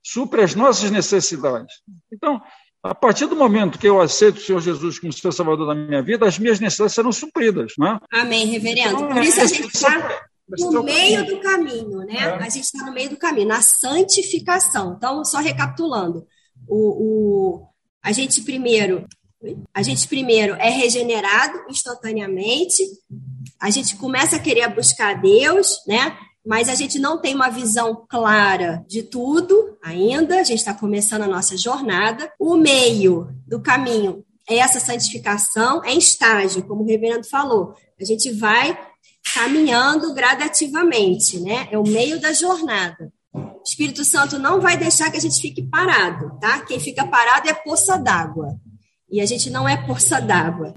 supre 0.03 0.41
as 0.41 0.55
nossas 0.55 0.89
necessidades. 0.89 1.75
Então, 2.11 2.41
a 2.81 2.95
partir 2.95 3.27
do 3.27 3.35
momento 3.35 3.77
que 3.77 3.87
eu 3.87 4.01
aceito 4.01 4.37
o 4.37 4.41
Senhor 4.41 4.61
Jesus 4.61 4.99
como 4.99 5.13
seu 5.13 5.31
Salvador 5.31 5.67
da 5.67 5.75
minha 5.75 6.01
vida, 6.01 6.27
as 6.27 6.39
minhas 6.39 6.59
necessidades 6.59 6.95
serão 6.95 7.11
supridas. 7.11 7.73
Não 7.77 7.87
é? 7.87 7.99
Amém, 8.11 8.47
reverendo. 8.47 8.95
Então, 8.95 9.09
Por 9.09 9.23
isso 9.23 9.39
a 9.39 9.45
gente 9.45 9.67
está 9.67 10.21
no 10.57 10.83
meio 10.83 11.25
do 11.25 11.39
caminho, 11.39 11.99
né? 11.99 12.15
É. 12.17 12.23
A 12.35 12.49
gente 12.49 12.63
está 12.63 12.85
no 12.85 12.91
meio 12.91 13.09
do 13.09 13.17
caminho, 13.17 13.47
na 13.47 13.61
santificação. 13.61 14.95
Então, 14.97 15.23
só 15.23 15.37
recapitulando 15.37 16.25
o, 16.69 17.57
o, 17.57 17.67
a 18.03 18.11
gente 18.11 18.41
primeiro 18.41 19.05
a 19.73 19.81
gente 19.81 20.07
primeiro 20.07 20.53
é 20.55 20.69
regenerado 20.69 21.59
instantaneamente, 21.69 22.83
a 23.59 23.69
gente 23.69 23.95
começa 23.95 24.35
a 24.35 24.39
querer 24.39 24.67
buscar 24.73 25.21
Deus, 25.21 25.81
né? 25.87 26.17
Mas 26.45 26.67
a 26.67 26.75
gente 26.75 26.97
não 26.99 27.17
tem 27.17 27.35
uma 27.35 27.49
visão 27.49 28.05
clara 28.09 28.83
de 28.87 29.03
tudo 29.03 29.77
ainda, 29.81 30.39
a 30.39 30.43
gente 30.43 30.59
está 30.59 30.73
começando 30.73 31.21
a 31.21 31.27
nossa 31.27 31.55
jornada. 31.55 32.31
O 32.39 32.55
meio 32.55 33.29
do 33.47 33.61
caminho 33.61 34.25
é 34.49 34.57
essa 34.57 34.79
santificação, 34.79 35.83
é 35.85 35.93
estágio, 35.93 36.63
como 36.63 36.83
o 36.83 36.85
reverendo 36.85 37.27
falou. 37.27 37.75
A 37.99 38.03
gente 38.03 38.31
vai 38.31 38.77
caminhando 39.33 40.13
gradativamente, 40.13 41.39
né? 41.39 41.67
É 41.71 41.77
o 41.77 41.83
meio 41.83 42.19
da 42.19 42.33
jornada. 42.33 43.11
O 43.39 43.63
Espírito 43.65 44.03
Santo 44.03 44.37
não 44.37 44.61
vai 44.61 44.77
deixar 44.77 45.09
que 45.11 45.17
a 45.17 45.21
gente 45.21 45.41
fique 45.41 45.63
parado, 45.63 46.37
tá? 46.39 46.61
Quem 46.61 46.79
fica 46.79 47.05
parado 47.05 47.49
é 47.49 47.53
poça 47.53 47.97
d'água. 47.97 48.55
E 49.09 49.21
a 49.21 49.25
gente 49.25 49.49
não 49.49 49.67
é 49.67 49.75
poça 49.85 50.19
d'água. 50.19 50.73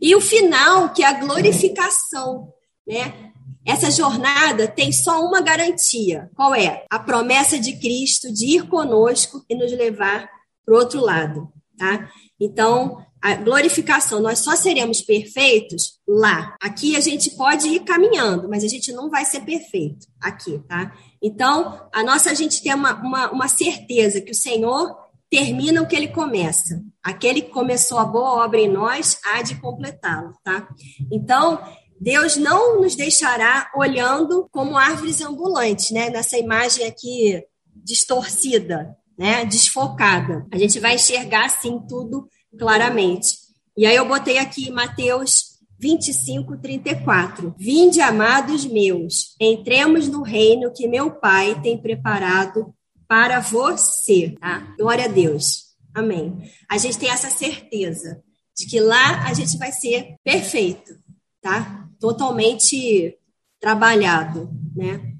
E 0.00 0.14
o 0.14 0.20
final, 0.20 0.92
que 0.92 1.02
é 1.02 1.06
a 1.06 1.20
glorificação, 1.20 2.48
né? 2.86 3.30
Essa 3.66 3.90
jornada 3.90 4.66
tem 4.66 4.90
só 4.90 5.22
uma 5.24 5.40
garantia. 5.40 6.30
Qual 6.34 6.54
é? 6.54 6.84
A 6.90 6.98
promessa 6.98 7.58
de 7.58 7.78
Cristo 7.78 8.32
de 8.32 8.56
ir 8.56 8.68
conosco 8.68 9.44
e 9.48 9.54
nos 9.54 9.70
levar 9.72 10.28
para 10.64 10.74
o 10.74 10.78
outro 10.78 11.00
lado, 11.00 11.52
tá? 11.76 12.08
Então, 12.40 13.04
a 13.20 13.34
glorificação, 13.34 14.20
nós 14.20 14.38
só 14.38 14.56
seremos 14.56 15.02
perfeitos 15.02 15.98
lá. 16.08 16.56
Aqui 16.60 16.96
a 16.96 17.00
gente 17.00 17.30
pode 17.36 17.68
ir 17.68 17.80
caminhando, 17.80 18.48
mas 18.48 18.64
a 18.64 18.68
gente 18.68 18.90
não 18.92 19.10
vai 19.10 19.26
ser 19.26 19.40
perfeito 19.40 20.06
aqui, 20.18 20.58
tá? 20.66 20.96
Então, 21.22 21.88
a 21.92 22.02
nossa 22.02 22.30
a 22.30 22.34
gente 22.34 22.62
tem 22.62 22.74
uma, 22.74 22.94
uma, 22.94 23.30
uma 23.30 23.48
certeza 23.48 24.20
que 24.20 24.32
o 24.32 24.34
Senhor 24.34 24.96
termina 25.30 25.82
o 25.82 25.86
que 25.86 25.94
ele 25.94 26.08
começa. 26.08 26.82
Aquele 27.02 27.42
que 27.42 27.50
começou 27.50 27.98
a 27.98 28.04
boa 28.04 28.44
obra 28.44 28.60
em 28.60 28.68
nós 28.68 29.20
há 29.24 29.42
de 29.42 29.54
completá-lo, 29.60 30.34
tá? 30.42 30.68
Então, 31.10 31.62
Deus 32.00 32.36
não 32.36 32.80
nos 32.80 32.96
deixará 32.96 33.70
olhando 33.74 34.48
como 34.50 34.76
árvores 34.76 35.20
ambulantes, 35.20 35.90
né? 35.90 36.10
Nessa 36.10 36.38
imagem 36.38 36.86
aqui 36.86 37.42
distorcida, 37.74 38.96
né? 39.18 39.44
Desfocada. 39.44 40.46
A 40.50 40.58
gente 40.58 40.80
vai 40.80 40.94
enxergar 40.94 41.46
assim 41.46 41.78
tudo 41.86 42.26
claramente. 42.58 43.36
E 43.76 43.86
aí 43.86 43.94
eu 43.94 44.08
botei 44.08 44.38
aqui 44.38 44.70
Mateus 44.70 45.49
25, 45.80 46.58
34. 46.58 47.54
Vinde, 47.58 48.02
amados 48.02 48.66
meus, 48.66 49.34
entremos 49.40 50.08
no 50.08 50.22
reino 50.22 50.72
que 50.72 50.86
meu 50.86 51.10
Pai 51.10 51.58
tem 51.62 51.78
preparado 51.78 52.74
para 53.08 53.40
você. 53.40 54.36
Tá? 54.38 54.74
Glória 54.78 55.06
a 55.06 55.08
Deus. 55.08 55.70
Amém. 55.94 56.38
A 56.68 56.76
gente 56.76 56.98
tem 56.98 57.08
essa 57.08 57.30
certeza 57.30 58.22
de 58.56 58.66
que 58.66 58.78
lá 58.78 59.26
a 59.26 59.32
gente 59.32 59.56
vai 59.56 59.72
ser 59.72 60.16
perfeito, 60.22 60.92
tá? 61.40 61.88
Totalmente 61.98 63.16
trabalhado, 63.58 64.50
né? 64.76 65.14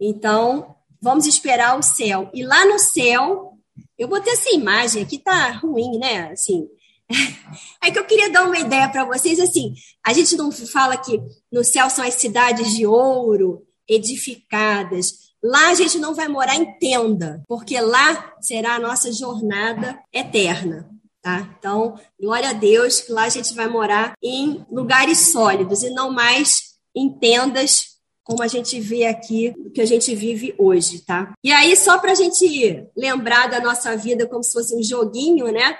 Então, 0.00 0.76
vamos 1.02 1.26
esperar 1.26 1.76
o 1.76 1.82
céu. 1.82 2.30
E 2.32 2.44
lá 2.44 2.64
no 2.66 2.78
céu, 2.78 3.58
eu 3.98 4.06
botei 4.06 4.32
essa 4.32 4.54
imagem 4.54 5.02
aqui, 5.02 5.18
tá 5.18 5.50
ruim, 5.50 5.98
né? 5.98 6.30
Assim, 6.30 6.68
é 7.82 7.90
que 7.90 7.98
eu 7.98 8.04
queria 8.04 8.30
dar 8.30 8.44
uma 8.44 8.58
ideia 8.58 8.88
para 8.88 9.04
vocês, 9.04 9.40
assim, 9.40 9.74
a 10.04 10.12
gente 10.12 10.36
não 10.36 10.52
fala 10.52 10.96
que 10.96 11.20
no 11.50 11.64
céu 11.64 11.88
são 11.88 12.04
as 12.04 12.14
cidades 12.14 12.74
de 12.74 12.86
ouro, 12.86 13.66
edificadas. 13.88 15.28
Lá 15.42 15.70
a 15.70 15.74
gente 15.74 15.98
não 15.98 16.14
vai 16.14 16.28
morar 16.28 16.56
em 16.56 16.78
tenda, 16.78 17.42
porque 17.46 17.80
lá 17.80 18.34
será 18.40 18.74
a 18.74 18.80
nossa 18.80 19.12
jornada 19.12 19.98
eterna. 20.12 20.88
Tá? 21.22 21.48
Então, 21.58 21.98
glória 22.20 22.50
a 22.50 22.52
Deus 22.52 23.00
que 23.00 23.12
lá 23.12 23.24
a 23.24 23.28
gente 23.28 23.52
vai 23.54 23.68
morar 23.68 24.12
em 24.22 24.64
lugares 24.70 25.32
sólidos 25.32 25.82
e 25.82 25.90
não 25.90 26.10
mais 26.10 26.76
em 26.94 27.10
tendas 27.10 27.98
como 28.28 28.42
a 28.42 28.46
gente 28.46 28.78
vê 28.78 29.06
aqui, 29.06 29.54
que 29.74 29.80
a 29.80 29.86
gente 29.86 30.14
vive 30.14 30.54
hoje, 30.58 31.00
tá? 31.00 31.32
E 31.42 31.50
aí, 31.50 31.74
só 31.74 31.98
para 31.98 32.12
a 32.12 32.14
gente 32.14 32.86
lembrar 32.94 33.48
da 33.48 33.58
nossa 33.58 33.96
vida 33.96 34.26
como 34.26 34.44
se 34.44 34.52
fosse 34.52 34.76
um 34.76 34.82
joguinho, 34.82 35.50
né? 35.50 35.78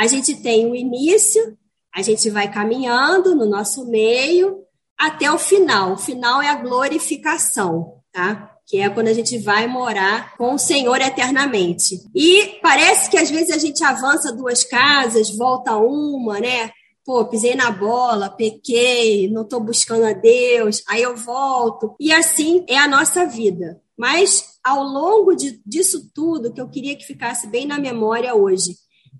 A 0.00 0.06
gente 0.06 0.34
tem 0.34 0.64
o 0.64 0.74
início, 0.74 1.58
a 1.94 2.00
gente 2.00 2.30
vai 2.30 2.50
caminhando 2.50 3.34
no 3.34 3.44
nosso 3.44 3.84
meio 3.84 4.64
até 4.96 5.30
o 5.30 5.36
final. 5.36 5.92
O 5.92 5.98
final 5.98 6.40
é 6.40 6.48
a 6.48 6.54
glorificação, 6.54 8.00
tá? 8.10 8.50
Que 8.66 8.80
é 8.80 8.88
quando 8.88 9.08
a 9.08 9.12
gente 9.12 9.36
vai 9.36 9.66
morar 9.66 10.38
com 10.38 10.54
o 10.54 10.58
Senhor 10.58 10.98
eternamente. 11.02 12.00
E 12.14 12.58
parece 12.62 13.10
que 13.10 13.18
às 13.18 13.28
vezes 13.28 13.50
a 13.50 13.58
gente 13.58 13.84
avança 13.84 14.32
duas 14.32 14.64
casas, 14.64 15.36
volta 15.36 15.76
uma, 15.76 16.40
né? 16.40 16.70
Pô, 17.04 17.26
pisei 17.26 17.54
na 17.54 17.70
bola, 17.70 18.30
pequei, 18.30 19.30
não 19.30 19.42
estou 19.42 19.60
buscando 19.60 20.06
a 20.06 20.14
Deus, 20.14 20.82
aí 20.88 21.02
eu 21.02 21.14
volto. 21.14 21.94
E 22.00 22.10
assim 22.10 22.64
é 22.66 22.78
a 22.78 22.88
nossa 22.88 23.26
vida. 23.26 23.78
Mas 23.98 24.58
ao 24.64 24.82
longo 24.82 25.34
de, 25.34 25.60
disso 25.66 26.10
tudo, 26.14 26.54
que 26.54 26.60
eu 26.60 26.70
queria 26.70 26.96
que 26.96 27.04
ficasse 27.04 27.46
bem 27.48 27.66
na 27.66 27.78
memória 27.78 28.34
hoje, 28.34 28.76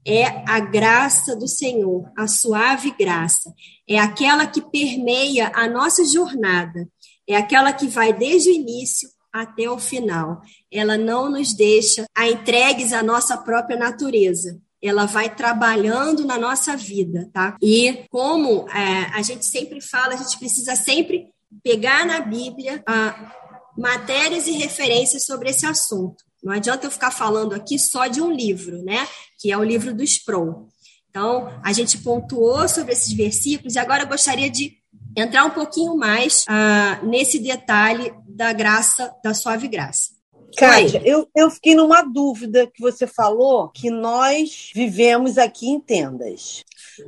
é 0.07 0.45
a 0.49 0.61
graça 0.61 1.37
do 1.37 1.47
Senhor, 1.47 2.11
a 2.17 2.27
suave 2.27 2.95
graça. 2.99 3.53
É 3.89 3.99
aquela 3.99 4.47
que 4.47 4.63
permeia 4.63 5.53
a 5.55 5.69
nossa 5.69 6.05
jornada. 6.05 6.89
É 7.29 7.37
aquela 7.37 7.73
que 7.73 7.87
vai 7.87 8.13
desde 8.13 8.51
o 8.51 8.55
início 8.55 9.09
até 9.33 9.71
o 9.71 9.79
final. 9.79 10.41
Ela 10.73 10.97
não 10.97 11.31
nos 11.31 11.55
deixa 11.55 12.05
a 12.17 12.29
entregues 12.29 12.93
à 12.93 13.03
nossa 13.03 13.37
própria 13.37 13.79
natureza. 13.79 14.61
Ela 14.83 15.05
vai 15.05 15.35
trabalhando 15.35 16.25
na 16.25 16.39
nossa 16.39 16.77
vida, 16.77 17.29
tá? 17.33 17.57
E 17.61 18.05
como 18.11 18.67
é, 18.71 19.11
a 19.15 19.23
gente 19.23 19.45
sempre 19.45 19.81
fala, 19.81 20.15
a 20.15 20.17
gente 20.17 20.39
precisa 20.39 20.75
sempre 20.75 21.29
pegar 21.63 22.07
na 22.07 22.21
Bíblia 22.21 22.83
a, 22.87 23.35
matérias 23.77 24.47
e 24.47 24.53
referências 24.53 25.25
sobre 25.25 25.51
esse 25.51 25.67
assunto. 25.67 26.25
Não 26.43 26.53
adianta 26.53 26.87
eu 26.87 26.91
ficar 26.91 27.11
falando 27.11 27.55
aqui 27.55 27.79
só 27.79 28.07
de 28.07 28.21
um 28.21 28.31
livro, 28.31 28.83
né? 28.83 29.07
Que 29.39 29.53
é 29.53 29.59
o 29.59 29.65
livro 29.65 29.95
do 29.95 30.03
Sproul. 30.03 30.69
Então, 31.11 31.53
a 31.63 31.73
gente 31.73 31.99
pontuou 31.99 32.69
sobre 32.69 32.93
esses 32.93 33.13
versículos 33.13 33.75
e 33.75 33.79
agora 33.79 34.05
eu 34.05 34.09
gostaria 34.09 34.49
de 34.49 34.79
entrar 35.17 35.45
um 35.45 35.51
pouquinho 35.51 35.97
mais 35.97 36.45
uh, 36.45 37.07
nesse 37.07 37.39
detalhe 37.39 38.15
da 38.29 38.53
graça, 38.53 39.13
da 39.23 39.35
suave 39.35 39.69
graça. 39.69 40.21
Kátia, 40.57 41.01
eu, 41.05 41.29
eu 41.35 41.51
fiquei 41.51 41.75
numa 41.75 42.03
dúvida 42.03 42.67
que 42.67 42.81
você 42.81 43.07
falou 43.07 43.69
que 43.69 43.91
nós 43.91 44.71
vivemos 44.75 45.39
aqui 45.39 45.69
em 45.69 45.81
tendas, 45.81 46.65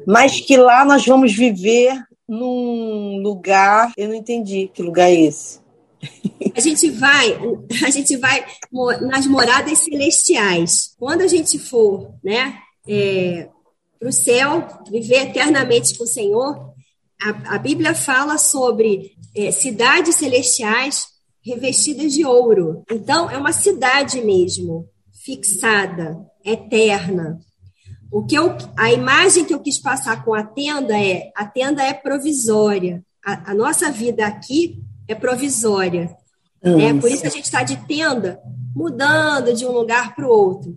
mas 0.06 0.40
que 0.40 0.56
lá 0.56 0.84
nós 0.84 1.04
vamos 1.04 1.32
viver 1.32 2.00
num 2.28 3.20
lugar. 3.20 3.92
Eu 3.96 4.08
não 4.08 4.14
entendi 4.14 4.70
que 4.72 4.82
lugar 4.82 5.10
é 5.10 5.14
esse. 5.14 5.61
A 6.54 6.60
gente 6.60 6.90
vai, 6.90 7.38
a 7.84 7.90
gente 7.90 8.16
vai 8.16 8.44
nas 9.02 9.26
moradas 9.26 9.78
celestiais. 9.78 10.94
Quando 10.98 11.22
a 11.22 11.26
gente 11.26 11.58
for, 11.58 12.14
né, 12.22 12.58
é, 12.86 13.48
para 13.98 14.08
o 14.08 14.12
céu, 14.12 14.66
viver 14.90 15.28
eternamente 15.28 15.96
com 15.96 16.04
o 16.04 16.06
Senhor, 16.06 16.72
a, 17.20 17.54
a 17.54 17.58
Bíblia 17.58 17.94
fala 17.94 18.36
sobre 18.36 19.12
é, 19.34 19.50
cidades 19.50 20.16
celestiais 20.16 21.06
revestidas 21.44 22.12
de 22.12 22.24
ouro. 22.24 22.84
Então, 22.90 23.30
é 23.30 23.38
uma 23.38 23.52
cidade 23.52 24.20
mesmo, 24.20 24.88
fixada, 25.24 26.18
eterna. 26.44 27.38
O 28.10 28.26
que 28.26 28.34
eu, 28.34 28.56
a 28.76 28.92
imagem 28.92 29.44
que 29.44 29.54
eu 29.54 29.60
quis 29.60 29.78
passar 29.78 30.24
com 30.24 30.34
a 30.34 30.42
tenda 30.42 30.98
é: 30.98 31.30
a 31.34 31.46
tenda 31.46 31.82
é 31.82 31.94
provisória. 31.94 33.04
A, 33.24 33.52
a 33.52 33.54
nossa 33.54 33.90
vida 33.90 34.26
aqui 34.26 34.82
é 35.12 35.14
provisória. 35.14 36.10
Né? 36.62 36.94
Por 36.94 37.10
isso 37.10 37.26
a 37.26 37.30
gente 37.30 37.44
está 37.44 37.62
de 37.62 37.76
tenda, 37.86 38.40
mudando 38.74 39.52
de 39.52 39.66
um 39.66 39.72
lugar 39.72 40.14
para 40.14 40.26
o 40.26 40.30
outro, 40.30 40.76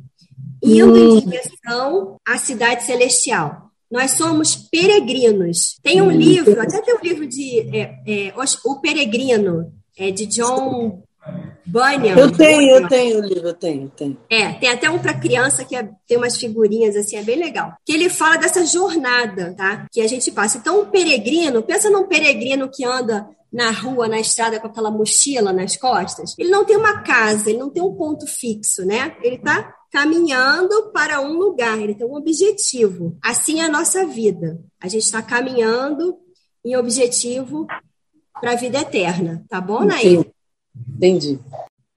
indo 0.63 0.93
hum. 0.93 1.17
em 1.17 1.19
direção 1.21 2.17
à 2.27 2.37
cidade 2.37 2.83
celestial. 2.83 3.65
Nós 3.91 4.11
somos 4.11 4.55
peregrinos. 4.55 5.77
Tem 5.83 6.01
um 6.01 6.07
hum. 6.07 6.11
livro, 6.11 6.59
até 6.59 6.81
tem 6.81 6.95
um 6.95 7.01
livro 7.01 7.27
de 7.27 7.59
é, 7.75 7.95
é, 8.07 8.33
O 8.65 8.81
Peregrino, 8.81 9.71
é 9.97 10.11
de 10.11 10.25
John 10.25 11.03
Bunyan. 11.65 12.15
Eu 12.17 12.31
tenho, 12.31 12.75
eu 12.75 12.87
tenho 12.87 13.19
o 13.19 13.25
livro, 13.25 13.47
eu 13.47 13.53
tenho, 13.53 13.89
tenho. 13.95 14.17
É, 14.29 14.53
tem 14.53 14.69
até 14.69 14.89
um 14.89 14.99
para 14.99 15.13
criança 15.13 15.63
que 15.63 15.75
é, 15.75 15.89
tem 16.07 16.17
umas 16.17 16.37
figurinhas 16.37 16.95
assim, 16.95 17.15
é 17.17 17.23
bem 17.23 17.37
legal. 17.37 17.73
Que 17.85 17.93
ele 17.93 18.09
fala 18.09 18.37
dessa 18.37 18.65
jornada, 18.65 19.53
tá? 19.55 19.85
Que 19.91 20.01
a 20.01 20.07
gente 20.07 20.31
passa. 20.31 20.57
Então, 20.57 20.81
um 20.81 20.85
peregrino, 20.85 21.63
pensa 21.63 21.89
num 21.89 22.07
peregrino 22.07 22.69
que 22.71 22.83
anda 22.85 23.27
na 23.55 23.71
rua, 23.71 24.09
na 24.09 24.19
estrada, 24.19 24.59
com 24.59 24.67
aquela 24.67 24.91
mochila 24.91 25.53
nas 25.53 25.77
costas, 25.77 26.35
ele 26.37 26.49
não 26.49 26.65
tem 26.65 26.75
uma 26.75 27.01
casa, 27.03 27.49
ele 27.49 27.59
não 27.59 27.69
tem 27.69 27.81
um 27.81 27.95
ponto 27.95 28.27
fixo, 28.27 28.85
né? 28.85 29.15
Ele 29.23 29.37
está 29.37 29.73
caminhando 29.89 30.91
para 30.91 31.21
um 31.21 31.31
lugar, 31.37 31.79
ele 31.79 31.95
tem 31.95 32.05
um 32.05 32.15
objetivo. 32.15 33.17
Assim 33.23 33.61
é 33.61 33.63
a 33.63 33.69
nossa 33.69 34.05
vida. 34.05 34.59
A 34.77 34.89
gente 34.89 35.03
está 35.03 35.21
caminhando 35.21 36.17
em 36.65 36.75
objetivo 36.75 37.65
para 38.41 38.51
a 38.51 38.55
vida 38.55 38.79
eterna, 38.79 39.45
tá 39.47 39.61
bom, 39.61 39.85
Nair? 39.85 40.29
Entendi. 40.89 41.39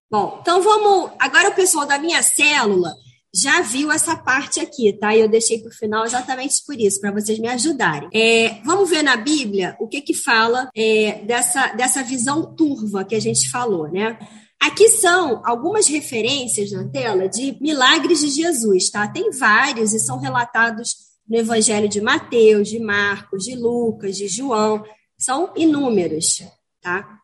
Bom, 0.09 0.39
então 0.41 0.63
vamos. 0.63 1.11
Agora 1.19 1.49
o 1.49 1.55
pessoal 1.57 1.87
da 1.87 1.99
minha 1.99 2.23
célula 2.23 2.95
já 3.35 3.61
viu 3.61 3.93
essa 3.93 4.17
parte 4.17 4.61
aqui, 4.61 4.93
tá? 4.93 5.15
E 5.15 5.21
eu 5.21 5.29
deixei 5.29 5.61
para 5.61 5.69
o 5.69 5.75
final 5.75 6.05
exatamente 6.05 6.63
por 6.67 6.79
isso, 6.79 7.01
para 7.01 7.13
vocês 7.13 7.39
me 7.39 7.49
ajudarem. 7.49 8.09
É, 8.13 8.61
vamos 8.65 8.89
ver 8.89 9.03
na 9.03 9.17
Bíblia 9.17 9.77
o 9.79 9.87
que 9.87 10.01
que 10.01 10.15
fala 10.15 10.71
é, 10.75 11.23
dessa, 11.25 11.69
dessa 11.75 12.03
visão 12.03 12.55
turva 12.55 13.05
que 13.05 13.15
a 13.15 13.21
gente 13.21 13.51
falou, 13.51 13.91
né? 13.91 14.19
Aqui 14.61 14.89
são 14.89 15.41
algumas 15.45 15.87
referências 15.87 16.73
na 16.73 16.89
tela 16.89 17.29
de 17.29 17.57
milagres 17.61 18.21
de 18.21 18.31
Jesus, 18.31 18.91
tá? 18.91 19.07
Tem 19.07 19.31
vários 19.31 19.95
e 19.95 20.01
são 20.01 20.19
relatados 20.19 20.97
no 21.29 21.37
Evangelho 21.37 21.89
de 21.89 22.01
Mateus, 22.01 22.69
de 22.69 22.81
Marcos, 22.81 23.45
de 23.45 23.55
Lucas, 23.55 24.17
de 24.17 24.27
João. 24.27 24.83
São 25.17 25.53
inúmeros, 25.55 26.43
tá? 26.81 27.18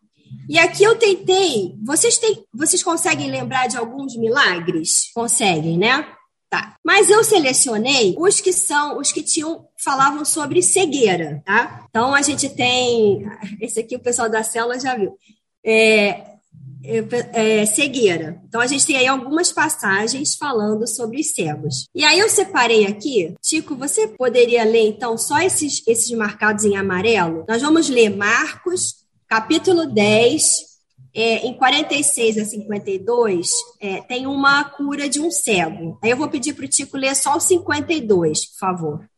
E 0.49 0.59
aqui 0.59 0.85
eu 0.85 0.97
tentei. 0.97 1.75
Vocês, 1.83 2.19
têm, 2.19 2.45
vocês 2.53 2.83
conseguem 2.83 3.31
lembrar 3.31 3.67
de 3.67 3.77
alguns 3.77 4.17
milagres? 4.17 5.11
Conseguem, 5.15 5.79
né? 5.79 6.07
Tá. 6.51 6.77
Mas 6.85 7.11
eu 7.11 7.25
selecionei 7.25 8.15
os 8.19 8.41
que 8.41 8.53
são, 8.53 8.99
os 8.99 9.11
que 9.11 9.23
tinham, 9.23 9.67
falavam 9.77 10.25
sobre 10.25 10.63
cegueira, 10.63 11.43
tá? 11.45 11.85
Então 11.89 12.15
a 12.15 12.23
gente 12.23 12.49
tem. 12.49 13.27
Esse 13.61 13.81
aqui 13.81 13.97
o 13.97 14.01
pessoal 14.01 14.29
da 14.29 14.43
célula 14.45 14.79
já 14.79 14.95
viu. 14.97 15.17
É, 15.65 16.35
é, 16.85 17.61
é, 17.63 17.67
cegueira. 17.67 18.41
Então 18.47 18.61
a 18.61 18.67
gente 18.67 18.87
tem 18.87 18.97
aí 18.97 19.07
algumas 19.07 19.51
passagens 19.51 20.37
falando 20.37 20.87
sobre 20.87 21.21
os 21.21 21.33
cegos. 21.33 21.89
E 21.95 22.05
aí 22.05 22.19
eu 22.19 22.29
separei 22.29 22.87
aqui, 22.87 23.35
Tico, 23.43 23.75
você 23.75 24.07
poderia 24.07 24.65
ler 24.65 24.87
então 24.89 25.17
só 25.17 25.41
esses, 25.41 25.83
esses 25.87 26.11
marcados 26.17 26.65
em 26.65 26.77
amarelo? 26.77 27.45
Nós 27.49 27.63
vamos 27.63 27.89
ler 27.89 28.15
Marcos 28.15 29.04
capítulo 29.35 29.87
10, 29.87 30.61
é, 31.13 31.45
em 31.45 31.55
46 31.55 32.39
a 32.39 32.45
52, 32.45 33.51
é, 33.81 34.01
tem 34.03 34.29
uma 34.29 34.63
cura 34.63 35.09
de 35.09 35.19
um 35.19 35.29
cego. 35.29 35.99
Aí 36.01 36.11
eu 36.11 36.17
vou 36.17 36.29
pedir 36.29 36.53
para 36.53 36.65
o 36.65 36.69
Tico 36.69 36.97
ler 36.97 37.17
só 37.17 37.37
o 37.37 37.41
52, 37.41 38.47
por 38.47 38.59
favor. 38.61 38.95
O 39.01 39.09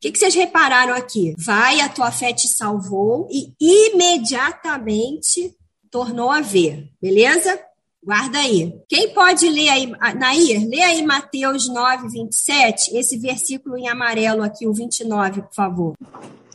que, 0.00 0.10
que 0.10 0.18
vocês 0.18 0.34
repararam 0.34 0.94
aqui? 0.94 1.34
Vai, 1.36 1.80
a 1.80 1.90
tua 1.90 2.10
fé 2.10 2.32
te 2.32 2.48
salvou 2.48 3.28
e 3.30 3.52
imediatamente 3.60 5.54
tornou 5.90 6.30
a 6.30 6.40
ver, 6.40 6.88
beleza? 7.00 7.60
Guarda 8.02 8.38
aí. 8.38 8.72
Quem 8.88 9.12
pode 9.12 9.46
ler 9.46 9.68
aí, 9.68 9.92
Nair, 10.18 10.66
lê 10.66 10.80
aí 10.80 11.02
Mateus 11.02 11.68
9, 11.68 12.08
27, 12.08 12.96
esse 12.96 13.18
versículo 13.18 13.76
em 13.76 13.90
amarelo 13.90 14.42
aqui, 14.42 14.66
o 14.66 14.72
29, 14.72 15.42
por 15.42 15.54
favor. 15.54 15.94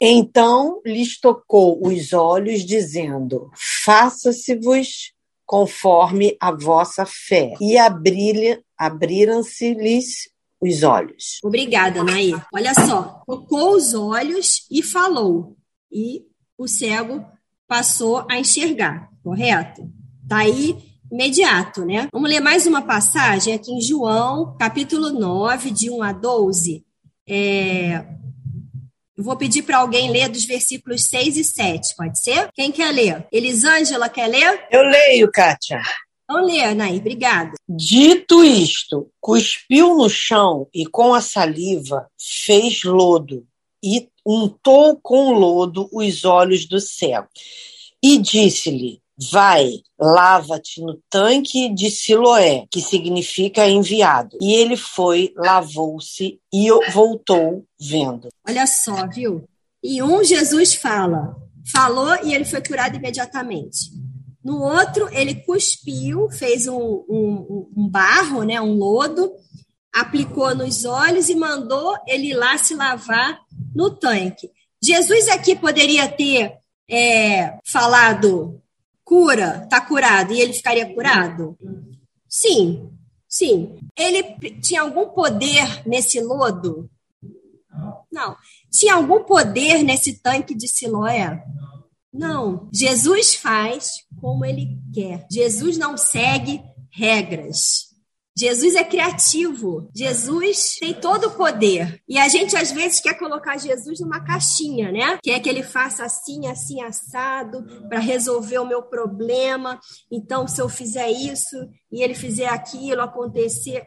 Então 0.01 0.81
lhes 0.83 1.19
tocou 1.19 1.85
os 1.85 2.11
olhos, 2.11 2.65
dizendo: 2.65 3.51
Faça-se-vos 3.85 5.13
conforme 5.45 6.35
a 6.39 6.51
vossa 6.51 7.05
fé. 7.05 7.53
E 7.61 7.77
abriram-se-lhes 8.77 10.31
os 10.59 10.81
olhos. 10.81 11.39
Obrigada, 11.43 12.03
Nair. 12.03 12.43
Olha 12.53 12.73
só, 12.73 13.21
tocou 13.27 13.75
os 13.75 13.93
olhos 13.93 14.65
e 14.71 14.81
falou. 14.81 15.55
E 15.91 16.25
o 16.57 16.67
cego 16.67 17.23
passou 17.67 18.25
a 18.29 18.39
enxergar, 18.39 19.09
correto? 19.23 19.87
Tá 20.27 20.37
aí 20.37 20.77
imediato, 21.11 21.83
né? 21.83 22.07
Vamos 22.13 22.29
ler 22.29 22.39
mais 22.39 22.65
uma 22.65 22.81
passagem 22.81 23.53
aqui 23.53 23.71
em 23.71 23.81
João, 23.81 24.55
capítulo 24.57 25.09
9, 25.09 25.69
de 25.71 25.91
1 25.91 26.01
a 26.01 26.11
12. 26.13 26.85
É, 27.27 28.05
eu 29.21 29.23
vou 29.23 29.37
pedir 29.37 29.61
para 29.61 29.77
alguém 29.77 30.09
ler 30.09 30.29
dos 30.29 30.45
versículos 30.45 31.03
6 31.03 31.37
e 31.37 31.43
7, 31.43 31.95
pode 31.95 32.19
ser? 32.19 32.49
Quem 32.55 32.71
quer 32.71 32.91
ler? 32.91 33.27
Elisângela 33.31 34.09
quer 34.09 34.25
ler? 34.25 34.65
Eu 34.71 34.81
leio, 34.81 35.31
Kátia. 35.31 35.79
Então 36.23 36.43
lê, 36.43 36.73
Naí, 36.73 36.97
obrigada. 36.97 37.51
Dito 37.69 38.43
isto, 38.43 39.11
cuspiu 39.19 39.95
no 39.95 40.09
chão 40.09 40.67
e 40.73 40.87
com 40.87 41.13
a 41.13 41.21
saliva 41.21 42.07
fez 42.19 42.83
lodo 42.83 43.45
e 43.83 44.09
untou 44.25 44.99
com 44.99 45.33
lodo 45.33 45.87
os 45.93 46.25
olhos 46.25 46.65
do 46.65 46.79
céu. 46.79 47.27
E 48.01 48.17
disse-lhe: 48.17 49.01
Vai, 49.29 49.81
lava-te 49.99 50.81
no 50.81 50.99
tanque 51.09 51.69
de 51.73 51.91
Siloé, 51.91 52.65
que 52.71 52.81
significa 52.81 53.67
enviado. 53.67 54.37
E 54.41 54.53
ele 54.53 54.75
foi, 54.75 55.31
lavou-se 55.35 56.39
e 56.51 56.91
voltou 56.91 57.65
vendo. 57.79 58.29
Olha 58.47 58.65
só, 58.65 59.07
viu? 59.07 59.43
E 59.83 60.01
um 60.01 60.23
Jesus 60.23 60.73
fala, 60.73 61.35
falou 61.71 62.15
e 62.23 62.33
ele 62.33 62.45
foi 62.45 62.61
curado 62.61 62.95
imediatamente. 62.95 63.91
No 64.43 64.61
outro, 64.61 65.07
ele 65.11 65.35
cuspiu, 65.35 66.29
fez 66.31 66.67
um, 66.67 67.03
um, 67.07 67.69
um 67.77 67.87
barro, 67.87 68.43
né, 68.43 68.59
um 68.59 68.73
lodo, 68.73 69.31
aplicou 69.93 70.55
nos 70.55 70.83
olhos 70.83 71.29
e 71.29 71.35
mandou 71.35 71.95
ele 72.07 72.33
lá 72.33 72.57
se 72.57 72.73
lavar 72.73 73.39
no 73.75 73.91
tanque. 73.91 74.49
Jesus 74.83 75.27
aqui 75.29 75.55
poderia 75.55 76.07
ter 76.07 76.53
é, 76.89 77.57
falado 77.63 78.59
cura, 79.11 79.67
tá 79.69 79.81
curado, 79.81 80.31
e 80.31 80.39
ele 80.39 80.53
ficaria 80.53 80.93
curado? 80.93 81.57
Sim, 82.29 82.89
sim. 83.27 83.77
Ele 83.93 84.23
tinha 84.61 84.83
algum 84.83 85.09
poder 85.09 85.85
nesse 85.85 86.21
lodo? 86.21 86.89
Não. 88.09 88.37
Tinha 88.71 88.95
algum 88.95 89.21
poder 89.25 89.83
nesse 89.83 90.13
tanque 90.21 90.55
de 90.55 90.65
Siloé? 90.69 91.43
Não. 92.13 92.69
Jesus 92.71 93.35
faz 93.35 93.95
como 94.21 94.45
ele 94.45 94.79
quer. 94.93 95.27
Jesus 95.29 95.77
não 95.77 95.97
segue 95.97 96.61
regras. 96.89 97.90
Jesus 98.37 98.75
é 98.75 98.83
criativo. 98.83 99.89
Jesus 99.95 100.77
tem 100.79 100.93
todo 100.93 101.27
o 101.27 101.31
poder. 101.31 102.01
E 102.07 102.17
a 102.17 102.27
gente 102.27 102.55
às 102.55 102.71
vezes 102.71 102.99
quer 102.99 103.15
colocar 103.17 103.57
Jesus 103.57 103.99
numa 103.99 104.23
caixinha, 104.23 104.91
né? 104.91 105.19
Quer 105.21 105.39
que 105.39 105.49
ele 105.49 105.63
faça 105.63 106.05
assim, 106.05 106.47
assim, 106.47 106.81
assado, 106.81 107.63
para 107.89 107.99
resolver 107.99 108.59
o 108.59 108.67
meu 108.67 108.83
problema. 108.83 109.79
Então, 110.11 110.47
se 110.47 110.61
eu 110.61 110.69
fizer 110.69 111.09
isso 111.09 111.57
e 111.91 112.01
ele 112.01 112.15
fizer 112.15 112.47
aquilo 112.47 113.01
acontecer, 113.01 113.85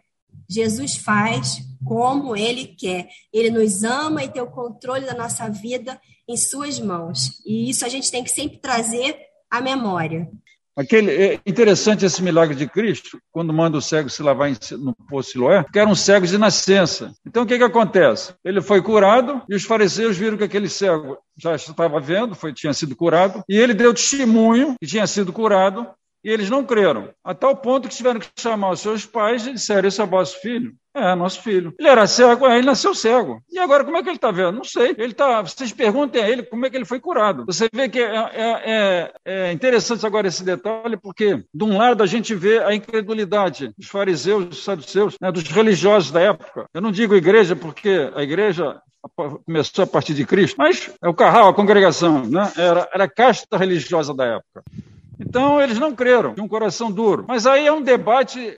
Jesus 0.48 0.96
faz 0.96 1.58
como 1.84 2.36
ele 2.36 2.66
quer. 2.66 3.08
Ele 3.32 3.50
nos 3.50 3.82
ama 3.82 4.24
e 4.24 4.28
tem 4.28 4.42
o 4.42 4.50
controle 4.50 5.06
da 5.06 5.14
nossa 5.14 5.48
vida 5.48 5.98
em 6.28 6.36
suas 6.36 6.78
mãos. 6.78 7.40
E 7.46 7.68
isso 7.70 7.84
a 7.84 7.88
gente 7.88 8.10
tem 8.10 8.22
que 8.22 8.30
sempre 8.30 8.58
trazer 8.58 9.16
à 9.50 9.60
memória. 9.60 10.28
Aquele, 10.76 11.12
é 11.12 11.40
interessante 11.46 12.04
esse 12.04 12.22
milagre 12.22 12.56
de 12.56 12.66
Cristo, 12.66 13.18
quando 13.30 13.52
manda 13.52 13.78
o 13.78 13.82
cego 13.82 14.10
se 14.10 14.22
lavar 14.22 14.50
no 14.72 14.94
poço 15.08 15.30
Siloé, 15.30 15.62
porque 15.62 15.78
eram 15.78 15.94
cegos 15.94 16.30
de 16.30 16.38
nascença. 16.38 17.12
Então 17.24 17.44
o 17.44 17.46
que, 17.46 17.56
que 17.56 17.64
acontece? 17.64 18.34
Ele 18.44 18.60
foi 18.60 18.82
curado 18.82 19.42
e 19.48 19.54
os 19.54 19.64
fariseus 19.64 20.16
viram 20.16 20.36
que 20.36 20.44
aquele 20.44 20.68
cego 20.68 21.16
já 21.36 21.54
estava 21.54 22.00
vendo, 22.00 22.34
foi, 22.34 22.52
tinha 22.52 22.72
sido 22.72 22.96
curado, 22.96 23.42
e 23.48 23.56
ele 23.56 23.74
deu 23.74 23.94
testemunho 23.94 24.74
que 24.80 24.86
tinha 24.88 25.06
sido 25.06 25.32
curado, 25.32 25.86
e 26.24 26.30
eles 26.30 26.48
não 26.48 26.64
creram, 26.64 27.10
a 27.22 27.34
tal 27.34 27.54
ponto 27.54 27.88
que 27.88 27.94
tiveram 27.94 28.18
que 28.18 28.28
chamar 28.38 28.70
os 28.70 28.80
seus 28.80 29.04
pais 29.04 29.46
e 29.46 29.52
disseram: 29.52 29.86
Esse 29.86 30.00
é 30.00 30.06
vosso 30.06 30.40
filho? 30.40 30.72
É, 30.96 31.12
nosso 31.16 31.42
filho. 31.42 31.74
Ele 31.76 31.88
era 31.88 32.06
cego, 32.06 32.46
é, 32.46 32.56
ele 32.56 32.66
nasceu 32.66 32.94
cego. 32.94 33.42
E 33.50 33.58
agora, 33.58 33.84
como 33.84 33.96
é 33.96 34.02
que 34.02 34.08
ele 34.08 34.16
está 34.16 34.30
vendo? 34.30 34.52
Não 34.52 34.64
sei. 34.64 34.94
Ele 34.96 35.12
tá, 35.12 35.42
vocês 35.42 35.72
perguntem 35.72 36.22
a 36.22 36.30
ele 36.30 36.44
como 36.44 36.64
é 36.64 36.70
que 36.70 36.76
ele 36.76 36.84
foi 36.84 37.00
curado. 37.00 37.44
Você 37.46 37.68
vê 37.72 37.88
que 37.88 37.98
é, 37.98 38.14
é, 38.14 38.62
é, 38.64 39.12
é 39.24 39.52
interessante 39.52 40.06
agora 40.06 40.28
esse 40.28 40.44
detalhe, 40.44 40.96
porque, 40.96 41.44
de 41.52 41.64
um 41.64 41.76
lado, 41.76 42.00
a 42.00 42.06
gente 42.06 42.32
vê 42.32 42.60
a 42.60 42.72
incredulidade 42.72 43.72
dos 43.76 43.88
fariseus, 43.88 44.46
dos 44.46 44.62
saduceus, 44.62 45.16
né, 45.20 45.32
dos 45.32 45.42
religiosos 45.42 46.12
da 46.12 46.20
época. 46.20 46.66
Eu 46.72 46.80
não 46.80 46.92
digo 46.92 47.16
igreja, 47.16 47.56
porque 47.56 48.12
a 48.14 48.22
igreja 48.22 48.80
começou 49.44 49.82
a 49.82 49.86
partir 49.86 50.14
de 50.14 50.24
Cristo, 50.24 50.56
mas 50.56 50.90
é 51.02 51.08
o 51.08 51.14
carral, 51.14 51.48
a 51.48 51.54
congregação, 51.54 52.24
né? 52.24 52.52
era, 52.56 52.88
era 52.94 53.04
a 53.04 53.10
casta 53.10 53.56
religiosa 53.56 54.14
da 54.14 54.24
época. 54.24 54.62
Então 55.18 55.60
eles 55.60 55.78
não 55.78 55.94
creram, 55.94 56.34
tinham 56.34 56.46
um 56.46 56.48
coração 56.48 56.90
duro. 56.90 57.24
Mas 57.28 57.46
aí 57.46 57.66
é 57.66 57.72
um 57.72 57.82
debate 57.82 58.54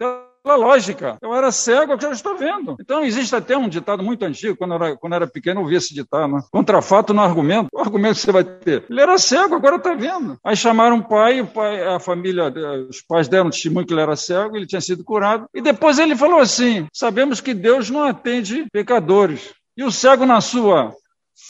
pela 0.46 0.56
lógica. 0.56 1.18
Eu 1.20 1.34
era 1.34 1.50
cego, 1.50 1.92
eu 1.92 2.00
já 2.00 2.12
estou 2.12 2.36
vendo. 2.36 2.76
Então 2.80 3.04
existe 3.04 3.34
até 3.34 3.56
um 3.56 3.68
ditado 3.68 4.02
muito 4.02 4.24
antigo, 4.24 4.56
quando 4.56 4.74
eu 4.74 4.76
era, 4.76 4.96
quando 4.96 5.12
eu 5.12 5.16
era 5.16 5.26
pequeno 5.26 5.58
eu 5.58 5.64
ouvia 5.64 5.78
esse 5.78 5.92
ditado, 5.92 6.32
né? 6.32 6.40
Contra 6.52 6.80
fato 6.80 7.12
no 7.12 7.20
argumento. 7.20 7.68
O 7.72 7.80
argumento 7.80 8.14
que 8.14 8.20
você 8.20 8.32
vai 8.32 8.44
ter? 8.44 8.84
Ele 8.88 9.00
era 9.00 9.18
cego, 9.18 9.56
agora 9.56 9.76
está 9.76 9.92
vendo. 9.94 10.38
Aí 10.44 10.54
chamaram 10.54 10.98
o 10.98 11.04
pai, 11.04 11.40
o 11.40 11.46
pai, 11.46 11.82
a 11.82 11.98
família, 11.98 12.52
os 12.88 13.02
pais 13.02 13.26
deram 13.26 13.50
testemunho 13.50 13.84
que 13.84 13.92
ele 13.92 14.00
era 14.00 14.14
cego, 14.14 14.56
ele 14.56 14.66
tinha 14.66 14.80
sido 14.80 15.02
curado. 15.02 15.46
E 15.52 15.60
depois 15.60 15.98
ele 15.98 16.14
falou 16.14 16.38
assim: 16.38 16.86
sabemos 16.92 17.40
que 17.40 17.52
Deus 17.52 17.90
não 17.90 18.04
atende 18.04 18.66
pecadores. 18.72 19.52
E 19.76 19.82
o 19.82 19.90
cego 19.90 20.24
na 20.24 20.40
sua, 20.40 20.94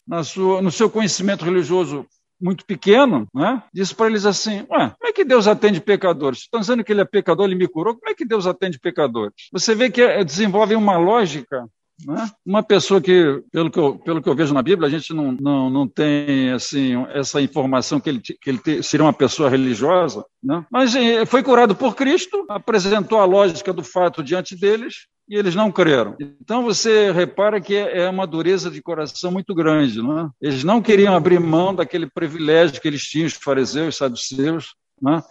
na 0.08 0.24
sua, 0.24 0.62
no 0.62 0.70
seu 0.70 0.88
conhecimento 0.88 1.44
religioso 1.44 2.06
muito 2.40 2.64
pequeno, 2.64 3.26
né? 3.34 3.62
disse 3.72 3.94
para 3.94 4.06
eles 4.06 4.26
assim: 4.26 4.66
Ué, 4.70 4.94
como 4.98 5.06
é 5.06 5.12
que 5.12 5.24
Deus 5.24 5.46
atende 5.46 5.80
pecadores? 5.80 6.40
Estão 6.40 6.60
dizendo 6.60 6.84
que 6.84 6.92
ele 6.92 7.00
é 7.00 7.04
pecador, 7.04 7.46
ele 7.46 7.54
me 7.54 7.68
curou, 7.68 7.94
como 7.94 8.10
é 8.10 8.14
que 8.14 8.24
Deus 8.24 8.46
atende 8.46 8.78
pecadores? 8.78 9.48
Você 9.52 9.74
vê 9.74 9.90
que 9.90 10.02
é, 10.02 10.22
desenvolve 10.24 10.74
uma 10.74 10.96
lógica. 10.96 11.66
Né? 12.04 12.30
Uma 12.44 12.62
pessoa 12.62 13.00
que 13.00 13.42
pelo, 13.50 13.70
que, 13.70 13.78
eu, 13.78 13.98
pelo 13.98 14.20
que 14.20 14.28
eu 14.28 14.34
vejo 14.34 14.52
na 14.52 14.62
Bíblia, 14.62 14.86
a 14.86 14.90
gente 14.90 15.14
não, 15.14 15.32
não, 15.32 15.70
não 15.70 15.88
tem 15.88 16.52
assim, 16.52 16.92
essa 17.14 17.40
informação 17.40 17.98
que 17.98 18.10
ele, 18.10 18.20
que 18.20 18.50
ele 18.50 18.58
te, 18.58 18.82
seria 18.82 19.04
uma 19.06 19.14
pessoa 19.14 19.48
religiosa, 19.48 20.22
né? 20.42 20.62
mas 20.70 20.94
eh, 20.94 21.24
foi 21.24 21.42
curado 21.42 21.74
por 21.74 21.96
Cristo, 21.96 22.44
apresentou 22.50 23.18
a 23.18 23.24
lógica 23.24 23.72
do 23.72 23.82
fato 23.82 24.22
diante 24.22 24.54
deles, 24.54 25.06
e 25.28 25.36
eles 25.36 25.54
não 25.54 25.72
creram. 25.72 26.16
Então 26.20 26.62
você 26.62 27.10
repara 27.10 27.60
que 27.60 27.74
é 27.74 28.08
uma 28.08 28.26
dureza 28.26 28.70
de 28.70 28.80
coração 28.80 29.30
muito 29.32 29.54
grande. 29.54 30.00
Não 30.00 30.18
é? 30.18 30.30
Eles 30.40 30.62
não 30.64 30.80
queriam 30.80 31.14
abrir 31.14 31.40
mão 31.40 31.74
daquele 31.74 32.08
privilégio 32.08 32.80
que 32.80 32.88
eles 32.88 33.02
tinham, 33.02 33.26
os 33.26 33.34
fariseus, 33.34 33.88
os 33.88 33.96
saduceus, 33.96 34.74
não 35.00 35.16
é? 35.16 35.22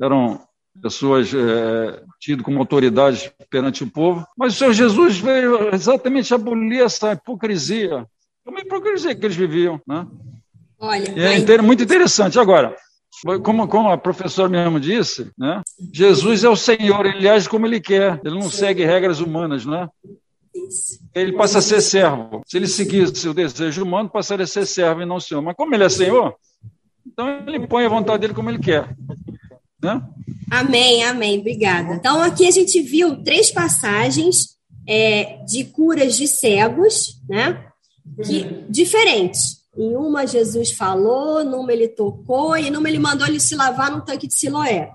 eram 0.00 0.40
pessoas 0.80 1.32
é, 1.34 2.02
tidas 2.18 2.44
como 2.44 2.58
autoridades 2.58 3.30
perante 3.50 3.84
o 3.84 3.90
povo, 3.90 4.26
mas 4.36 4.54
o 4.54 4.56
Senhor 4.56 4.72
Jesus 4.72 5.18
veio 5.18 5.74
exatamente 5.74 6.32
abolir 6.32 6.82
essa 6.82 7.12
hipocrisia, 7.12 8.06
é 8.46 8.50
uma 8.50 8.60
hipocrisia 8.60 9.14
que 9.14 9.26
eles 9.26 9.36
viviam. 9.36 9.80
Né? 9.86 10.06
Olha, 10.78 11.04
é 11.08 11.62
muito 11.62 11.82
interessante. 11.82 12.38
Agora, 12.38 12.74
como, 13.42 13.68
como 13.68 13.90
a 13.90 13.98
professora 13.98 14.48
mesmo 14.48 14.80
disse, 14.80 15.30
né? 15.36 15.62
Jesus 15.92 16.44
é 16.44 16.48
o 16.48 16.56
Senhor, 16.56 17.06
ele 17.06 17.28
age 17.28 17.48
como 17.48 17.66
ele 17.66 17.80
quer, 17.80 18.20
ele 18.24 18.34
não 18.34 18.50
segue 18.50 18.84
regras 18.84 19.20
humanas, 19.20 19.66
né? 19.66 19.88
Ele 21.14 21.32
passa 21.32 21.58
a 21.58 21.62
ser 21.62 21.80
servo. 21.80 22.42
Se 22.46 22.56
ele 22.56 22.66
seguisse 22.66 23.28
o 23.28 23.34
desejo 23.34 23.82
humano, 23.84 24.08
passaria 24.08 24.44
a 24.44 24.48
ser 24.48 24.66
servo 24.66 25.02
e 25.02 25.06
não 25.06 25.20
Senhor. 25.20 25.42
Mas 25.42 25.56
como 25.56 25.74
ele 25.74 25.84
é 25.84 25.88
Senhor, 25.88 26.34
então 27.06 27.28
ele 27.46 27.66
põe 27.66 27.84
a 27.84 27.88
vontade 27.88 28.20
dele 28.20 28.34
como 28.34 28.50
ele 28.50 28.58
quer. 28.58 28.94
Né? 29.82 30.02
Amém, 30.50 31.04
amém. 31.04 31.38
Obrigada. 31.38 31.94
Então 31.94 32.20
aqui 32.22 32.46
a 32.46 32.50
gente 32.50 32.80
viu 32.82 33.22
três 33.22 33.50
passagens 33.50 34.56
é, 34.86 35.42
de 35.44 35.64
curas 35.64 36.16
de 36.16 36.26
cegos, 36.26 37.20
né? 37.28 37.66
Que, 38.24 38.64
diferentes. 38.68 39.59
Em 39.76 39.96
uma, 39.96 40.26
Jesus 40.26 40.72
falou, 40.72 41.44
numa, 41.44 41.72
ele 41.72 41.88
tocou, 41.88 42.56
e 42.56 42.70
numa, 42.70 42.88
ele 42.88 42.98
mandou 42.98 43.26
ele 43.26 43.38
se 43.38 43.54
lavar 43.54 43.90
no 43.90 44.04
tanque 44.04 44.26
de 44.26 44.34
Siloé. 44.34 44.92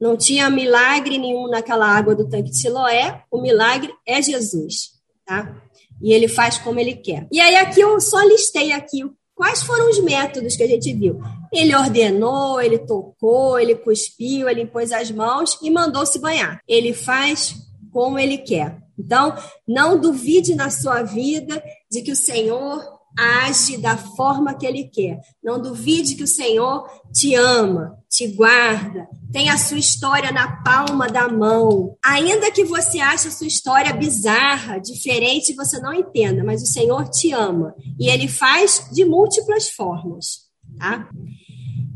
Não 0.00 0.16
tinha 0.16 0.48
milagre 0.48 1.18
nenhum 1.18 1.48
naquela 1.48 1.86
água 1.86 2.14
do 2.14 2.28
tanque 2.28 2.50
de 2.50 2.58
Siloé, 2.58 3.24
o 3.30 3.40
milagre 3.40 3.92
é 4.06 4.22
Jesus, 4.22 4.92
tá? 5.26 5.60
E 6.00 6.12
ele 6.12 6.28
faz 6.28 6.58
como 6.58 6.78
ele 6.78 6.94
quer. 6.94 7.26
E 7.32 7.40
aí, 7.40 7.56
aqui 7.56 7.80
eu 7.80 8.00
só 8.00 8.20
listei 8.20 8.70
aqui 8.70 9.04
quais 9.34 9.62
foram 9.62 9.90
os 9.90 10.00
métodos 10.00 10.56
que 10.56 10.62
a 10.62 10.68
gente 10.68 10.92
viu. 10.92 11.20
Ele 11.52 11.74
ordenou, 11.74 12.60
ele 12.60 12.78
tocou, 12.78 13.58
ele 13.58 13.74
cuspiu, 13.74 14.48
ele 14.48 14.66
pôs 14.66 14.92
as 14.92 15.10
mãos 15.10 15.58
e 15.62 15.70
mandou 15.70 16.06
se 16.06 16.20
banhar. 16.20 16.60
Ele 16.68 16.92
faz 16.92 17.54
como 17.92 18.18
ele 18.18 18.38
quer. 18.38 18.78
Então, 18.98 19.34
não 19.66 19.98
duvide 19.98 20.54
na 20.54 20.70
sua 20.70 21.02
vida 21.02 21.62
de 21.90 22.02
que 22.02 22.12
o 22.12 22.16
Senhor 22.16 22.97
age 23.18 23.76
da 23.78 23.96
forma 23.96 24.54
que 24.54 24.64
Ele 24.64 24.84
quer. 24.84 25.20
Não 25.42 25.60
duvide 25.60 26.14
que 26.14 26.22
o 26.22 26.28
Senhor 26.28 26.88
te 27.12 27.34
ama, 27.34 27.98
te 28.08 28.28
guarda, 28.28 29.08
tem 29.32 29.50
a 29.50 29.58
sua 29.58 29.78
história 29.78 30.30
na 30.30 30.62
palma 30.62 31.08
da 31.08 31.28
mão. 31.28 31.96
Ainda 32.04 32.50
que 32.50 32.64
você 32.64 33.00
ache 33.00 33.28
a 33.28 33.30
sua 33.30 33.46
história 33.46 33.92
bizarra, 33.92 34.78
diferente, 34.78 35.54
você 35.54 35.80
não 35.80 35.92
entenda, 35.92 36.44
mas 36.44 36.62
o 36.62 36.66
Senhor 36.66 37.08
te 37.08 37.32
ama 37.32 37.74
e 37.98 38.08
Ele 38.08 38.28
faz 38.28 38.88
de 38.92 39.04
múltiplas 39.04 39.68
formas, 39.68 40.48
tá? 40.78 41.08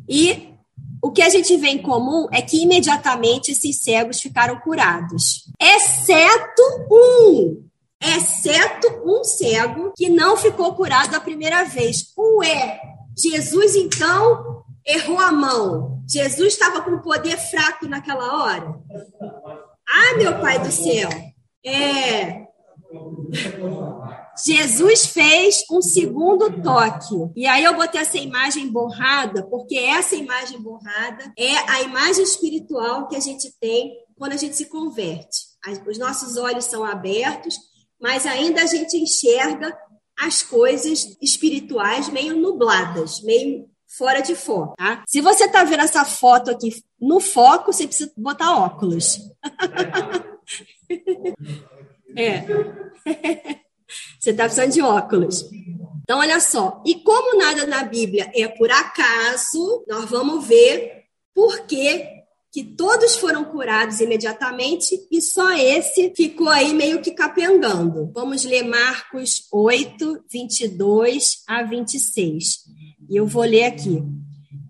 E 0.09 0.53
o 1.03 1.11
que 1.11 1.22
a 1.22 1.28
gente 1.28 1.57
vê 1.57 1.68
em 1.68 1.82
comum 1.82 2.28
é 2.30 2.42
que 2.42 2.62
imediatamente 2.62 3.51
esses 3.51 3.82
cegos 3.82 4.20
ficaram 4.20 4.59
curados, 4.61 5.44
exceto 5.61 6.62
um 6.90 7.71
exceto 8.03 8.88
um 9.05 9.22
cego 9.22 9.92
que 9.96 10.09
não 10.09 10.36
ficou 10.36 10.74
curado 10.74 11.14
a 11.14 11.20
primeira 11.20 11.64
vez. 11.64 12.12
Ué, 12.16 12.80
Jesus 13.16 13.76
então 13.76 14.64
errou 14.86 15.18
a 15.18 15.30
mão. 15.30 16.03
Jesus 16.09 16.55
estava 16.55 16.82
com 16.82 16.98
poder 16.98 17.36
fraco 17.36 17.86
naquela 17.86 18.42
hora. 18.42 18.74
Ah, 19.88 20.16
meu 20.16 20.40
pai 20.40 20.59
do 20.59 20.72
céu. 20.72 21.09
É. 21.64 22.42
Jesus 24.44 25.07
fez 25.07 25.64
um 25.70 25.80
segundo 25.80 26.62
toque. 26.62 27.14
E 27.36 27.46
aí 27.46 27.62
eu 27.64 27.74
botei 27.74 28.00
essa 28.00 28.18
imagem 28.18 28.68
borrada, 28.68 29.44
porque 29.44 29.76
essa 29.76 30.14
imagem 30.14 30.61
borrada 30.61 31.32
é 31.38 31.57
a 31.70 31.82
imagem 31.82 32.24
espiritual 32.24 33.09
que 33.09 33.16
a 33.16 33.20
gente 33.20 33.53
tem 33.61 33.92
quando 34.16 34.32
a 34.32 34.36
gente 34.36 34.57
se 34.57 34.66
converte. 34.66 35.53
Os 35.86 35.98
nossos 35.98 36.36
olhos 36.36 36.64
são 36.64 36.84
abertos, 36.84 37.57
mas 38.03 38.26
ainda 38.26 38.62
a 38.62 38.66
gente 38.66 38.96
enxerga 38.96 39.78
as 40.18 40.42
coisas 40.42 41.16
espirituais 41.22 42.09
meio 42.09 42.36
nubladas, 42.36 43.22
meio 43.22 43.70
fora 43.96 44.20
de 44.20 44.34
foco, 44.34 44.74
tá? 44.76 45.05
Se 45.07 45.20
você 45.20 45.48
tá 45.48 45.62
vendo 45.64 45.82
essa 45.82 46.05
foto 46.05 46.50
aqui 46.50 46.82
no 47.00 47.20
foco, 47.20 47.72
você 47.72 47.86
precisa 47.86 48.12
botar 48.16 48.57
óculos. 48.57 49.18
é. 52.16 52.44
você 54.18 54.32
tá 54.32 54.44
precisando 54.44 54.72
de 54.72 54.82
óculos. 54.82 55.44
Então, 56.03 56.18
olha 56.18 56.40
só. 56.40 56.82
E 56.86 56.96
como 56.96 57.38
nada 57.38 57.66
na 57.66 57.84
Bíblia 57.84 58.30
é 58.34 58.48
por 58.48 58.70
acaso, 58.70 59.84
nós 59.86 60.11
vamos 60.11 60.46
ver 60.46 61.05
por 61.34 61.66
que 61.66 62.21
que 62.53 62.62
todos 62.62 63.16
foram 63.16 63.44
curados 63.46 64.00
imediatamente 64.00 65.09
e 65.11 65.22
só 65.22 65.53
esse 65.57 66.12
ficou 66.14 66.50
aí 66.50 66.74
meio 66.74 67.00
que 67.00 67.12
capengando. 67.12 68.11
Vamos 68.12 68.44
ler 68.44 68.62
Marcos 68.62 69.48
8, 69.50 70.24
22 70.30 71.42
a 71.48 71.62
26. 71.62 72.59
E 73.09 73.16
eu 73.16 73.26
vou 73.26 73.44
ler 73.44 73.64
aqui. 73.64 74.03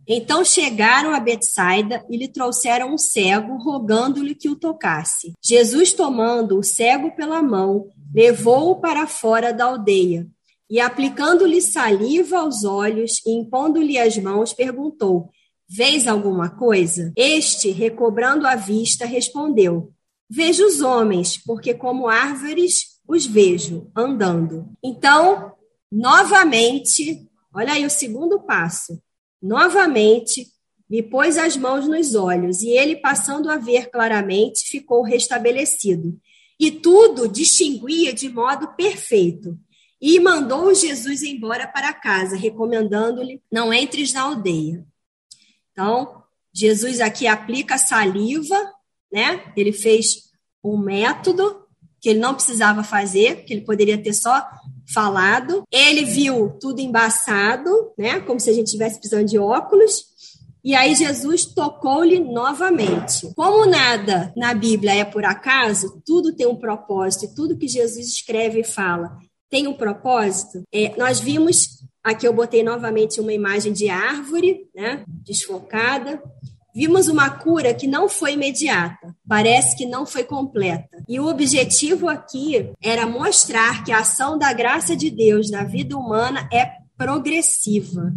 Então 0.07 0.45
chegaram 0.45 1.13
a 1.13 1.19
Betsaida 1.19 2.05
e 2.09 2.17
lhe 2.17 2.29
trouxeram 2.29 2.95
um 2.95 2.99
cego, 2.99 3.57
rogando-lhe 3.57 4.35
que 4.35 4.49
o 4.49 4.57
tocasse. 4.57 5.33
Jesus, 5.43 5.93
tomando 5.93 6.59
o 6.59 6.63
cego 6.63 7.11
pela 7.17 7.43
mão, 7.43 7.89
levou-o 8.15 8.81
para 8.81 9.09
fora 9.09 9.53
da 9.53 9.65
aldeia 9.65 10.27
e, 10.71 10.81
aplicando-lhe 10.81 11.61
saliva 11.61 12.39
aos 12.39 12.65
olhos 12.65 13.21
e 13.27 13.31
impondo-lhe 13.33 13.99
as 13.99 14.17
mãos, 14.19 14.53
perguntou: 14.53 15.31
Vês 15.75 16.07
alguma 16.07 16.51
coisa? 16.51 17.15
Este, 17.17 17.71
recobrando 17.71 18.47
a 18.47 18.55
vista, 18.55 19.07
respondeu: 19.07 19.91
Vejo 20.29 20.67
os 20.67 20.83
homens, 20.83 21.39
porque 21.39 21.73
como 21.73 22.09
árvores 22.09 23.01
os 23.09 23.25
vejo 23.25 23.91
andando. 23.97 24.69
Então, 24.85 25.53
novamente, 25.91 27.27
olha 27.55 27.73
aí 27.73 27.87
o 27.87 27.91
segundo 27.91 28.41
passo. 28.41 29.01
Novamente, 29.41 30.47
me 30.91 31.03
pôs 31.03 31.39
as 31.39 31.57
mãos 31.57 31.89
nos 31.89 32.15
olhos, 32.15 32.61
e 32.61 32.69
ele, 32.69 32.97
passando 32.97 33.51
a 33.51 33.57
ver 33.57 33.89
claramente, 33.91 34.69
ficou 34.69 35.03
restabelecido. 35.03 36.21
E 36.61 36.71
tudo 36.71 37.27
distinguia 37.27 38.13
de 38.13 38.29
modo 38.29 38.77
perfeito. 38.77 39.59
E 39.99 40.21
mandou 40.21 40.75
Jesus 40.75 41.23
embora 41.23 41.67
para 41.67 41.95
casa, 41.95 42.37
recomendando-lhe: 42.37 43.41
não 43.51 43.73
entres 43.73 44.13
na 44.13 44.21
aldeia. 44.21 44.85
Então, 45.73 46.23
Jesus 46.55 47.01
aqui 47.01 47.27
aplica 47.27 47.79
saliva, 47.79 48.57
né? 49.13 49.53
Ele 49.57 49.73
fez 49.73 50.31
um 50.63 50.77
método 50.77 51.63
que 52.01 52.09
ele 52.11 52.19
não 52.19 52.35
precisava 52.35 52.83
fazer, 52.83 53.45
que 53.45 53.53
ele 53.53 53.63
poderia 53.63 53.97
ter 53.97 54.13
só 54.13 54.45
falado. 54.93 55.63
Ele 55.71 56.05
viu 56.05 56.51
tudo 56.61 56.81
embaçado, 56.81 57.71
né? 57.97 58.21
Como 58.21 58.41
se 58.41 58.51
a 58.51 58.53
gente 58.53 58.67
estivesse 58.67 58.99
precisando 58.99 59.29
de 59.29 59.39
óculos. 59.39 60.13
E 60.65 60.75
aí 60.75 60.95
Jesus 60.95 61.47
tocou-lhe 61.47 62.21
novamente. 62.21 63.33
Como 63.35 63.67
nada 63.67 64.33
na 64.37 64.55
Bíblia 64.55 64.95
é 64.95 65.05
por 65.05 65.25
acaso, 65.25 66.01
tudo 66.05 66.35
tem 66.35 66.47
um 66.47 66.57
propósito, 66.57 67.35
tudo 67.35 67.57
que 67.57 67.67
Jesus 67.67 68.07
escreve 68.07 68.61
e 68.61 68.65
fala 68.65 69.19
tem 69.53 69.67
um 69.67 69.75
propósito. 69.75 70.63
É, 70.73 70.97
nós 70.97 71.21
vimos 71.21 71.85
Aqui 72.03 72.27
eu 72.27 72.33
botei 72.33 72.63
novamente 72.63 73.21
uma 73.21 73.33
imagem 73.33 73.73
de 73.73 73.89
árvore, 73.89 74.69
né, 74.75 75.05
desfocada. 75.07 76.23
Vimos 76.75 77.07
uma 77.07 77.29
cura 77.31 77.75
que 77.75 77.87
não 77.87 78.09
foi 78.09 78.33
imediata, 78.33 79.15
parece 79.29 79.77
que 79.77 79.85
não 79.85 80.07
foi 80.07 80.25
completa. 80.25 81.03
E 81.07 81.21
o 81.21 81.27
objetivo 81.27 82.09
aqui 82.09 82.73
era 82.83 83.07
mostrar 83.07 83.85
que 83.85 83.93
a 83.93 83.99
ação 83.99 84.39
da 84.39 84.53
graça 84.53 84.97
de 84.97 85.11
Deus 85.11 85.51
na 85.51 85.65
vida 85.65 85.97
humana 85.97 86.49
é 86.53 86.73
progressiva 86.97 88.13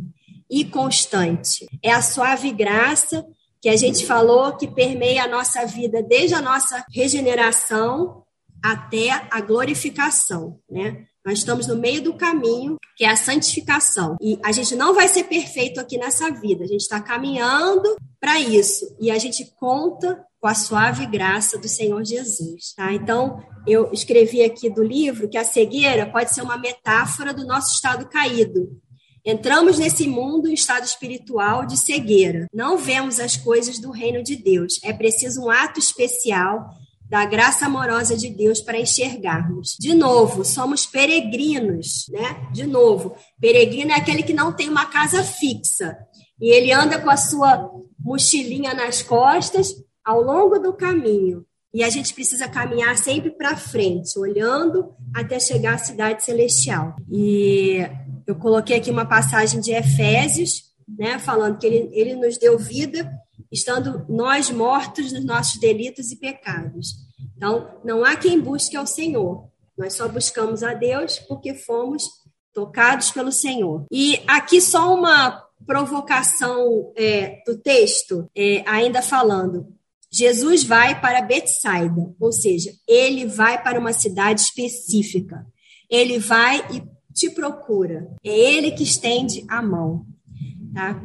e 0.49 0.63
constante. 0.63 1.67
É 1.83 1.91
a 1.91 2.01
suave 2.01 2.51
graça 2.51 3.25
que 3.61 3.69
a 3.69 3.75
gente 3.75 4.05
falou 4.05 4.55
que 4.55 4.67
permeia 4.67 5.23
a 5.23 5.27
nossa 5.27 5.65
vida 5.65 6.01
desde 6.01 6.36
a 6.36 6.41
nossa 6.41 6.86
regeneração 6.93 8.23
até 8.63 9.27
a 9.29 9.41
glorificação, 9.41 10.59
né? 10.69 11.05
Nós 11.26 11.39
estamos 11.39 11.65
no 11.65 11.76
meio 11.76 12.03
do 12.03 12.13
caminho, 12.13 12.78
que 12.95 13.03
é 13.03 13.09
a 13.09 13.15
santificação. 13.15 14.15
E 14.21 14.38
a 14.43 14.51
gente 14.51 14.76
não 14.76 14.93
vai 14.93 15.07
ser 15.07 15.23
perfeito 15.23 15.80
aqui 15.80 15.97
nessa 15.97 16.30
vida. 16.30 16.63
A 16.63 16.67
gente 16.67 16.82
está 16.82 17.01
caminhando 17.01 17.95
para 18.19 18.39
isso. 18.39 18.95
E 18.99 19.09
a 19.09 19.17
gente 19.17 19.43
conta 19.59 20.23
com 20.39 20.47
a 20.47 20.53
suave 20.53 21.07
graça 21.07 21.57
do 21.57 21.67
Senhor 21.67 22.05
Jesus. 22.05 22.73
Tá? 22.76 22.93
Então, 22.93 23.43
eu 23.65 23.91
escrevi 23.91 24.43
aqui 24.43 24.69
do 24.69 24.84
livro 24.84 25.28
que 25.28 25.38
a 25.38 25.43
cegueira 25.43 26.05
pode 26.05 26.32
ser 26.32 26.43
uma 26.43 26.59
metáfora 26.59 27.34
do 27.34 27.47
nosso 27.47 27.73
estado 27.73 28.07
caído. 28.07 28.80
Entramos 29.26 29.80
nesse 29.80 30.07
mundo 30.07 30.47
em 30.47 30.53
estado 30.53 30.86
espiritual 30.86 31.65
de 31.65 31.76
cegueira. 31.76 32.45
Não 32.53 32.78
vemos 32.78 33.19
as 33.19 33.36
coisas 33.36 33.80
do 33.80 33.89
reino 33.89 34.21
de 34.21 34.36
Deus. 34.36 34.80
É 34.84 34.93
preciso 34.93 35.41
um 35.41 35.49
ato 35.49 35.80
especial 35.80 36.69
da 37.10 37.26
graça 37.26 37.66
amorosa 37.68 38.18
de 38.18 38.30
Deus 38.30 38.62
para 38.62 38.80
enxergarmos. 38.80 39.76
De 39.80 39.93
novo, 39.93 40.43
somos 40.43 40.86
peregrinos, 40.86 42.06
né? 42.10 42.47
De 42.51 42.66
novo, 42.66 43.16
peregrino 43.39 43.91
é 43.91 43.95
aquele 43.95 44.24
que 44.24 44.34
não 44.34 44.51
tem 44.51 44.70
uma 44.70 44.86
casa 44.88 45.24
fixa 45.24 45.97
e 46.39 46.49
ele 46.49 46.72
anda 46.72 46.99
com 46.99 47.10
a 47.10 47.18
sua 47.18 47.72
mochilinha 47.99 48.74
nas 48.74 49.01
costas 49.01 49.74
ao 50.03 50.22
longo 50.22 50.60
do 50.60 50.74
caminho. 50.74 51.45
E 51.74 51.84
a 51.84 51.89
gente 51.89 52.14
precisa 52.14 52.47
caminhar 52.47 52.97
sempre 52.97 53.32
para 53.32 53.58
frente, 53.58 54.18
olhando 54.18 54.93
até 55.14 55.39
chegar 55.39 55.76
à 55.76 55.78
cidade 55.78 56.24
celestial. 56.24 56.95
E 57.12 57.80
eu 58.26 58.36
coloquei 58.36 58.78
aqui 58.78 58.89
uma 58.89 59.06
passagem 59.06 59.60
de 59.60 59.74
Efésios, 59.74 60.64
né, 60.88 61.20
falando 61.20 61.58
que 61.58 61.66
ele, 61.66 61.89
ele 61.91 62.16
nos 62.16 62.38
deu 62.38 62.58
vida 62.58 63.12
estando 63.52 64.06
nós 64.10 64.50
mortos 64.50 65.12
nos 65.12 65.26
nossos 65.26 65.60
delitos 65.60 66.12
e 66.12 66.18
pecados. 66.18 66.96
Então, 67.36 67.80
não 67.84 68.04
há 68.04 68.16
quem 68.16 68.39
busque 68.39 68.76
ao 68.76 68.88
Senhor. 68.88 69.48
Nós 69.78 69.93
só 69.93 70.08
buscamos 70.08 70.64
a 70.64 70.74
Deus 70.74 71.20
porque 71.20 71.54
fomos 71.54 72.04
tocados 72.54 73.12
pelo 73.12 73.32
Senhor. 73.32 73.86
E 73.91 74.22
aqui 74.28 74.62
só 74.62 74.93
uma 74.96 75.43
provocação 75.66 76.93
é, 76.96 77.41
do 77.46 77.58
texto, 77.58 78.30
é, 78.36 78.64
ainda 78.66 79.02
falando. 79.02 79.68
Jesus 80.12 80.64
vai 80.64 81.00
para 81.02 81.22
Betsaida, 81.22 82.16
ou 82.18 82.32
seja, 82.32 82.72
ele 82.88 83.26
vai 83.26 83.62
para 83.62 83.80
uma 83.80 83.91
cidade 83.91 84.39
específica. 84.41 85.46
Ele 85.89 86.18
vai 86.18 86.66
e 86.72 86.84
te 87.14 87.30
procura. 87.30 88.10
É 88.24 88.30
ele 88.30 88.72
que 88.72 88.84
estende 88.84 89.43
a 89.50 89.62
mão. 89.62 90.06
Tá? 90.74 91.02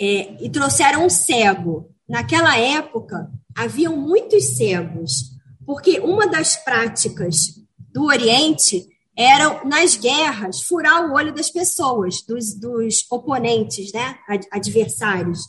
É, 0.00 0.44
e 0.44 0.50
trouxeram 0.50 1.06
um 1.06 1.10
cego. 1.10 1.90
Naquela 2.08 2.58
época, 2.58 3.30
haviam 3.56 3.96
muitos 3.96 4.56
cegos, 4.56 5.30
porque 5.64 6.00
uma 6.00 6.26
das 6.26 6.56
práticas 6.56 7.54
do 7.92 8.04
Oriente 8.04 8.86
era, 9.16 9.64
nas 9.64 9.96
guerras, 9.96 10.62
furar 10.62 11.08
o 11.08 11.14
olho 11.14 11.32
das 11.32 11.48
pessoas, 11.50 12.20
dos, 12.22 12.54
dos 12.54 13.06
oponentes, 13.10 13.92
né, 13.92 14.16
adversários. 14.50 15.40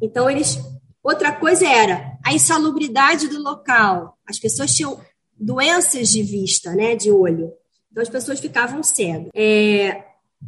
Então, 0.00 0.30
eles. 0.30 0.58
Outra 1.02 1.32
coisa 1.32 1.66
era 1.66 2.18
a 2.24 2.34
insalubridade 2.34 3.28
do 3.28 3.40
local. 3.40 4.18
As 4.26 4.38
pessoas 4.38 4.74
tinham 4.74 5.00
doenças 5.38 6.08
de 6.10 6.22
vista, 6.22 6.74
né, 6.74 6.94
de 6.94 7.10
olho. 7.10 7.52
Então, 7.90 8.02
as 8.02 8.08
pessoas 8.08 8.40
ficavam 8.40 8.82
cegas. 8.82 9.30
É, 9.34 10.04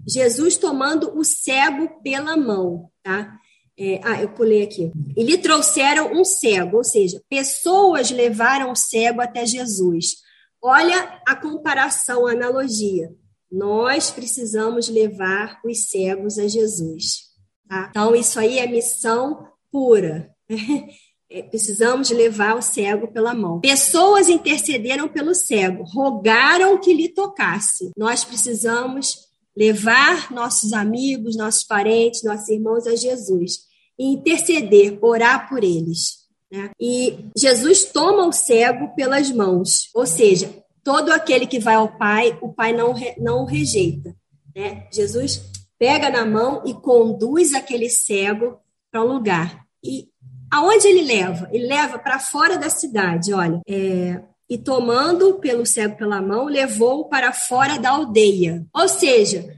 Jesus 0.07 0.57
tomando 0.57 1.19
o 1.19 1.25
cego 1.25 2.01
pela 2.03 2.37
mão, 2.37 2.91
tá? 3.03 3.37
É, 3.79 4.01
ah, 4.05 4.21
eu 4.21 4.29
pulei 4.29 4.63
aqui. 4.63 4.93
E 5.17 5.25
lhe 5.25 5.39
trouxeram 5.39 6.13
um 6.13 6.25
cego, 6.25 6.79
ou 6.79 6.85
seja, 6.85 7.21
pessoas 7.29 8.11
levaram 8.11 8.71
o 8.73 8.77
cego 8.77 9.21
até 9.21 9.47
Jesus. 9.47 10.17
Olha 10.63 11.21
a 11.27 11.35
comparação, 11.35 12.27
a 12.27 12.33
analogia. 12.33 13.11
Nós 13.51 14.11
precisamos 14.11 14.89
levar 14.89 15.59
os 15.65 15.89
cegos 15.89 16.39
a 16.39 16.47
Jesus. 16.47 17.31
Tá? 17.67 17.87
Então, 17.89 18.15
isso 18.15 18.39
aí 18.39 18.59
é 18.59 18.67
missão 18.67 19.47
pura. 19.73 20.31
É, 21.33 21.43
precisamos 21.45 22.11
levar 22.11 22.57
o 22.57 22.61
cego 22.61 23.07
pela 23.07 23.33
mão. 23.33 23.61
Pessoas 23.61 24.29
intercederam 24.29 25.07
pelo 25.07 25.33
cego, 25.33 25.85
rogaram 25.85 26.77
que 26.81 26.93
lhe 26.93 27.09
tocasse. 27.09 27.93
Nós 27.97 28.25
precisamos 28.25 29.30
levar 29.61 30.33
nossos 30.33 30.73
amigos, 30.73 31.37
nossos 31.37 31.65
parentes, 31.65 32.23
nossos 32.23 32.49
irmãos 32.49 32.87
a 32.87 32.97
Jesus 32.97 33.67
e 33.99 34.07
interceder, 34.07 34.99
orar 35.03 35.51
por 35.51 35.63
eles. 35.63 36.21
Né? 36.51 36.71
E 36.81 37.27
Jesus 37.37 37.85
toma 37.85 38.27
o 38.27 38.33
cego 38.33 38.95
pelas 38.95 39.31
mãos, 39.31 39.91
ou 39.95 40.07
seja, 40.07 40.51
todo 40.83 41.13
aquele 41.13 41.47
que 41.47 41.59
vai 41.59 41.75
ao 41.75 41.99
Pai, 41.99 42.39
o 42.41 42.51
Pai 42.51 42.73
não, 42.73 42.95
não 43.19 43.43
o 43.43 43.45
rejeita. 43.45 44.17
Né? 44.57 44.89
Jesus 44.91 45.43
pega 45.79 46.09
na 46.09 46.25
mão 46.25 46.63
e 46.65 46.73
conduz 46.73 47.53
aquele 47.53 47.91
cego 47.91 48.59
para 48.91 49.05
um 49.05 49.13
lugar. 49.13 49.67
E 49.85 50.09
aonde 50.51 50.89
ele 50.89 51.03
leva? 51.03 51.51
Ele 51.53 51.67
leva 51.67 51.99
para 51.99 52.19
fora 52.19 52.57
da 52.57 52.71
cidade, 52.71 53.35
olha. 53.35 53.61
É, 53.69 54.23
e 54.51 54.59
tomando 54.59 55.35
pelo 55.35 55.65
cego 55.65 55.97
pela 55.97 56.21
mão, 56.21 56.47
levou-o 56.47 57.09
para 57.09 57.33
fora 57.33 57.79
da 57.79 57.91
aldeia. 57.91 58.67
Ou 58.75 58.89
seja, 58.89 59.49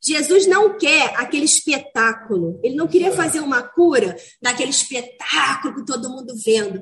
Jesus 0.00 0.46
não 0.46 0.78
quer 0.78 1.12
aquele 1.16 1.44
espetáculo. 1.44 2.60
Ele 2.62 2.76
não 2.76 2.86
queria 2.86 3.12
fazer 3.12 3.40
uma 3.40 3.62
cura 3.62 4.16
daquele 4.40 4.70
espetáculo 4.70 5.74
que 5.74 5.84
todo 5.84 6.08
mundo 6.08 6.32
vendo. 6.44 6.80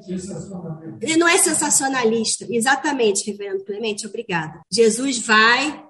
Ele 1.00 1.16
não 1.16 1.26
é 1.26 1.38
sensacionalista. 1.38 2.46
Exatamente, 2.50 3.30
reverendo 3.30 3.64
Clemente, 3.64 4.06
obrigada. 4.06 4.60
Jesus 4.70 5.18
vai 5.18 5.89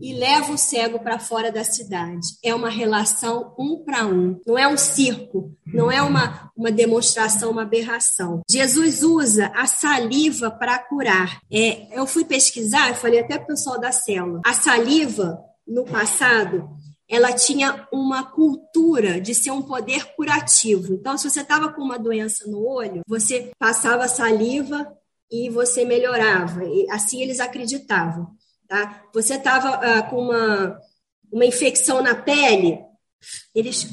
e 0.00 0.14
leva 0.14 0.52
o 0.52 0.58
cego 0.58 0.98
para 0.98 1.18
fora 1.18 1.52
da 1.52 1.62
cidade. 1.62 2.26
É 2.42 2.54
uma 2.54 2.70
relação 2.70 3.54
um 3.58 3.82
para 3.84 4.06
um. 4.06 4.40
Não 4.46 4.58
é 4.58 4.66
um 4.66 4.76
circo, 4.76 5.54
não 5.66 5.90
é 5.90 6.02
uma, 6.02 6.50
uma 6.56 6.70
demonstração, 6.70 7.50
uma 7.50 7.62
aberração. 7.62 8.42
Jesus 8.50 9.02
usa 9.02 9.46
a 9.54 9.66
saliva 9.66 10.50
para 10.50 10.78
curar. 10.78 11.40
É, 11.52 11.98
eu 11.98 12.06
fui 12.06 12.24
pesquisar, 12.24 12.94
falei 12.94 13.20
até 13.20 13.36
para 13.36 13.44
o 13.44 13.48
pessoal 13.48 13.78
da 13.78 13.92
célula. 13.92 14.40
A 14.44 14.52
saliva 14.52 15.38
no 15.66 15.84
passado, 15.84 16.68
ela 17.08 17.32
tinha 17.32 17.86
uma 17.92 18.24
cultura 18.24 19.20
de 19.20 19.34
ser 19.34 19.50
um 19.50 19.62
poder 19.62 20.14
curativo. 20.14 20.94
Então, 20.94 21.18
se 21.18 21.28
você 21.28 21.40
estava 21.40 21.72
com 21.72 21.82
uma 21.82 21.98
doença 21.98 22.48
no 22.48 22.64
olho, 22.66 23.02
você 23.06 23.50
passava 23.58 24.08
saliva 24.08 24.86
e 25.30 25.48
você 25.48 25.84
melhorava. 25.84 26.64
E 26.64 26.86
assim 26.90 27.22
eles 27.22 27.40
acreditavam. 27.40 28.28
Tá? 28.70 29.02
Você 29.12 29.34
estava 29.34 29.68
ah, 29.68 30.02
com 30.04 30.26
uma, 30.26 30.80
uma 31.32 31.44
infecção 31.44 32.00
na 32.00 32.14
pele, 32.14 32.78
eles 33.52 33.84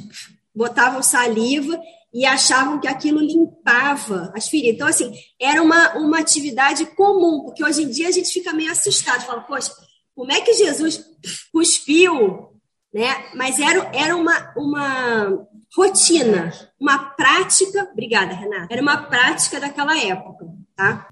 botavam 0.54 1.02
saliva 1.02 1.82
e 2.14 2.28
achavam 2.28 2.80
que 2.80 2.88
aquilo 2.88 3.20
limpava 3.20 4.32
as 4.36 4.48
feridas. 4.48 4.76
Então, 4.76 4.88
assim, 4.88 5.12
era 5.42 5.64
uma, 5.64 5.98
uma 5.98 6.20
atividade 6.20 6.86
comum, 6.96 7.42
porque 7.44 7.66
hoje 7.66 7.82
em 7.82 7.90
dia 7.90 8.08
a 8.08 8.12
gente 8.12 8.32
fica 8.32 8.54
meio 8.54 8.72
assustado, 8.72 9.26
fala, 9.26 9.42
poxa, 9.42 9.74
como 10.14 10.32
é 10.32 10.42
que 10.42 10.54
Jesus 10.54 11.04
cuspiu, 11.52 12.52
né? 12.94 13.32
Mas 13.34 13.58
era, 13.58 13.90
era 13.96 14.16
uma, 14.16 14.54
uma 14.56 15.48
rotina, 15.76 16.54
uma 16.80 17.00
prática, 17.00 17.90
obrigada, 17.92 18.36
Renata, 18.36 18.68
era 18.70 18.82
uma 18.84 18.98
prática 18.98 19.60
daquela 19.60 19.98
época, 20.00 20.46
tá? 20.76 21.08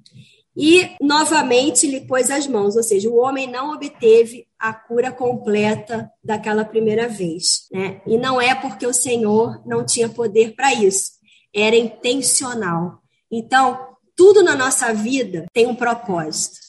E 0.56 0.92
novamente 1.02 1.86
lhe 1.86 2.02
pôs 2.02 2.32
as 2.32 2.48
mãos, 2.48 2.78
ou 2.78 2.84
seja, 2.84 3.10
o 3.10 3.18
homem 3.18 3.46
não 3.46 3.74
obteve 3.74 4.48
a 4.58 4.74
cura 4.74 5.12
completa 5.12 6.10
daquela 6.24 6.64
primeira 6.64 7.10
vez, 7.10 7.68
né? 7.72 8.02
E 8.08 8.18
não 8.18 8.40
é 8.40 8.56
porque 8.56 8.88
o 8.88 8.94
Senhor 8.94 9.62
não 9.66 9.86
tinha 9.86 10.08
poder 10.08 10.56
para 10.56 10.74
isso, 10.74 11.12
era 11.54 11.76
intencional. 11.76 13.00
Então, 13.30 13.78
tudo 14.16 14.42
na 14.42 14.56
nossa 14.56 14.94
vida 14.94 15.46
tem 15.54 15.68
um 15.68 15.76
propósito. 15.76 16.66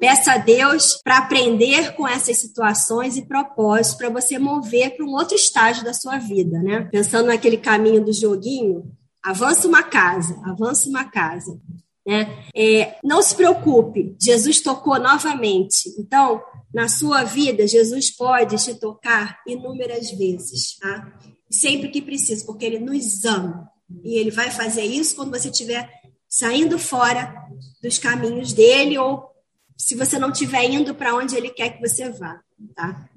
Peça 0.00 0.34
a 0.34 0.38
Deus 0.38 1.00
para 1.02 1.18
aprender 1.18 1.94
com 1.96 2.06
essas 2.06 2.38
situações 2.38 3.16
e 3.16 3.26
propósitos 3.26 3.98
para 3.98 4.08
você 4.08 4.38
mover 4.38 4.96
para 4.96 5.04
um 5.04 5.12
outro 5.12 5.34
estágio 5.34 5.84
da 5.84 5.92
sua 5.92 6.16
vida, 6.16 6.62
né? 6.62 6.88
Pensando 6.90 7.26
naquele 7.26 7.56
caminho 7.56 8.02
do 8.02 8.12
joguinho, 8.12 8.84
avança 9.22 9.66
uma 9.66 9.82
casa, 9.82 10.40
avança 10.44 10.88
uma 10.88 11.04
casa. 11.04 11.60
Né? 12.08 12.42
É, 12.56 12.96
não 13.04 13.20
se 13.20 13.34
preocupe, 13.34 14.16
Jesus 14.18 14.62
tocou 14.62 14.98
novamente. 14.98 15.94
Então, 15.98 16.42
na 16.72 16.88
sua 16.88 17.22
vida, 17.22 17.66
Jesus 17.66 18.10
pode 18.10 18.56
te 18.56 18.74
tocar 18.76 19.38
inúmeras 19.46 20.10
vezes, 20.12 20.78
tá? 20.78 21.12
sempre 21.50 21.90
que 21.90 22.00
precisa, 22.00 22.46
porque 22.46 22.64
Ele 22.64 22.78
nos 22.78 23.22
ama. 23.26 23.70
E 24.02 24.16
Ele 24.16 24.30
vai 24.30 24.50
fazer 24.50 24.84
isso 24.84 25.16
quando 25.16 25.38
você 25.38 25.50
estiver 25.50 25.86
saindo 26.26 26.78
fora 26.78 27.34
dos 27.82 27.98
caminhos 27.98 28.54
dele 28.54 28.96
ou 28.96 29.28
se 29.76 29.94
você 29.94 30.18
não 30.18 30.30
estiver 30.30 30.64
indo 30.64 30.94
para 30.94 31.14
onde 31.14 31.36
ele 31.36 31.50
quer 31.50 31.70
que 31.70 31.86
você 31.86 32.10
vá, 32.10 32.40
tá? 32.74 33.08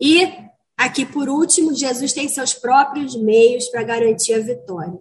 E 0.00 0.26
aqui 0.76 1.06
por 1.06 1.28
último, 1.28 1.74
Jesus 1.74 2.12
tem 2.12 2.28
seus 2.28 2.52
próprios 2.52 3.14
meios 3.14 3.68
para 3.68 3.84
garantir 3.84 4.34
a 4.34 4.40
vitória. 4.40 4.98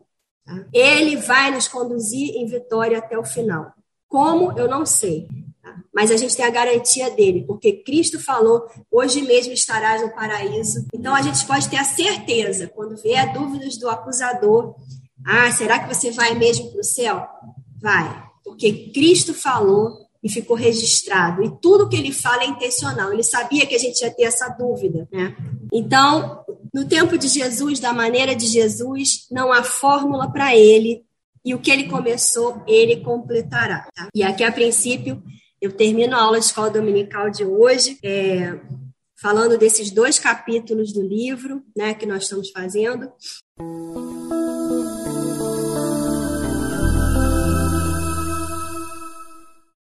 Tá? 0.48 0.66
Ele 0.74 1.18
vai 1.18 1.52
nos 1.52 1.68
conduzir 1.68 2.36
em 2.36 2.48
vitória 2.48 2.98
até 2.98 3.20
o 3.20 3.26
final. 3.26 3.74
Como 4.08 4.58
eu 4.58 4.70
não 4.70 4.86
sei, 4.86 5.28
tá? 5.62 5.76
mas 5.93 6.10
a 6.10 6.16
gente 6.16 6.38
tem 6.38 6.45
a 6.45 6.50
garantia 6.50 7.12
dele, 7.12 7.43
porque 7.45 7.84
Cristo 7.84 8.18
falou: 8.18 8.66
hoje 8.89 9.22
mesmo 9.22 9.52
estarás 9.52 10.02
no 10.02 10.10
paraíso. 10.16 10.88
Então 10.93 11.14
a 11.14 11.22
gente 11.22 11.45
pode 11.45 11.68
ter 11.68 11.76
a 11.76 11.84
certeza, 11.84 12.72
quando 12.74 12.95
vier 12.95 13.34
dúvidas 13.34 13.78
do 13.78 13.89
acusador, 13.89 14.74
ah, 15.26 15.52
será 15.52 15.80
que 15.80 15.93
você 15.93 16.12
vai 16.12 16.34
mesmo 16.36 16.72
para 16.72 16.80
o 16.80 16.84
céu? 16.84 17.28
Vai, 17.82 18.24
porque 18.45 18.91
Cristo 18.93 19.34
falou 19.34 20.08
e 20.24 20.30
ficou 20.30 20.56
registrado. 20.56 21.43
E 21.43 21.52
tudo 21.62 21.89
que 21.89 21.95
ele 21.95 22.12
fala 22.12 22.43
é 22.43 22.48
intencional. 22.48 23.14
Ele 23.14 23.24
sabia 23.24 23.66
que 23.66 23.76
a 23.76 23.80
gente 23.80 24.02
ia 24.02 24.10
ter 24.10 24.24
essa 24.24 24.50
dúvida, 24.50 25.08
né? 25.12 25.36
Então, 25.72 26.43
no 26.78 26.88
tempo 26.88 27.18
de 27.18 27.28
Jesus, 27.28 27.80
da 27.80 27.92
maneira 27.92 28.36
de 28.36 28.46
Jesus, 28.46 29.26
não 29.32 29.52
há 29.52 29.64
fórmula 29.64 30.32
para 30.32 30.56
ele. 30.56 31.04
E 31.44 31.56
o 31.56 31.60
que 31.60 31.72
ele 31.72 31.90
começou, 31.90 32.62
ele 32.68 32.98
completará. 32.98 33.88
Tá? 33.96 34.10
E 34.14 34.22
aqui, 34.22 34.44
a 34.44 34.52
princípio, 34.52 35.24
eu 35.60 35.72
termino 35.72 36.16
a 36.16 36.22
aula 36.22 36.40
de 36.40 36.46
escola 36.46 36.70
dominical 36.70 37.32
de 37.32 37.44
hoje, 37.44 37.98
é, 38.04 38.60
falando 39.20 39.58
desses 39.58 39.90
dois 39.90 40.20
capítulos 40.20 40.94
do 40.94 41.02
livro 41.02 41.64
né, 41.76 41.96
que 41.96 42.06
nós 42.06 42.24
estamos 42.24 42.52
fazendo. 42.52 43.12